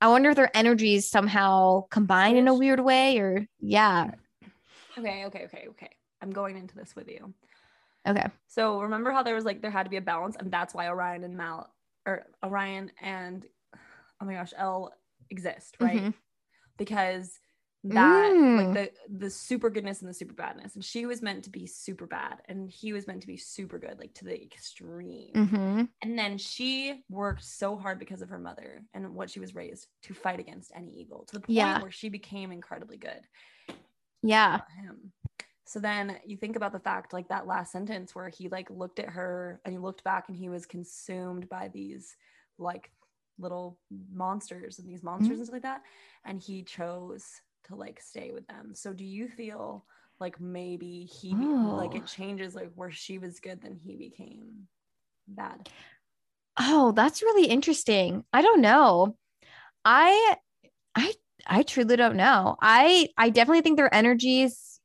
I 0.00 0.08
wonder 0.08 0.30
if 0.30 0.36
their 0.36 0.50
energies 0.56 1.08
somehow 1.08 1.82
combine 1.88 2.36
in 2.36 2.48
a 2.48 2.54
weird 2.54 2.80
way, 2.80 3.16
or 3.18 3.46
yeah. 3.60 4.10
Okay, 4.98 5.24
okay, 5.26 5.44
okay, 5.44 5.66
okay. 5.68 5.90
I'm 6.20 6.32
going 6.32 6.56
into 6.56 6.74
this 6.74 6.96
with 6.96 7.06
you. 7.08 7.32
Okay. 8.08 8.26
So 8.46 8.80
remember 8.80 9.10
how 9.10 9.22
there 9.22 9.34
was 9.34 9.44
like 9.44 9.60
there 9.60 9.70
had 9.70 9.84
to 9.84 9.90
be 9.90 9.96
a 9.98 10.02
balance, 10.02 10.36
and 10.36 10.50
that's 10.50 10.74
why 10.74 10.88
Orion 10.88 11.24
and 11.24 11.36
Mal 11.36 11.72
or 12.06 12.26
Orion 12.42 12.90
and 13.00 13.44
oh 14.20 14.24
my 14.24 14.34
gosh, 14.34 14.52
El 14.56 14.92
exist, 15.30 15.76
right? 15.80 16.02
Mhm. 16.02 16.14
Because 16.76 17.38
that 17.84 18.32
Mm. 18.34 18.56
like 18.56 18.72
the 18.74 19.18
the 19.24 19.30
super 19.30 19.70
goodness 19.70 20.00
and 20.00 20.10
the 20.10 20.14
super 20.14 20.34
badness 20.34 20.74
and 20.74 20.84
she 20.84 21.06
was 21.06 21.22
meant 21.22 21.44
to 21.44 21.50
be 21.50 21.64
super 21.64 22.06
bad 22.06 22.42
and 22.46 22.68
he 22.68 22.92
was 22.92 23.06
meant 23.06 23.20
to 23.20 23.26
be 23.28 23.36
super 23.36 23.78
good 23.78 24.00
like 24.00 24.12
to 24.14 24.24
the 24.24 24.42
extreme 24.42 25.32
hmm 25.32 25.84
and 26.02 26.18
then 26.18 26.36
she 26.38 27.04
worked 27.08 27.44
so 27.44 27.76
hard 27.76 28.00
because 28.00 28.20
of 28.20 28.28
her 28.28 28.38
mother 28.38 28.82
and 28.94 29.14
what 29.14 29.30
she 29.30 29.38
was 29.38 29.54
raised 29.54 29.86
to 30.02 30.12
fight 30.12 30.40
against 30.40 30.72
any 30.74 30.90
evil 30.90 31.24
to 31.28 31.34
the 31.34 31.40
point 31.40 31.54
Yeah. 31.54 31.80
where 31.80 31.92
she 31.92 32.08
became 32.08 32.50
incredibly 32.50 32.96
good 32.96 33.20
Yeah. 34.24 34.58
So 35.68 35.80
then 35.80 36.18
you 36.24 36.36
think 36.38 36.56
about 36.56 36.72
the 36.72 36.80
fact, 36.80 37.12
like 37.12 37.28
that 37.28 37.46
last 37.46 37.72
sentence 37.72 38.14
where 38.14 38.30
he 38.30 38.48
like 38.48 38.70
looked 38.70 38.98
at 38.98 39.10
her 39.10 39.60
and 39.64 39.72
he 39.72 39.78
looked 39.78 40.02
back 40.02 40.28
and 40.28 40.36
he 40.36 40.48
was 40.48 40.66
consumed 40.66 41.48
by 41.48 41.68
these 41.68 42.16
like 42.58 42.90
little 43.38 43.78
monsters 44.12 44.78
and 44.78 44.88
these 44.88 45.02
monsters 45.02 45.36
Mhm. 45.36 45.38
and 45.38 45.46
stuff 45.46 45.52
like 45.54 45.62
that. 45.62 45.82
And 46.24 46.40
he 46.40 46.62
chose 46.62 47.42
to 47.64 47.74
like 47.76 48.00
stay 48.00 48.32
with 48.32 48.46
them. 48.46 48.74
So 48.74 48.94
do 48.94 49.04
you 49.04 49.28
feel 49.28 49.84
like 50.20 50.40
maybe 50.40 51.04
he 51.04 51.34
be- 51.34 51.50
like 51.62 51.94
Oh. 51.94 51.96
it 51.96 52.06
changes 52.06 52.54
like 52.54 52.72
where 52.74 52.90
she 52.90 53.18
was 53.18 53.40
good, 53.40 53.60
then 53.60 53.74
he 53.76 53.96
became 53.96 54.68
bad? 55.28 55.66
Oh, 56.58 56.92
that's 56.92 57.22
really 57.22 57.46
interesting. 57.46 58.24
I 58.32 58.42
don't 58.42 58.60
know. 58.60 59.16
I 59.84 60.36
I 60.94 61.14
I 61.46 61.62
truly 61.62 61.96
don't 61.96 62.16
know. 62.16 62.56
I 62.60 63.10
I 63.18 63.30
definitely 63.30 63.62
think 63.62 63.76
their 63.78 63.94
energies 63.94 64.77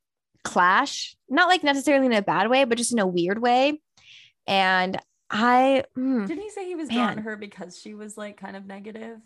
clash, 0.44 1.16
not 1.28 1.48
like 1.48 1.64
necessarily 1.64 2.06
in 2.06 2.12
a 2.12 2.22
bad 2.22 2.48
way, 2.48 2.64
but 2.64 2.78
just 2.78 2.92
in 2.92 2.98
a 2.98 3.06
weird 3.06 3.40
way. 3.40 3.80
And 4.46 4.98
I 5.30 5.84
mm, 5.96 6.26
Didn't 6.26 6.42
he 6.42 6.50
say 6.50 6.66
he 6.66 6.74
was 6.74 6.88
drawn 6.88 7.16
to 7.16 7.22
her 7.22 7.36
because 7.36 7.78
she 7.78 7.94
was 7.94 8.16
like 8.16 8.36
kind 8.36 8.56
of 8.56 8.66
negative? 8.66 9.18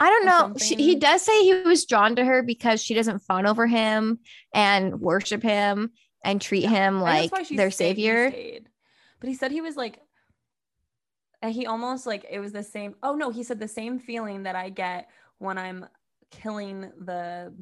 I 0.00 0.10
don't 0.10 0.26
know. 0.26 0.54
She, 0.58 0.76
he 0.76 0.94
does 0.94 1.22
say 1.22 1.42
he 1.42 1.54
was 1.62 1.84
drawn 1.84 2.16
to 2.16 2.24
her 2.24 2.42
because 2.42 2.82
she 2.82 2.94
doesn't 2.94 3.20
fawn 3.20 3.46
over 3.46 3.66
him 3.66 4.20
and 4.54 5.00
worship 5.00 5.42
him 5.42 5.90
and 6.24 6.40
treat 6.40 6.64
him 6.64 7.02
I 7.02 7.22
that's 7.28 7.32
like 7.32 7.48
their 7.48 7.70
stayed- 7.70 7.96
savior. 7.96 8.30
stayed. 8.30 8.68
But 9.20 9.28
he 9.28 9.34
said 9.34 9.50
he 9.50 9.60
was 9.60 9.76
like, 9.76 10.00
and 11.42 11.52
he 11.52 11.66
almost 11.66 12.06
like 12.06 12.24
it 12.30 12.38
was 12.40 12.52
the 12.52 12.62
same. 12.62 12.94
Oh 13.02 13.14
no, 13.16 13.30
he 13.30 13.42
said 13.42 13.58
the 13.60 13.68
same 13.68 13.98
feeling 13.98 14.44
that 14.44 14.54
I 14.56 14.70
get 14.70 15.08
when 15.38 15.58
I'm 15.58 15.86
killing 16.30 16.90
the 17.00 17.52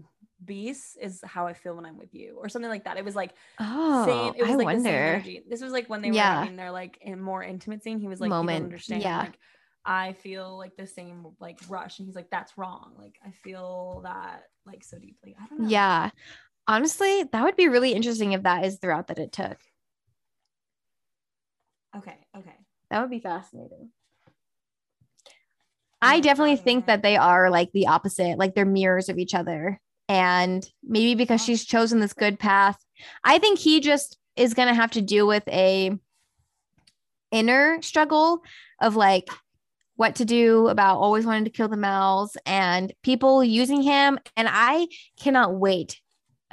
beasts 0.44 0.96
is 1.00 1.20
how 1.24 1.46
I 1.46 1.54
feel 1.54 1.76
when 1.76 1.86
I'm 1.86 1.98
with 1.98 2.14
you, 2.14 2.36
or 2.38 2.48
something 2.48 2.70
like 2.70 2.84
that. 2.84 2.96
It 2.98 3.04
was 3.04 3.16
like 3.16 3.32
Oh, 3.58 4.04
same. 4.04 4.34
It 4.36 4.42
was 4.42 4.52
I 4.52 4.56
like 4.56 4.76
the 4.76 4.82
same 4.82 4.84
wonder. 4.84 4.98
energy. 5.14 5.42
This 5.48 5.62
was 5.62 5.72
like 5.72 5.88
when 5.88 6.02
they 6.02 6.10
were 6.10 6.16
Yeah. 6.16 6.40
having 6.40 6.56
their 6.56 6.70
like 6.70 6.98
in 7.00 7.20
more 7.20 7.42
intimate 7.42 7.82
scene. 7.82 7.98
He 7.98 8.08
was 8.08 8.20
like, 8.20 8.30
Moment, 8.30 8.64
understand. 8.64 9.02
yeah. 9.02 9.20
Like 9.20 9.38
I 9.84 10.12
feel 10.14 10.58
like 10.58 10.76
the 10.76 10.86
same 10.86 11.26
like 11.40 11.58
rush, 11.68 11.98
and 11.98 12.06
he's 12.06 12.16
like, 12.16 12.30
that's 12.30 12.58
wrong. 12.58 12.94
Like 12.98 13.16
I 13.24 13.30
feel 13.30 14.00
that 14.04 14.44
like 14.66 14.84
so 14.84 14.98
deeply. 14.98 15.36
I 15.40 15.46
don't 15.46 15.60
know. 15.60 15.68
Yeah. 15.68 16.10
Honestly, 16.68 17.24
that 17.30 17.42
would 17.44 17.56
be 17.56 17.68
really 17.68 17.92
interesting 17.92 18.32
if 18.32 18.42
that 18.42 18.64
is 18.64 18.80
the 18.80 18.88
route 18.88 19.06
that 19.08 19.18
it 19.20 19.30
took. 19.32 19.58
Okay. 21.96 22.16
Okay. 22.36 22.56
That 22.90 23.00
would 23.00 23.10
be 23.10 23.20
fascinating. 23.20 23.90
I 26.02 26.20
definitely 26.20 26.56
think 26.56 26.86
that 26.86 27.02
they 27.02 27.16
are 27.16 27.50
like 27.50 27.72
the 27.72 27.86
opposite, 27.86 28.38
like 28.38 28.54
they're 28.54 28.64
mirrors 28.66 29.08
of 29.08 29.18
each 29.18 29.34
other. 29.34 29.80
And 30.08 30.66
maybe 30.82 31.14
because 31.14 31.44
she's 31.44 31.64
chosen 31.64 32.00
this 32.00 32.12
good 32.12 32.38
path, 32.38 32.78
I 33.24 33.38
think 33.38 33.58
he 33.58 33.80
just 33.80 34.18
is 34.36 34.54
going 34.54 34.68
to 34.68 34.74
have 34.74 34.92
to 34.92 35.02
deal 35.02 35.26
with 35.26 35.46
a 35.48 35.98
inner 37.32 37.82
struggle 37.82 38.42
of 38.80 38.96
like 38.96 39.28
what 39.96 40.16
to 40.16 40.24
do 40.24 40.68
about 40.68 40.98
always 40.98 41.26
wanting 41.26 41.44
to 41.44 41.50
kill 41.50 41.68
the 41.68 41.76
mals 41.76 42.36
and 42.44 42.92
people 43.02 43.42
using 43.42 43.82
him. 43.82 44.18
And 44.36 44.48
I 44.50 44.88
cannot 45.18 45.54
wait 45.54 46.00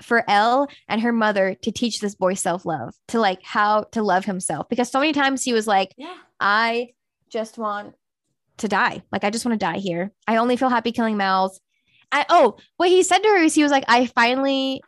for 0.02 0.28
El 0.30 0.68
and 0.88 1.02
her 1.02 1.12
mother 1.12 1.56
to 1.62 1.72
teach 1.72 2.00
this 2.00 2.16
boy 2.16 2.34
self 2.34 2.66
love, 2.66 2.96
to 3.10 3.20
like 3.20 3.44
how 3.44 3.84
to 3.92 4.02
love 4.02 4.26
himself. 4.26 4.68
Because 4.70 4.90
so 4.90 5.00
many 5.00 5.14
times 5.14 5.44
he 5.44 5.54
was 5.54 5.68
like, 5.68 5.94
Yeah. 5.98 6.16
I 6.40 6.90
just 7.30 7.58
want 7.58 7.96
to 8.58 8.68
die. 8.68 9.04
Like 9.12 9.24
I 9.24 9.30
just 9.30 9.46
want 9.46 9.60
to 9.60 9.66
die 9.66 9.80
here. 9.80 10.12
I 10.28 10.38
only 10.38 10.58
feel 10.58 10.70
happy 10.70 10.92
killing 10.92 11.18
mals. 11.18 11.60
I 12.14 12.26
oh, 12.30 12.58
what 12.78 12.90
he 12.90 13.04
said 13.04 13.20
to 13.20 13.30
her 13.30 13.38
is 13.38 13.56
he 13.56 13.64
was 13.64 13.72
like, 13.72 13.86
I 13.88 14.06
finally 14.06 14.82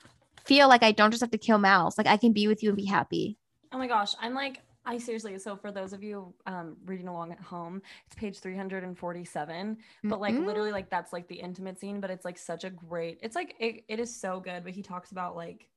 feel 0.46 0.70
like 0.70 0.84
I 0.84 0.92
don't 0.92 1.10
just 1.12 1.22
have 1.22 1.32
to 1.32 1.38
kill 1.38 1.58
mals. 1.58 1.98
Like 1.98 2.08
I 2.08 2.18
can 2.18 2.32
be 2.32 2.48
with 2.48 2.62
you 2.62 2.70
and 2.70 2.78
be 2.78 2.86
happy. 2.86 3.38
Oh 3.74 3.78
my 3.80 3.88
gosh, 3.88 4.14
I'm 4.22 4.36
like, 4.36 4.62
I 4.86 5.00
seriously. 5.00 5.38
So 5.40 5.58
for 5.58 5.72
those 5.72 5.92
of 5.92 6.04
you 6.04 6.34
um, 6.46 6.78
reading 6.86 7.08
along 7.08 7.32
at 7.32 7.40
home, 7.40 7.82
it's 8.06 8.16
page 8.16 8.38
347. 8.40 9.78
But 10.04 10.22
like 10.22 10.36
literally, 10.36 10.72
like 10.72 10.92
that's 10.92 11.12
like 11.12 11.28
the 11.28 11.36
intimate 11.36 11.80
scene. 11.80 12.00
But 12.00 12.12
it's 12.12 12.24
like 12.24 12.38
such 12.38 12.64
a 12.64 12.70
great. 12.70 13.20
It's 13.24 13.36
like 13.36 13.56
it, 13.60 13.84
it 13.88 14.00
is 14.00 14.16
so 14.16 14.40
good. 14.40 14.64
But 14.64 14.74
he 14.74 14.84
talks 14.84 15.12
about 15.12 15.36
like 15.36 15.68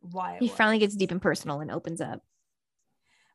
why 0.00 0.38
he 0.40 0.48
finally 0.48 0.78
gets 0.78 0.96
deep 0.96 1.12
and 1.12 1.22
personal 1.22 1.60
and 1.60 1.70
opens 1.70 2.00
up. 2.00 2.20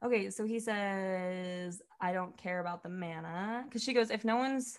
Okay, 0.03 0.29
so 0.29 0.45
he 0.45 0.59
says, 0.59 1.81
I 1.99 2.13
don't 2.13 2.37
care 2.37 2.59
about 2.59 2.83
the 2.83 2.89
mana. 2.89 3.63
Because 3.65 3.83
she 3.83 3.93
goes, 3.93 4.11
if 4.11 4.23
no 4.23 4.35
one's 4.35 4.77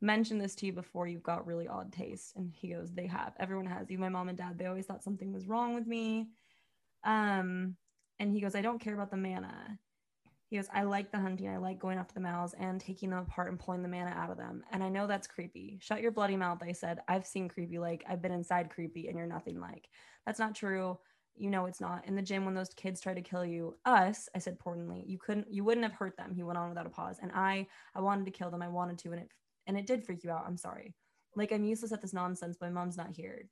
mentioned 0.00 0.40
this 0.40 0.54
to 0.56 0.66
you 0.66 0.72
before, 0.72 1.06
you've 1.06 1.22
got 1.22 1.46
really 1.46 1.68
odd 1.68 1.92
taste. 1.92 2.34
And 2.36 2.52
he 2.52 2.68
goes, 2.68 2.92
they 2.92 3.06
have. 3.06 3.34
Everyone 3.38 3.66
has. 3.66 3.90
Even 3.90 4.00
my 4.00 4.08
mom 4.08 4.28
and 4.28 4.38
dad, 4.38 4.58
they 4.58 4.66
always 4.66 4.86
thought 4.86 5.02
something 5.02 5.32
was 5.32 5.48
wrong 5.48 5.74
with 5.74 5.86
me. 5.86 6.28
Um, 7.04 7.76
and 8.18 8.32
he 8.32 8.40
goes, 8.40 8.54
I 8.54 8.62
don't 8.62 8.80
care 8.80 8.94
about 8.94 9.10
the 9.10 9.16
mana. 9.16 9.78
He 10.48 10.56
goes, 10.56 10.68
I 10.72 10.84
like 10.84 11.12
the 11.12 11.18
hunting. 11.18 11.48
I 11.48 11.58
like 11.58 11.78
going 11.78 11.98
after 11.98 12.14
the 12.14 12.20
mals 12.20 12.54
and 12.58 12.80
taking 12.80 13.10
them 13.10 13.18
apart 13.18 13.50
and 13.50 13.58
pulling 13.58 13.82
the 13.82 13.88
mana 13.88 14.10
out 14.10 14.30
of 14.30 14.38
them. 14.38 14.64
And 14.72 14.82
I 14.82 14.88
know 14.88 15.06
that's 15.06 15.26
creepy. 15.26 15.78
Shut 15.82 16.00
your 16.00 16.10
bloody 16.10 16.36
mouth, 16.36 16.58
I 16.62 16.72
said. 16.72 17.00
I've 17.06 17.26
seen 17.26 17.48
creepy 17.48 17.78
like 17.78 18.04
I've 18.08 18.22
been 18.22 18.32
inside 18.32 18.70
creepy 18.70 19.08
and 19.08 19.16
you're 19.16 19.26
nothing 19.26 19.60
like. 19.60 19.88
That's 20.24 20.38
not 20.38 20.54
true 20.54 20.98
you 21.38 21.50
know 21.50 21.66
it's 21.66 21.80
not 21.80 22.04
in 22.06 22.16
the 22.16 22.22
gym 22.22 22.44
when 22.44 22.54
those 22.54 22.70
kids 22.70 23.00
try 23.00 23.14
to 23.14 23.22
kill 23.22 23.44
you 23.44 23.76
us 23.84 24.28
i 24.34 24.38
said 24.38 24.52
importantly 24.52 25.04
you 25.06 25.18
couldn't 25.18 25.46
you 25.50 25.64
wouldn't 25.64 25.84
have 25.84 25.92
hurt 25.92 26.16
them 26.16 26.32
he 26.34 26.42
went 26.42 26.58
on 26.58 26.68
without 26.68 26.86
a 26.86 26.90
pause 26.90 27.18
and 27.22 27.30
i 27.32 27.66
i 27.94 28.00
wanted 28.00 28.24
to 28.24 28.30
kill 28.30 28.50
them 28.50 28.62
i 28.62 28.68
wanted 28.68 28.98
to 28.98 29.12
and 29.12 29.20
it 29.20 29.30
and 29.68 29.78
it 29.78 29.86
did 29.86 30.04
freak 30.04 30.24
you 30.24 30.30
out 30.30 30.44
i'm 30.46 30.56
sorry. 30.56 30.94
Like 31.36 31.52
i'm 31.52 31.64
useless 31.64 31.92
at 31.92 32.02
this 32.02 32.12
nonsense 32.12 32.58
my 32.60 32.68
mom's 32.70 32.96
not 32.96 33.10
here. 33.14 33.48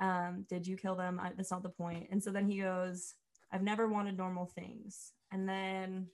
Um 0.00 0.44
did 0.50 0.66
you 0.66 0.76
kill 0.76 0.94
them? 0.96 1.18
I, 1.18 1.32
that's 1.34 1.50
not 1.50 1.62
the 1.62 1.70
point. 1.70 2.08
And 2.10 2.22
so 2.22 2.30
then 2.30 2.46
he 2.46 2.58
goes 2.60 3.14
i've 3.52 3.62
never 3.62 3.88
wanted 3.88 4.18
normal 4.18 4.46
things. 4.46 5.12
And 5.32 5.48
then 5.48 6.08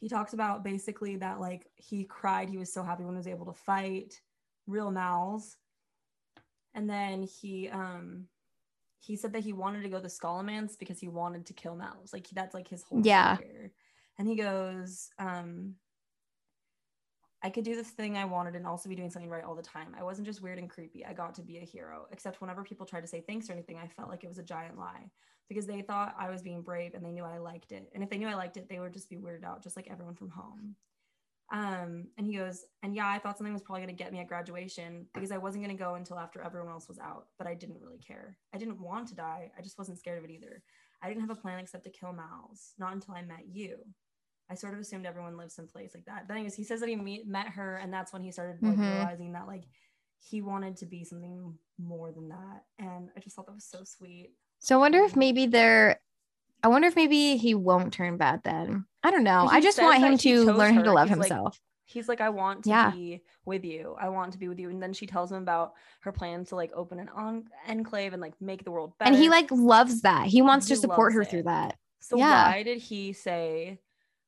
he 0.00 0.08
talks 0.08 0.34
about 0.34 0.62
basically 0.62 1.16
that 1.16 1.40
like 1.40 1.66
he 1.76 2.04
cried 2.04 2.50
he 2.50 2.58
was 2.58 2.70
so 2.72 2.82
happy 2.82 3.04
when 3.04 3.14
he 3.14 3.18
was 3.18 3.26
able 3.26 3.46
to 3.46 3.54
fight. 3.54 4.20
Real 4.66 4.90
mals. 4.90 5.56
And 6.74 6.90
then 6.90 7.22
he 7.22 7.68
um 7.70 8.26
he 8.98 9.16
said 9.16 9.32
that 9.34 9.44
he 9.44 9.52
wanted 9.52 9.82
to 9.82 9.88
go 9.90 10.00
to 10.00 10.08
Scholomance 10.08 10.78
because 10.78 10.98
he 10.98 11.08
wanted 11.08 11.46
to 11.46 11.52
kill 11.52 11.76
mals. 11.76 12.12
Like 12.12 12.26
that's 12.32 12.54
like 12.54 12.68
his 12.68 12.82
whole 12.82 13.02
Yeah. 13.04 13.36
career. 13.36 13.70
And 14.18 14.26
he 14.26 14.34
goes, 14.36 15.10
um, 15.18 15.74
I 17.44 17.50
could 17.50 17.64
do 17.64 17.76
this 17.76 17.90
thing 17.90 18.16
I 18.16 18.24
wanted 18.24 18.56
and 18.56 18.66
also 18.66 18.88
be 18.88 18.96
doing 18.96 19.10
something 19.10 19.30
right 19.30 19.44
all 19.44 19.54
the 19.54 19.62
time. 19.62 19.94
I 19.98 20.02
wasn't 20.02 20.26
just 20.26 20.40
weird 20.40 20.58
and 20.58 20.70
creepy. 20.70 21.04
I 21.04 21.12
got 21.12 21.34
to 21.34 21.42
be 21.42 21.58
a 21.58 21.64
hero. 21.64 22.06
Except 22.10 22.40
whenever 22.40 22.64
people 22.64 22.86
tried 22.86 23.02
to 23.02 23.06
say 23.06 23.20
thanks 23.20 23.50
or 23.50 23.52
anything, 23.52 23.76
I 23.76 23.86
felt 23.86 24.08
like 24.08 24.24
it 24.24 24.28
was 24.28 24.38
a 24.38 24.42
giant 24.42 24.78
lie 24.78 25.10
because 25.50 25.66
they 25.66 25.82
thought 25.82 26.16
I 26.18 26.30
was 26.30 26.40
being 26.40 26.62
brave 26.62 26.94
and 26.94 27.04
they 27.04 27.12
knew 27.12 27.22
I 27.22 27.36
liked 27.36 27.70
it. 27.70 27.90
And 27.92 28.02
if 28.02 28.08
they 28.08 28.16
knew 28.16 28.28
I 28.28 28.34
liked 28.34 28.56
it, 28.56 28.70
they 28.70 28.80
would 28.80 28.94
just 28.94 29.10
be 29.10 29.16
weirded 29.16 29.44
out, 29.44 29.62
just 29.62 29.76
like 29.76 29.88
everyone 29.90 30.14
from 30.14 30.30
home. 30.30 30.74
Um, 31.52 32.06
and 32.16 32.26
he 32.26 32.38
goes, 32.38 32.64
and 32.82 32.96
yeah, 32.96 33.08
I 33.08 33.18
thought 33.18 33.36
something 33.36 33.52
was 33.52 33.62
probably 33.62 33.82
gonna 33.82 33.92
get 33.92 34.10
me 34.10 34.20
at 34.20 34.26
graduation 34.26 35.04
because 35.12 35.30
I 35.30 35.36
wasn't 35.36 35.64
gonna 35.64 35.76
go 35.76 35.96
until 35.96 36.18
after 36.18 36.40
everyone 36.40 36.72
else 36.72 36.88
was 36.88 36.98
out, 36.98 37.26
but 37.36 37.46
I 37.46 37.52
didn't 37.52 37.82
really 37.82 37.98
care. 37.98 38.38
I 38.54 38.58
didn't 38.58 38.80
want 38.80 39.08
to 39.08 39.14
die. 39.14 39.52
I 39.56 39.60
just 39.60 39.76
wasn't 39.76 39.98
scared 39.98 40.18
of 40.18 40.24
it 40.24 40.32
either. 40.32 40.62
I 41.02 41.08
didn't 41.08 41.20
have 41.20 41.30
a 41.30 41.34
plan 41.40 41.58
except 41.58 41.84
to 41.84 41.90
kill 41.90 42.14
mals, 42.14 42.72
not 42.78 42.94
until 42.94 43.14
I 43.14 43.20
met 43.20 43.44
you. 43.52 43.76
I 44.50 44.54
sort 44.54 44.74
of 44.74 44.80
assumed 44.80 45.06
everyone 45.06 45.36
lives 45.36 45.58
in 45.58 45.66
place 45.66 45.92
like 45.94 46.04
that. 46.04 46.28
But 46.28 46.34
anyways, 46.34 46.54
he 46.54 46.64
says 46.64 46.80
that 46.80 46.88
he 46.88 46.96
meet, 46.96 47.26
met 47.26 47.48
her, 47.48 47.76
and 47.76 47.92
that's 47.92 48.12
when 48.12 48.22
he 48.22 48.30
started 48.30 48.62
like 48.62 48.76
Mhm. 48.76 48.94
realizing 48.96 49.32
that 49.32 49.46
like 49.46 49.64
he 50.18 50.42
wanted 50.42 50.76
to 50.78 50.86
be 50.86 51.04
something 51.04 51.58
more 51.78 52.12
than 52.12 52.28
that. 52.28 52.64
And 52.78 53.10
I 53.16 53.20
just 53.20 53.36
thought 53.36 53.46
that 53.46 53.54
was 53.54 53.64
so 53.64 53.84
sweet. 53.84 54.32
So 54.60 54.76
I 54.76 54.78
wonder 54.78 55.02
if 55.02 55.16
maybe 55.16 55.46
they're 55.46 56.00
I 56.62 56.68
wonder 56.68 56.88
if 56.88 56.96
maybe 56.96 57.36
he 57.36 57.54
won't 57.54 57.92
turn 57.92 58.16
bad 58.16 58.42
then. 58.42 58.86
I 59.02 59.10
don't 59.10 59.24
know. 59.24 59.46
I 59.50 59.60
just 59.60 59.80
want 59.82 59.98
him 60.02 60.16
to 60.18 60.44
learn 60.52 60.72
how 60.74 60.82
to 60.82 60.92
love 60.92 61.08
He's 61.08 61.18
like, 61.18 61.28
himself. 61.28 61.60
He's 61.84 62.08
like, 62.08 62.22
I 62.22 62.30
want 62.30 62.64
to 62.64 62.70
Yeah. 62.70 62.90
be 62.90 63.22
with 63.44 63.64
you. 63.66 63.94
I 64.00 64.08
want 64.08 64.32
to 64.32 64.38
be 64.38 64.48
with 64.48 64.58
you. 64.58 64.70
And 64.70 64.82
then 64.82 64.94
she 64.94 65.06
tells 65.06 65.30
him 65.30 65.42
about 65.42 65.74
her 66.00 66.12
plans 66.12 66.48
to 66.48 66.56
like 66.56 66.70
open 66.74 66.98
an 67.00 67.10
en- 67.18 67.44
enclave 67.68 68.14
and 68.14 68.22
like 68.22 68.40
make 68.40 68.64
the 68.64 68.70
world 68.70 68.96
better. 68.98 69.10
and 69.12 69.20
he 69.20 69.28
like 69.28 69.50
loves 69.50 70.00
that. 70.02 70.26
He 70.28 70.40
wants 70.40 70.68
to 70.68 70.76
support 70.76 71.12
her 71.12 71.20
it. 71.22 71.28
through 71.28 71.42
that. 71.42 71.76
So 72.00 72.16
yeah. 72.16 72.50
why 72.50 72.62
did 72.62 72.78
he 72.78 73.12
say, 73.12 73.80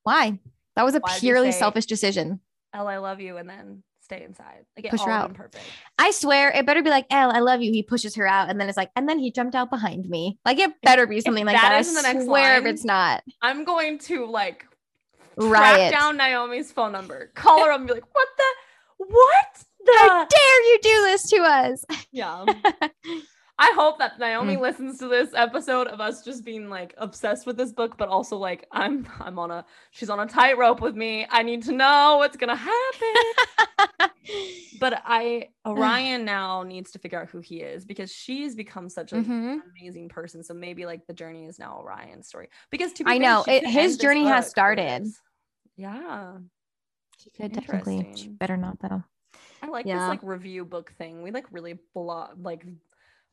Why? 0.06 0.38
That 0.76 0.84
was 0.84 0.94
a 0.94 1.00
Why 1.00 1.18
purely 1.18 1.50
say- 1.52 1.58
selfish 1.58 1.86
decision. 1.86 2.40
El, 2.72 2.86
I 2.86 2.98
love 2.98 3.20
you," 3.20 3.36
and 3.38 3.48
then 3.48 3.82
stay 4.02 4.22
inside? 4.22 4.64
Like 4.76 4.88
Push 4.90 5.00
her 5.02 5.10
out. 5.10 5.34
perfect. 5.34 5.64
I 5.98 6.12
swear 6.12 6.50
it 6.50 6.64
better 6.64 6.80
be 6.82 6.90
like, 6.90 7.06
El, 7.10 7.32
I 7.32 7.40
love 7.40 7.60
you. 7.60 7.72
He 7.72 7.82
pushes 7.82 8.14
her 8.14 8.24
out 8.24 8.48
and 8.48 8.60
then 8.60 8.68
it's 8.68 8.76
like, 8.76 8.90
and 8.94 9.08
then 9.08 9.18
he 9.18 9.32
jumped 9.32 9.56
out 9.56 9.68
behind 9.68 10.08
me. 10.08 10.38
Like 10.44 10.60
it 10.60 10.70
better 10.82 11.08
be 11.08 11.20
something 11.20 11.44
like 11.44 11.56
that 11.56 11.70
that. 11.84 11.92
the 11.92 12.08
I 12.08 12.12
next 12.12 12.24
swear 12.26 12.56
if 12.58 12.62
line, 12.64 12.72
it's 12.72 12.84
not. 12.84 13.24
I'm 13.42 13.64
going 13.64 13.98
to 14.00 14.26
like 14.26 14.64
Riot. 15.36 15.92
down 15.92 16.16
Naomi's 16.18 16.70
phone 16.70 16.92
number, 16.92 17.32
call 17.34 17.64
her 17.64 17.72
up, 17.72 17.78
and 17.80 17.88
be 17.88 17.94
like, 17.94 18.14
"What 18.14 18.28
the? 18.36 18.44
What? 19.08 19.64
How 19.98 20.24
dare 20.24 20.62
you 20.70 20.78
do 20.82 21.02
this 21.02 21.28
to 21.30 21.36
us? 21.38 21.84
yeah. 22.12 22.44
I 23.58 23.72
hope 23.74 23.98
that 24.00 24.18
Naomi 24.18 24.56
Mm. 24.56 24.60
listens 24.60 24.98
to 24.98 25.08
this 25.08 25.30
episode 25.34 25.86
of 25.86 25.98
us 26.00 26.22
just 26.22 26.44
being 26.44 26.68
like 26.68 26.92
obsessed 26.98 27.46
with 27.46 27.56
this 27.56 27.72
book, 27.72 27.96
but 27.96 28.08
also 28.08 28.36
like 28.36 28.66
I'm 28.70 29.08
I'm 29.18 29.38
on 29.38 29.50
a 29.50 29.64
she's 29.92 30.10
on 30.10 30.20
a 30.20 30.26
tightrope 30.26 30.80
with 30.82 30.94
me. 30.94 31.26
I 31.30 31.42
need 31.42 31.62
to 31.64 31.72
know 31.72 32.16
what's 32.18 32.36
gonna 32.36 32.54
happen. 32.56 34.10
but 34.80 35.00
I 35.04 35.48
Orion 35.66 36.24
now 36.24 36.62
needs 36.64 36.90
to 36.92 36.98
figure 36.98 37.20
out 37.20 37.28
who 37.28 37.40
he 37.40 37.60
is 37.62 37.84
because 37.86 38.12
she's 38.12 38.54
become 38.54 38.88
such 38.90 39.12
an 39.12 39.24
Mhm. 39.24 39.60
amazing 39.80 40.08
person. 40.10 40.42
So 40.44 40.52
maybe 40.52 40.84
like 40.84 41.06
the 41.06 41.14
journey 41.14 41.46
is 41.46 41.58
now 41.58 41.78
Orion's 41.78 42.28
story. 42.28 42.48
Because 42.70 42.92
to 42.94 43.04
be 43.04 43.10
I 43.12 43.18
know, 43.18 43.44
it- 43.48 43.66
his 43.66 43.96
journey 43.96 44.26
has 44.26 44.48
started. 44.50 45.06
Yeah. 45.76 46.38
She 47.18 47.30
could 47.30 47.54
technically. 47.54 48.12
She 48.16 48.28
better 48.28 48.56
not 48.58 48.78
though. 48.80 49.02
I 49.62 49.68
like 49.68 49.86
Yeah. 49.86 49.98
this 50.00 50.08
like 50.08 50.22
review 50.22 50.64
book 50.66 50.92
thing. 50.98 51.22
We 51.22 51.30
like 51.30 51.46
really 51.50 51.78
blo- 51.94 52.28
like 52.40 52.66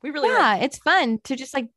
we 0.03 0.11
really 0.11 0.29
like, 0.29 0.37
yeah, 0.37 0.55
it's 0.57 0.77
fun 0.77 1.19
to 1.23 1.35
just 1.35 1.53
like 1.53 1.69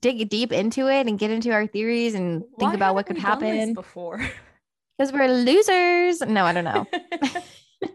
dig 0.00 0.28
deep 0.28 0.52
into 0.52 0.88
it 0.88 1.06
and 1.06 1.18
get 1.18 1.30
into 1.30 1.52
our 1.52 1.66
theories 1.66 2.14
and 2.14 2.42
think 2.58 2.74
about 2.74 2.94
what 2.94 3.06
could 3.06 3.16
we 3.16 3.22
done 3.22 3.38
this 3.40 3.50
happen 3.50 3.74
before. 3.74 4.18
because 4.98 5.12
we're 5.12 5.28
losers. 5.28 6.20
No, 6.22 6.44
I 6.44 6.52
don't 6.52 6.64
know. 6.64 6.86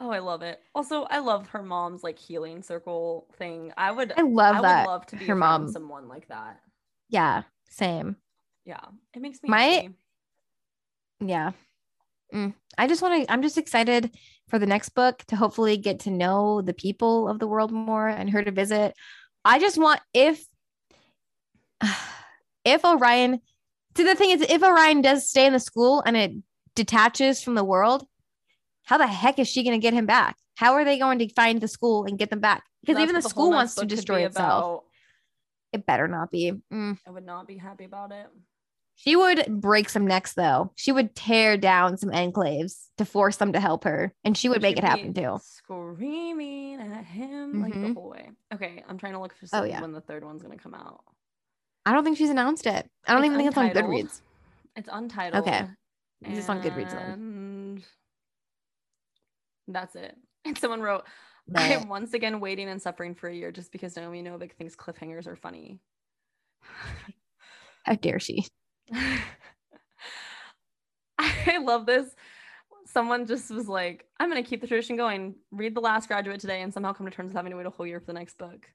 oh, 0.00 0.10
I 0.10 0.20
love 0.20 0.42
it. 0.42 0.60
Also, 0.74 1.02
I 1.02 1.18
love 1.18 1.48
her 1.48 1.62
mom's 1.62 2.02
like 2.02 2.18
healing 2.18 2.62
circle 2.62 3.26
thing. 3.36 3.72
I 3.76 3.90
would 3.90 4.12
I 4.16 4.22
love 4.22 4.56
I 4.56 4.62
that. 4.62 4.86
would 4.86 4.92
love 4.92 5.06
to 5.06 5.16
be 5.16 5.26
her 5.26 5.34
mom- 5.34 5.70
someone 5.70 6.08
like 6.08 6.28
that. 6.28 6.60
Yeah, 7.08 7.42
same. 7.68 8.16
Yeah. 8.64 8.84
It 9.14 9.20
makes 9.20 9.42
me 9.42 9.48
My- 9.48 9.62
happy. 9.62 9.90
Yeah. 11.20 11.52
Mm. 12.32 12.54
I 12.78 12.86
just 12.86 13.02
want 13.02 13.26
to, 13.26 13.32
I'm 13.32 13.42
just 13.42 13.58
excited 13.58 14.10
for 14.50 14.58
the 14.58 14.66
next 14.66 14.90
book 14.90 15.24
to 15.28 15.36
hopefully 15.36 15.76
get 15.76 16.00
to 16.00 16.10
know 16.10 16.60
the 16.60 16.74
people 16.74 17.28
of 17.28 17.38
the 17.38 17.46
world 17.46 17.70
more 17.70 18.08
and 18.08 18.28
her 18.30 18.42
to 18.42 18.50
visit. 18.50 18.94
I 19.44 19.58
just 19.58 19.78
want, 19.78 20.00
if, 20.12 20.44
if 22.64 22.84
Orion, 22.84 23.40
see, 23.96 24.02
the 24.02 24.16
thing 24.16 24.30
is, 24.30 24.42
if 24.42 24.62
Orion 24.62 25.00
does 25.00 25.30
stay 25.30 25.46
in 25.46 25.52
the 25.52 25.60
school 25.60 26.02
and 26.04 26.16
it 26.16 26.32
detaches 26.74 27.42
from 27.42 27.54
the 27.54 27.64
world, 27.64 28.06
how 28.84 28.98
the 28.98 29.06
heck 29.06 29.38
is 29.38 29.48
she 29.48 29.62
going 29.62 29.78
to 29.78 29.82
get 29.82 29.94
him 29.94 30.06
back? 30.06 30.36
How 30.56 30.74
are 30.74 30.84
they 30.84 30.98
going 30.98 31.20
to 31.20 31.28
find 31.30 31.60
the 31.60 31.68
school 31.68 32.04
and 32.04 32.18
get 32.18 32.28
them 32.28 32.40
back? 32.40 32.64
Because 32.82 33.00
even 33.00 33.14
the 33.14 33.20
what 33.20 33.30
school 33.30 33.50
wants 33.50 33.76
to 33.76 33.86
destroy 33.86 34.18
be 34.18 34.24
itself. 34.24 34.64
about. 34.64 34.82
It 35.72 35.86
better 35.86 36.08
not 36.08 36.30
be. 36.30 36.52
Mm. 36.72 36.98
I 37.06 37.10
would 37.10 37.24
not 37.24 37.46
be 37.46 37.56
happy 37.56 37.84
about 37.84 38.10
it. 38.10 38.26
She 39.02 39.16
would 39.16 39.46
break 39.62 39.88
some 39.88 40.06
necks 40.06 40.34
though. 40.34 40.72
She 40.76 40.92
would 40.92 41.14
tear 41.14 41.56
down 41.56 41.96
some 41.96 42.10
enclaves 42.10 42.88
to 42.98 43.06
force 43.06 43.36
them 43.38 43.54
to 43.54 43.60
help 43.60 43.84
her, 43.84 44.12
and 44.24 44.36
she 44.36 44.50
would 44.50 44.60
make 44.60 44.76
it 44.76 44.80
she'd 44.82 44.86
happen 44.86 45.14
too. 45.14 45.38
Screaming 45.42 46.80
at 46.80 47.04
him 47.06 47.62
like 47.62 47.72
the 47.72 47.78
Mhm. 47.78 47.94
whole 47.94 48.10
way. 48.10 48.30
Okay, 48.52 48.84
I'm 48.86 48.98
trying 48.98 49.14
to 49.14 49.18
look 49.20 49.34
for 49.34 49.46
Oh, 49.54 49.62
yeah. 49.64 49.80
when 49.80 49.92
the 49.92 50.02
third 50.02 50.22
one's 50.22 50.42
gonna 50.42 50.58
come 50.58 50.74
out. 50.74 51.02
I 51.86 51.94
don't 51.94 52.04
think 52.04 52.18
she's 52.18 52.28
announced 52.28 52.66
it. 52.66 52.90
I 53.06 53.12
don't 53.14 53.22
It's 53.22 53.26
even 53.32 53.38
think 53.38 53.48
it's 53.48 53.56
on. 53.56 53.70
Goodreads. 53.70 54.20
It's 54.76 54.88
untitled. 54.92 55.48
Okay. 55.48 55.66
It's 56.22 56.34
just 56.36 56.50
on 56.50 56.60
Goodreads 56.62 56.90
then. 56.90 57.12
And 57.12 57.84
that's 59.68 59.96
it. 59.96 60.14
And 60.44 60.56
someone 60.58 60.80
wrote, 60.82 61.04
But- 61.48 61.62
I 61.62 61.66
am 61.68 61.88
once 61.88 62.12
again 62.14 62.40
waiting 62.40 62.68
and 62.68 62.80
suffering 62.80 63.14
for 63.14 63.28
a 63.28 63.34
year 63.34 63.50
just 63.52 63.72
because 63.72 63.96
Naomi 63.96 64.22
Novik 64.22 64.52
thinks 64.52 64.76
cliffhangers 64.76 65.26
are 65.26 65.36
funny. 65.36 65.80
How 67.84 67.94
dare 67.94 68.18
she? 68.20 68.46
I 71.18 71.58
love 71.62 71.86
this. 71.86 72.14
Someone 72.86 73.26
just 73.26 73.50
was 73.50 73.68
like, 73.68 74.06
I'm 74.18 74.30
going 74.30 74.42
to 74.42 74.48
keep 74.48 74.60
the 74.60 74.66
tradition 74.66 74.96
going, 74.96 75.34
read 75.52 75.76
The 75.76 75.80
Last 75.80 76.08
Graduate 76.08 76.40
today, 76.40 76.62
and 76.62 76.72
somehow 76.72 76.92
come 76.92 77.06
to 77.06 77.12
terms 77.12 77.28
with 77.28 77.36
having 77.36 77.50
to 77.52 77.56
wait 77.56 77.66
a 77.66 77.70
whole 77.70 77.86
year 77.86 78.00
for 78.00 78.06
the 78.06 78.12
next 78.14 78.36
book. 78.38 78.66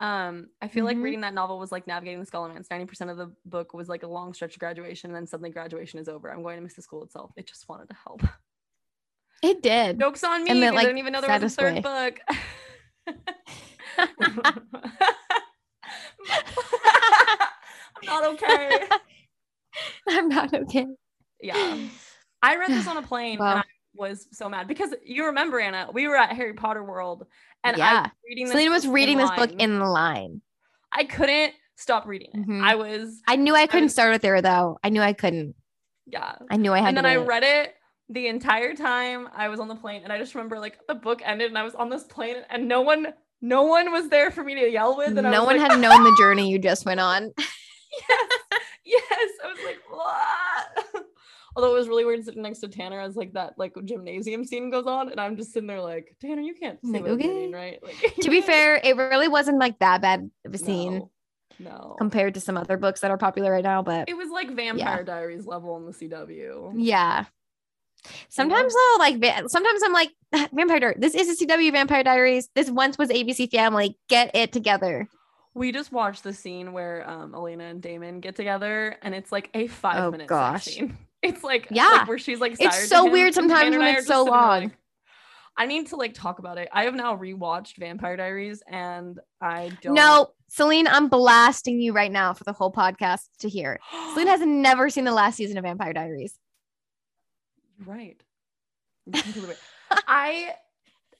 Um, 0.00 0.48
I 0.62 0.68
feel 0.68 0.84
like 0.84 0.96
Mhm. 0.98 1.02
reading 1.02 1.20
that 1.22 1.34
novel 1.34 1.58
was 1.58 1.72
like 1.72 1.86
navigating 1.86 2.20
the 2.20 2.26
Scholomance. 2.30 2.68
90% 2.70 3.10
of 3.10 3.16
the 3.16 3.32
book 3.46 3.72
was 3.74 3.88
like 3.88 4.02
a 4.02 4.06
long 4.06 4.32
stretch 4.34 4.54
of 4.54 4.60
graduation, 4.60 5.10
and 5.10 5.16
then 5.16 5.26
suddenly 5.26 5.50
graduation 5.50 5.98
is 5.98 6.08
over. 6.08 6.30
I'm 6.30 6.42
going 6.42 6.56
to 6.56 6.62
miss 6.62 6.74
the 6.74 6.82
school 6.82 7.02
itself. 7.02 7.32
It 7.36 7.46
just 7.46 7.68
wanted 7.68 7.88
to 7.88 7.94
help. 7.94 8.22
It 9.42 9.62
did. 9.62 9.98
Joke's 9.98 10.24
on 10.24 10.44
me. 10.44 10.50
And 10.50 10.62
'cause 10.62 10.78
I 10.78 10.84
didn't 10.84 10.98
even 10.98 11.12
know 11.12 11.20
there 11.20 11.30
was 11.30 11.42
a 11.42 11.50
third 11.50 11.74
way. 11.74 11.80
book. 11.80 12.20
I'm 17.96 18.06
not 18.06 18.24
okay. 18.24 18.88
I'm 20.08 20.28
not 20.28 20.52
okay. 20.54 20.86
Yeah. 21.40 21.78
I 22.42 22.56
read 22.56 22.70
this 22.70 22.86
on 22.86 22.96
a 22.96 23.02
plane 23.12 23.38
Wow. 23.38 23.50
and 23.52 23.58
I 23.60 23.64
was 23.94 24.26
so 24.32 24.48
mad 24.48 24.68
because 24.68 24.94
you 25.04 25.26
remember, 25.26 25.58
Anna, 25.58 25.88
we 25.92 26.06
were 26.06 26.16
at 26.16 26.34
Harry 26.36 26.52
Potter 26.54 26.84
World 26.84 27.26
and 27.64 27.76
I 27.76 27.78
Yeah. 27.78 28.02
was 28.02 28.10
reading 28.28 28.44
this 28.44 28.52
Selena 28.52 28.70
was 28.70 28.84
book 28.84 28.94
reading 28.94 29.18
this 29.18 29.30
book 29.32 29.50
in 29.58 29.78
the 29.78 29.86
line. 29.86 30.40
I 30.92 31.04
couldn't 31.04 31.54
stop 31.76 32.06
reading 32.06 32.30
it. 32.34 32.48
Mhm. 32.48 32.62
I 32.62 32.74
was, 32.74 33.20
I 33.26 33.36
knew 33.36 33.54
I 33.54 33.66
couldn't 33.66 33.84
was- 33.86 33.92
start 33.92 34.14
it 34.14 34.22
there 34.22 34.40
though. 34.42 34.78
I 34.82 34.88
knew 34.90 35.00
I 35.02 35.12
couldn't. 35.12 35.54
yeah. 36.06 36.36
I 36.50 36.56
knew 36.56 36.72
I 36.72 36.78
had 36.78 36.88
And 36.88 36.96
then 36.98 37.06
I 37.06 37.16
read 37.16 37.42
it 37.42 37.74
the 38.08 38.28
entire 38.28 38.74
time 38.74 39.28
I 39.34 39.48
was 39.48 39.58
on 39.60 39.66
the 39.68 39.74
plane 39.74 40.02
and 40.04 40.12
I 40.12 40.18
just 40.18 40.34
remember 40.34 40.58
like 40.60 40.78
the 40.86 40.94
book 40.94 41.20
ended 41.24 41.48
and 41.48 41.58
I 41.58 41.64
was 41.64 41.74
on 41.74 41.88
this 41.90 42.04
plane 42.04 42.36
and 42.50 42.68
no 42.68 42.82
one, 42.82 43.12
no 43.42 43.64
one 43.64 43.90
was 43.92 44.08
there 44.08 44.30
for 44.30 44.44
me 44.44 44.54
to 44.54 44.70
yell 44.70 44.96
with. 44.96 45.18
And 45.18 45.26
I 45.26 45.30
no 45.30 45.44
one 45.44 45.58
like, 45.58 45.70
had 45.70 45.80
known 45.80 46.04
the 46.04 46.14
journey 46.18 46.48
you 46.50 46.58
just 46.58 46.86
went 46.86 47.00
on. 47.00 47.32
yes, 48.08 48.32
yes. 48.86 49.30
I 49.44 49.48
was 49.48 49.58
like, 49.64 49.78
what? 49.90 51.04
Although 51.56 51.74
it 51.74 51.78
was 51.78 51.88
really 51.88 52.04
weird 52.04 52.22
sitting 52.22 52.42
next 52.42 52.58
to 52.58 52.68
Tanner 52.68 53.00
as 53.00 53.16
like 53.16 53.32
that 53.32 53.54
like 53.56 53.74
gymnasium 53.84 54.44
scene 54.44 54.70
goes 54.70 54.86
on, 54.86 55.10
and 55.10 55.18
I'm 55.18 55.36
just 55.36 55.52
sitting 55.52 55.66
there 55.66 55.80
like, 55.80 56.14
Tanner, 56.20 56.42
you 56.42 56.54
can't 56.54 56.78
see 56.84 56.92
Like, 56.92 57.06
okay. 57.06 57.50
right? 57.50 57.78
Like, 57.82 58.14
to 58.20 58.30
be 58.30 58.40
fair, 58.42 58.78
it 58.82 58.96
really 58.96 59.28
wasn't 59.28 59.58
like 59.58 59.78
that 59.78 60.02
bad 60.02 60.30
of 60.44 60.54
a 60.54 60.58
scene 60.58 61.08
no, 61.58 61.70
no. 61.70 61.96
compared 61.98 62.34
to 62.34 62.40
some 62.40 62.58
other 62.58 62.76
books 62.76 63.00
that 63.00 63.10
are 63.10 63.16
popular 63.16 63.50
right 63.50 63.64
now. 63.64 63.82
But 63.82 64.08
it 64.08 64.16
was 64.16 64.28
like 64.28 64.50
Vampire 64.50 65.02
Diaries 65.02 65.46
level 65.46 65.74
on 65.74 65.86
the 65.86 65.92
CW. 65.92 66.74
yeah. 66.76 67.24
Sometimes 68.28 68.72
though, 68.72 68.96
like 68.98 69.14
sometimes 69.48 69.82
I'm 69.82 69.92
like 69.92 70.12
ah, 70.34 70.48
Vampire 70.52 70.78
Diaries. 70.78 70.98
This 71.00 71.14
is 71.14 71.40
a 71.40 71.46
CW 71.46 71.72
Vampire 71.72 72.04
Diaries. 72.04 72.48
This 72.54 72.70
once 72.70 72.98
was 72.98 73.08
ABC 73.08 73.50
Family. 73.50 73.98
Get 74.08 74.30
it 74.34 74.52
together. 74.52 75.08
We 75.56 75.72
just 75.72 75.90
watched 75.90 76.22
the 76.22 76.34
scene 76.34 76.72
where 76.72 77.08
um 77.08 77.34
Elena 77.34 77.64
and 77.64 77.80
Damon 77.80 78.20
get 78.20 78.36
together, 78.36 78.96
and 79.02 79.14
it's 79.14 79.32
like 79.32 79.48
a 79.54 79.66
five 79.68 80.04
Oh, 80.04 80.10
minute 80.10 80.28
gosh. 80.28 80.64
scene. 80.64 80.96
It's 81.22 81.42
like 81.42 81.68
Yeah. 81.70 81.88
like 81.88 82.08
where 82.08 82.18
she's 82.18 82.38
like 82.40 82.56
It's 82.60 82.88
so 82.88 83.10
weird 83.10 83.32
sometimes 83.34 83.74
when 83.76 83.96
it's 83.96 84.06
so 84.06 84.22
long. 84.24 84.64
like- 84.64 84.78
I 85.56 85.64
need 85.64 85.86
to 85.88 85.96
like 85.96 86.12
talk 86.12 86.38
about 86.38 86.58
it. 86.58 86.68
I 86.70 86.84
have 86.84 86.94
now 86.94 87.16
rewatched 87.16 87.78
Vampire 87.78 88.16
Diaries, 88.18 88.62
and 88.68 89.18
I 89.40 89.70
don't. 89.80 89.94
No, 89.94 90.28
Celine, 90.48 90.86
I'm 90.86 91.08
blasting 91.08 91.80
you 91.80 91.94
right 91.94 92.12
now 92.12 92.34
for 92.34 92.44
the 92.44 92.52
whole 92.52 92.70
podcast 92.70 93.22
to 93.40 93.48
hear. 93.48 93.80
Celine 94.12 94.26
has 94.26 94.42
never 94.42 94.90
seen 94.90 95.04
the 95.04 95.12
last 95.12 95.36
season 95.36 95.56
of 95.56 95.64
Vampire 95.64 95.94
Diaries. 95.94 96.38
Right. 97.84 98.22
You're 99.06 99.22
completely 99.22 99.50
right. 99.90 100.00
I 100.06 100.54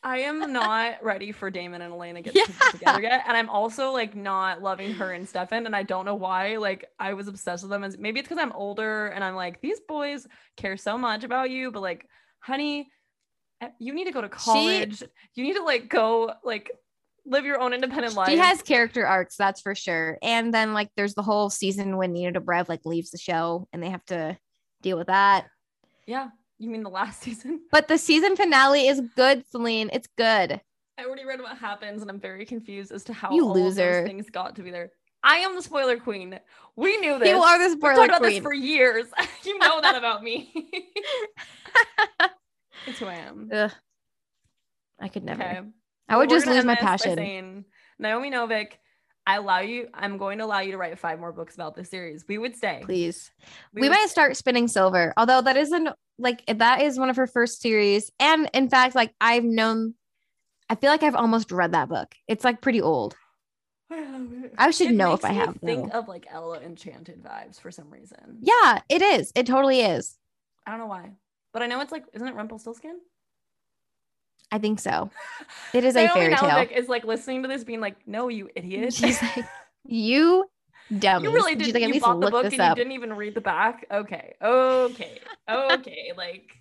I 0.07 0.18
am 0.18 0.52
not 0.52 1.02
ready 1.02 1.32
for 1.32 1.50
Damon 1.50 1.82
and 1.82 1.92
Elena 1.92 2.22
get 2.22 2.36
Yeah. 2.36 2.44
together 2.70 3.02
yet. 3.02 3.24
And 3.26 3.36
I'm 3.36 3.48
also 3.50 3.90
like 4.00 4.14
not 4.14 4.62
loving 4.62 4.94
her 4.94 5.12
and 5.12 5.28
Stefan. 5.28 5.66
And 5.66 5.74
I 5.74 5.82
don't 5.82 6.04
know 6.04 6.14
why. 6.14 6.59
Like 6.59 6.84
I 7.00 7.14
was 7.14 7.26
obsessed 7.26 7.64
with 7.64 7.70
them 7.70 7.82
as 7.82 7.98
maybe 7.98 8.20
it's 8.20 8.28
because 8.28 8.40
I'm 8.40 8.52
older 8.52 9.09
and 9.09 9.24
I'm 9.24 9.34
like, 9.34 9.61
these 9.61 9.80
boys 9.80 10.26
care 10.57 10.76
so 10.76 10.96
much 10.96 11.24
about 11.24 11.50
you, 11.50 11.72
but 11.72 11.82
like, 11.82 12.07
honey, 12.38 12.88
eh, 13.61 13.70
you 13.80 13.92
need 13.94 14.04
to 14.04 14.12
go 14.12 14.20
to 14.20 14.28
college. 14.28 15.02
you 15.34 15.42
need 15.42 15.57
to 15.57 15.64
like 15.64 15.88
go 15.88 16.32
like 16.44 16.70
live 17.26 17.44
your 17.44 17.61
own 17.61 17.72
independent 17.72 18.14
life. 18.14 18.28
She 18.30 18.36
has 18.36 18.62
character 18.62 19.04
arcs, 19.04 19.34
that's 19.36 19.61
for 19.61 19.74
sure. 19.74 20.18
And 20.22 20.54
then 20.54 20.72
like 20.72 20.90
there's 20.96 21.14
the 21.14 21.22
whole 21.22 21.50
season 21.50 21.96
when 21.96 22.12
Nina 22.12 22.38
Dobrev 22.40 22.68
like 22.68 22.86
leaves 22.86 23.11
the 23.11 23.18
show 23.18 23.66
and 23.72 23.82
they 23.82 23.90
have 23.90 24.04
to 24.07 24.38
deal 24.82 24.96
with 24.96 25.09
that. 25.09 25.48
yeah. 26.07 26.28
You 26.59 26.70
mean 26.70 26.82
the 26.82 26.90
last 26.90 27.22
season? 27.22 27.61
But 27.70 27.88
the 27.88 27.98
season 27.98 28.36
finale 28.36 28.88
is 28.88 29.00
good, 29.16 29.44
Celine. 29.50 29.90
It's 29.92 30.09
good. 30.16 30.61
I 30.98 31.04
already 31.04 31.26
read 31.26 31.40
what 31.40 31.59
happens, 31.59 32.00
and 32.00 32.11
I'm 32.11 32.20
very 32.20 32.46
confused 32.46 32.90
as 32.90 33.04
to 33.04 33.12
how 33.12 33.30
You 33.32 33.44
all 33.44 33.50
of 33.50 33.57
loser. 33.59 34.00
those 34.00 34.07
things 34.09 34.30
got 34.30 34.57
to 34.57 34.62
be 34.62 34.70
there. 34.70 34.90
I 35.22 35.36
am 35.38 35.54
the 35.54 35.62
spoiler 35.62 35.98
queen. 35.98 36.38
We 36.76 36.96
knew 36.98 37.18
this. 37.18 37.28
You 37.28 37.36
are 37.38 37.59
the 37.59 37.64
We've 37.68 37.78
spoiler 37.78 38.07
talked 38.07 38.09
about 38.11 38.22
this 38.22 38.38
for 38.38 38.54
years. 38.54 39.07
you 39.44 39.59
know 39.59 39.80
that 39.82 39.94
about 39.98 40.22
me. 40.22 40.52
it's 42.86 42.98
who 42.98 43.07
I 43.07 43.14
am. 43.14 43.50
Ugh. 43.52 43.72
I 45.00 45.09
could 45.09 45.24
never. 45.24 45.42
Okay. 45.42 45.61
I 46.09 46.16
would 46.16 46.30
We're 46.30 46.36
just 46.36 46.46
lose 46.46 46.54
my 46.54 46.61
end 46.61 46.68
this 46.70 46.76
by 46.76 46.80
passion. 46.80 47.16
saying, 47.16 47.64
Naomi 47.98 48.30
Novik, 48.30 48.68
I 49.26 49.36
allow 49.36 49.59
you. 49.59 49.88
I'm 49.92 50.16
going 50.16 50.38
to 50.38 50.44
allow 50.44 50.61
you 50.61 50.70
to 50.72 50.78
write 50.78 50.98
five 50.98 51.18
more 51.18 51.32
books 51.32 51.54
about 51.57 51.74
this 51.74 51.90
series. 51.90 52.24
We 52.28 52.38
would 52.38 52.54
stay. 52.57 52.82
Please. 52.84 53.30
We, 53.74 53.82
would 53.82 53.90
might 53.90 54.09
start 54.09 54.36
spinning 54.36 54.68
silver, 54.68 55.12
although 55.16 55.42
that 55.42 55.57
isn't 55.57 55.88
like 56.18 56.42
that 56.46 56.82
is 56.82 56.98
one 56.98 57.10
of 57.10 57.16
her 57.16 57.26
first 57.26 57.60
series. 57.60 58.10
And 58.18 58.48
in 58.54 58.68
fact, 58.68 58.94
like 58.94 59.12
I've 59.20 59.44
known, 59.44 59.94
I 60.70 60.74
feel 60.74 60.90
like 60.90 61.02
I've 61.02 61.14
almost 61.14 61.52
read 61.52 61.72
that 61.72 61.88
book. 61.88 62.14
It's 62.26 62.44
like 62.44 62.60
pretty 62.60 62.80
old. 62.82 63.16
I. 63.90 64.50
I 64.58 64.70
should 64.72 64.88
It 64.90 64.94
know 64.94 65.12
if 65.12 65.24
I 65.24 65.30
me 65.30 65.36
have, 65.36 65.56
Think 65.56 65.92
though. 65.92 65.98
of 66.00 66.08
like 66.08 66.26
Ella 66.30 66.58
Enchanted 66.60 67.22
vibes 67.22 67.60
for 67.60 67.70
some 67.70 67.88
reason. 67.90 68.38
Yeah, 68.40 68.80
it 68.88 69.00
is. 69.02 69.30
It 69.36 69.46
totally 69.46 69.80
is. 69.80 70.16
I 70.66 70.70
don't 70.72 70.80
know 70.80 70.86
why, 70.86 71.12
but 71.52 71.62
I 71.62 71.66
know 71.66 71.80
it's 71.80 71.92
like, 71.92 72.04
isn't 72.12 72.26
it 72.26 72.34
Rumpelstiltskin? 72.34 72.98
I 74.50 74.58
think 74.58 74.80
so. 74.80 75.10
It 75.72 75.84
is 75.84 75.94
a 75.96 76.04
Naomi 76.04 76.14
fairy 76.20 76.34
tale. 76.36 76.48
Novik 76.50 76.72
is 76.72 76.88
like 76.88 77.04
listening 77.04 77.42
to 77.42 77.48
this, 77.48 77.62
being 77.64 77.80
like, 77.80 77.96
"No, 78.06 78.28
you 78.28 78.48
idiot! 78.56 78.94
She's 78.94 79.20
like, 79.36 79.44
you 79.84 80.48
dummy. 80.99 81.24
you 81.28 81.34
really 81.34 81.55
She's 81.55 81.66
did. 81.66 81.74
like, 81.74 81.82
at 81.84 81.89
you 81.89 81.93
least 81.95 82.05
bought 82.05 82.20
the 82.20 82.30
book 82.30 82.45
and 82.45 82.61
up. 82.61 82.76
you 82.76 82.84
didn't 82.84 82.93
even 82.93 83.12
read 83.14 83.34
the 83.34 83.41
back. 83.41 83.87
Okay, 83.91 84.34
okay, 84.41 85.18
okay. 85.49 86.12
like, 86.16 86.57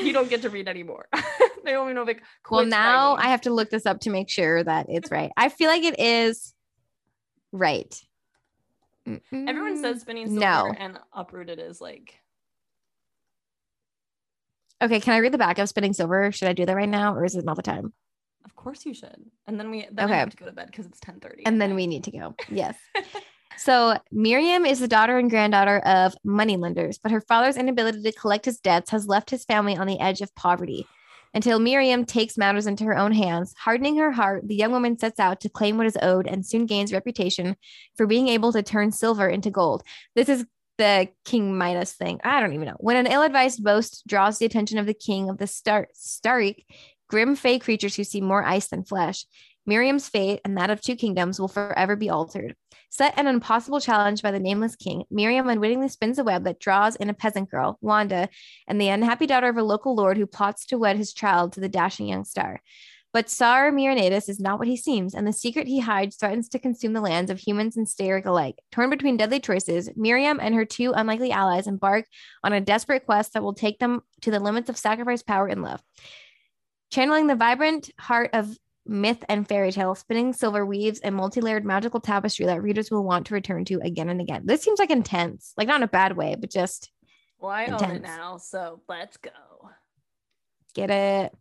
you 0.00 0.12
don't 0.12 0.28
get 0.30 0.42
to 0.42 0.50
read 0.50 0.68
anymore." 0.68 1.06
Naomi 1.64 1.92
Novik. 1.94 2.20
Well, 2.50 2.66
now 2.66 3.14
writing. 3.14 3.26
I 3.26 3.30
have 3.30 3.42
to 3.42 3.52
look 3.52 3.70
this 3.70 3.86
up 3.86 4.00
to 4.00 4.10
make 4.10 4.28
sure 4.28 4.62
that 4.64 4.86
it's 4.88 5.10
right. 5.10 5.30
I 5.36 5.48
feel 5.48 5.68
like 5.68 5.84
it 5.84 5.98
is 5.98 6.54
right. 7.52 7.94
Everyone 9.06 9.76
Mm-mm. 9.76 9.80
says 9.80 10.00
spinning 10.02 10.26
silver 10.28 10.40
no. 10.40 10.74
and 10.78 10.98
uprooted 11.12 11.58
is 11.58 11.80
like 11.80 12.14
Okay, 14.80 14.98
can 15.00 15.14
I 15.14 15.18
read 15.18 15.32
the 15.32 15.38
back 15.38 15.58
of 15.60 15.68
Spinning 15.68 15.92
Silver? 15.92 16.32
Should 16.32 16.48
I 16.48 16.52
do 16.54 16.66
that 16.66 16.74
right 16.74 16.88
now, 16.88 17.14
or 17.14 17.24
is 17.24 17.36
it 17.36 17.44
not 17.44 17.56
the 17.56 17.62
time? 17.62 17.92
of 18.44 18.56
course 18.56 18.84
you 18.84 18.92
should. 18.94 19.24
And 19.46 19.58
then 19.58 19.70
we 19.70 19.86
then 19.92 20.06
Okay. 20.06 20.14
I 20.14 20.18
have 20.18 20.30
to 20.30 20.36
go 20.36 20.46
to 20.46 20.52
bed 20.52 20.66
because 20.66 20.86
it's 20.86 20.98
10 21.00 21.20
30. 21.20 21.46
And 21.46 21.60
then 21.62 21.74
we 21.76 21.86
need 21.86 22.04
to 22.04 22.10
go. 22.10 22.34
Yes. 22.48 22.76
so 23.56 23.98
Miriam 24.10 24.64
is 24.64 24.80
the 24.80 24.88
daughter 24.88 25.18
and 25.18 25.30
granddaughter 25.30 25.78
of 25.80 26.14
moneylenders, 26.24 26.98
but 27.02 27.12
her 27.12 27.20
father's 27.20 27.56
inability 27.56 28.02
to 28.02 28.12
collect 28.12 28.44
his 28.44 28.60
debts 28.60 28.90
has 28.90 29.06
left 29.06 29.30
his 29.30 29.44
family 29.44 29.76
on 29.76 29.86
the 29.86 30.00
edge 30.00 30.20
of 30.20 30.34
poverty. 30.34 30.86
Until 31.34 31.58
Miriam 31.58 32.04
takes 32.04 32.36
matters 32.36 32.66
into 32.66 32.84
her 32.84 32.96
own 32.96 33.12
hands, 33.12 33.54
hardening 33.58 33.96
her 33.96 34.12
heart, 34.12 34.46
the 34.46 34.54
young 34.54 34.70
woman 34.70 34.98
sets 34.98 35.18
out 35.18 35.40
to 35.40 35.48
claim 35.48 35.78
what 35.78 35.86
is 35.86 35.96
owed 36.02 36.26
and 36.26 36.44
soon 36.44 36.66
gains 36.66 36.92
reputation 36.92 37.56
for 37.96 38.06
being 38.06 38.28
able 38.28 38.52
to 38.52 38.62
turn 38.62 38.92
silver 38.92 39.28
into 39.28 39.50
gold. 39.50 39.82
This 40.14 40.28
is 40.28 40.44
the 40.76 41.08
King 41.24 41.56
Midas 41.56 41.92
thing. 41.92 42.20
I 42.22 42.40
don't 42.40 42.52
even 42.52 42.66
know. 42.66 42.76
When 42.80 42.96
an 42.96 43.06
ill-advised 43.06 43.64
boast 43.64 44.06
draws 44.06 44.38
the 44.38 44.46
attention 44.46 44.78
of 44.78 44.86
the 44.86 44.94
king 44.94 45.30
of 45.30 45.38
the 45.38 45.46
Star 45.46 45.88
Staryk, 45.96 46.64
grim 47.08 47.34
fey 47.34 47.58
creatures 47.58 47.94
who 47.94 48.04
see 48.04 48.20
more 48.20 48.44
ice 48.44 48.68
than 48.68 48.84
flesh, 48.84 49.24
Miriam's 49.66 50.08
fate 50.08 50.40
and 50.44 50.56
that 50.56 50.70
of 50.70 50.80
two 50.80 50.96
kingdoms 50.96 51.38
will 51.38 51.48
forever 51.48 51.96
be 51.96 52.10
altered. 52.10 52.54
Set 52.90 53.18
an 53.18 53.26
impossible 53.26 53.80
challenge 53.80 54.22
by 54.22 54.30
the 54.30 54.40
nameless 54.40 54.76
king, 54.76 55.04
Miriam 55.10 55.48
unwittingly 55.48 55.88
spins 55.88 56.18
a 56.18 56.24
web 56.24 56.44
that 56.44 56.60
draws 56.60 56.96
in 56.96 57.08
a 57.08 57.14
peasant 57.14 57.50
girl, 57.50 57.78
Wanda, 57.80 58.28
and 58.66 58.80
the 58.80 58.88
unhappy 58.88 59.26
daughter 59.26 59.48
of 59.48 59.56
a 59.56 59.62
local 59.62 59.94
lord 59.94 60.16
who 60.16 60.26
plots 60.26 60.66
to 60.66 60.78
wed 60.78 60.96
his 60.96 61.12
child 61.12 61.52
to 61.52 61.60
the 61.60 61.68
dashing 61.68 62.08
young 62.08 62.24
star. 62.24 62.60
But 63.12 63.28
Tsar 63.28 63.70
Myronides 63.70 64.30
is 64.30 64.40
not 64.40 64.58
what 64.58 64.68
he 64.68 64.76
seems, 64.76 65.14
and 65.14 65.26
the 65.26 65.34
secret 65.34 65.66
he 65.66 65.80
hides 65.80 66.16
threatens 66.16 66.48
to 66.48 66.58
consume 66.58 66.94
the 66.94 67.00
lands 67.02 67.30
of 67.30 67.38
humans 67.38 67.76
and 67.76 67.86
Staryk 67.86 68.24
alike. 68.24 68.58
Torn 68.72 68.88
between 68.88 69.18
deadly 69.18 69.38
choices, 69.38 69.90
Miriam 69.96 70.40
and 70.40 70.54
her 70.54 70.64
two 70.64 70.92
unlikely 70.92 71.30
allies 71.30 71.66
embark 71.66 72.06
on 72.42 72.54
a 72.54 72.60
desperate 72.60 73.04
quest 73.04 73.34
that 73.34 73.42
will 73.42 73.52
take 73.52 73.78
them 73.78 74.00
to 74.22 74.30
the 74.30 74.40
limits 74.40 74.70
of 74.70 74.78
sacrifice, 74.78 75.22
power, 75.22 75.46
and 75.46 75.62
love. 75.62 75.82
Channeling 76.90 77.26
the 77.26 77.36
vibrant 77.36 77.90
heart 77.98 78.30
of 78.32 78.56
myth 78.86 79.24
and 79.28 79.48
fairy 79.48 79.72
tale, 79.72 79.94
spinning 79.94 80.32
silver 80.32 80.66
weaves 80.66 81.00
and 81.00 81.14
multi-layered 81.14 81.64
magical 81.64 82.00
tapestry 82.00 82.46
that 82.46 82.62
readers 82.62 82.90
will 82.90 83.04
want 83.04 83.26
to 83.26 83.34
return 83.34 83.64
to 83.66 83.80
again 83.82 84.08
and 84.08 84.20
again. 84.20 84.42
This 84.44 84.62
seems 84.62 84.78
like 84.78 84.90
intense, 84.90 85.52
like 85.56 85.68
not 85.68 85.76
in 85.76 85.82
a 85.84 85.88
bad 85.88 86.16
way, 86.16 86.36
but 86.38 86.50
just 86.50 86.90
well, 87.40 87.50
I 87.50 87.66
own 87.66 87.74
it 87.74 87.82
intense. 87.82 88.02
now, 88.02 88.36
so 88.36 88.80
let's 88.88 89.16
go. 89.16 89.30
get 90.74 90.90
it. 90.90 91.32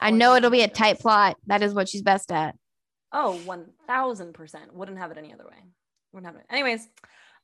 I 0.00 0.10
know 0.10 0.34
it'll 0.34 0.50
be 0.50 0.62
a 0.62 0.68
tight 0.68 1.00
plot. 1.00 1.36
That 1.46 1.62
is 1.62 1.74
what 1.74 1.88
she's 1.88 2.02
best 2.02 2.30
at. 2.30 2.54
Oh, 3.12 3.40
1000%. 3.46 4.72
Wouldn't 4.72 4.98
have 4.98 5.10
it 5.10 5.18
any 5.18 5.32
other 5.32 5.44
way. 5.44 5.56
Wouldn't 6.12 6.32
have 6.32 6.40
it. 6.40 6.46
Anyways, 6.50 6.86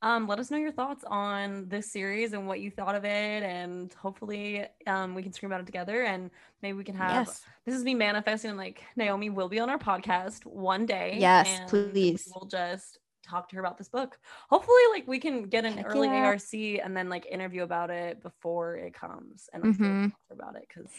um, 0.05 0.28
let 0.28 0.38
us 0.38 0.50
know 0.50 0.59
your 0.59 0.70
thoughts 0.70 1.02
on 1.07 1.66
this 1.68 1.90
series 1.90 2.34
and 2.34 2.46
what 2.46 2.61
you 2.61 2.70
thought 2.70 2.94
of 2.94 3.07
it. 3.07 3.42
And 3.42 3.90
hopefully 3.94 4.66
um, 4.86 5.14
we 5.14 5.22
can 5.22 5.32
scream 5.32 5.50
about 5.50 5.62
it 5.62 5.66
together 5.66 6.02
and 6.02 6.30
maybe 6.62 6.76
we 6.76 6.84
can 6.84 6.94
have 6.94 7.26
yes. 7.26 7.42
this 7.64 7.74
is 7.74 7.82
me 7.82 7.94
manifesting 7.94 8.50
and 8.50 8.59
like 8.59 8.82
Naomi 8.96 9.30
will 9.30 9.48
be 9.48 9.61
on 9.61 9.70
our 9.70 9.78
podcast 9.78 10.44
one 10.44 10.84
day. 10.84 11.16
Yes, 11.18 11.59
please. 11.68 12.30
We'll 12.34 12.46
just 12.48 12.98
talk 13.26 13.48
to 13.48 13.57
her 13.57 13.61
about 13.61 13.78
this 13.78 13.88
book. 13.88 14.18
Hopefully, 14.50 14.82
like 14.92 15.09
we 15.09 15.18
can 15.18 15.44
get 15.44 15.64
an 15.64 15.78
Heck 15.78 15.86
early 15.86 16.09
yeah. 16.09 16.26
ARC 16.26 16.42
and 16.52 16.94
then 16.94 17.09
like 17.09 17.24
interview 17.24 17.62
about 17.62 17.88
it 17.88 18.22
before 18.22 18.76
it 18.76 18.92
comes 18.92 19.48
and 19.55 19.64
like, 19.64 19.78
Mhm. 19.78 20.11
talk 20.11 20.38
about 20.38 20.57
it 20.57 20.66
because 20.68 20.90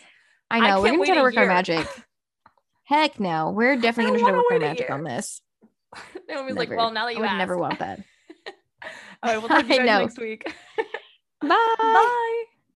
I 0.49 0.57
I 0.57 0.67
know. 0.67 0.81
We're 0.81 0.93
gonna 0.93 1.05
try 1.05 1.15
to 1.15 1.21
work 1.21 1.37
our 1.37 1.45
magic. 1.45 1.87
Heck 2.85 3.19
no. 3.19 3.51
We're 3.51 3.75
definitely 3.75 4.19
gonna 4.19 4.23
try 4.23 4.31
to 4.31 4.37
work 4.37 4.51
our 4.51 4.59
magic 4.59 4.89
year. 4.89 4.97
on 4.97 5.03
this. 5.03 5.41
Naomi's 6.27 6.55
like, 6.55 6.71
well, 6.71 6.89
now 6.91 7.05
that 7.05 7.13
you 7.13 7.19
I 7.19 7.21
would 7.21 7.29
asked. 7.29 7.37
never 7.37 7.57
want 7.59 7.77
that. 7.77 7.99
All 9.25 9.31
right, 9.31 9.39
we'll 9.39 9.47
talk 9.49 9.65
to 9.67 9.73
you 9.73 9.85
guys 9.85 10.01
next 10.01 10.19
week. 10.19 10.45
Bye. 11.41 11.75
Bye. 11.79 12.43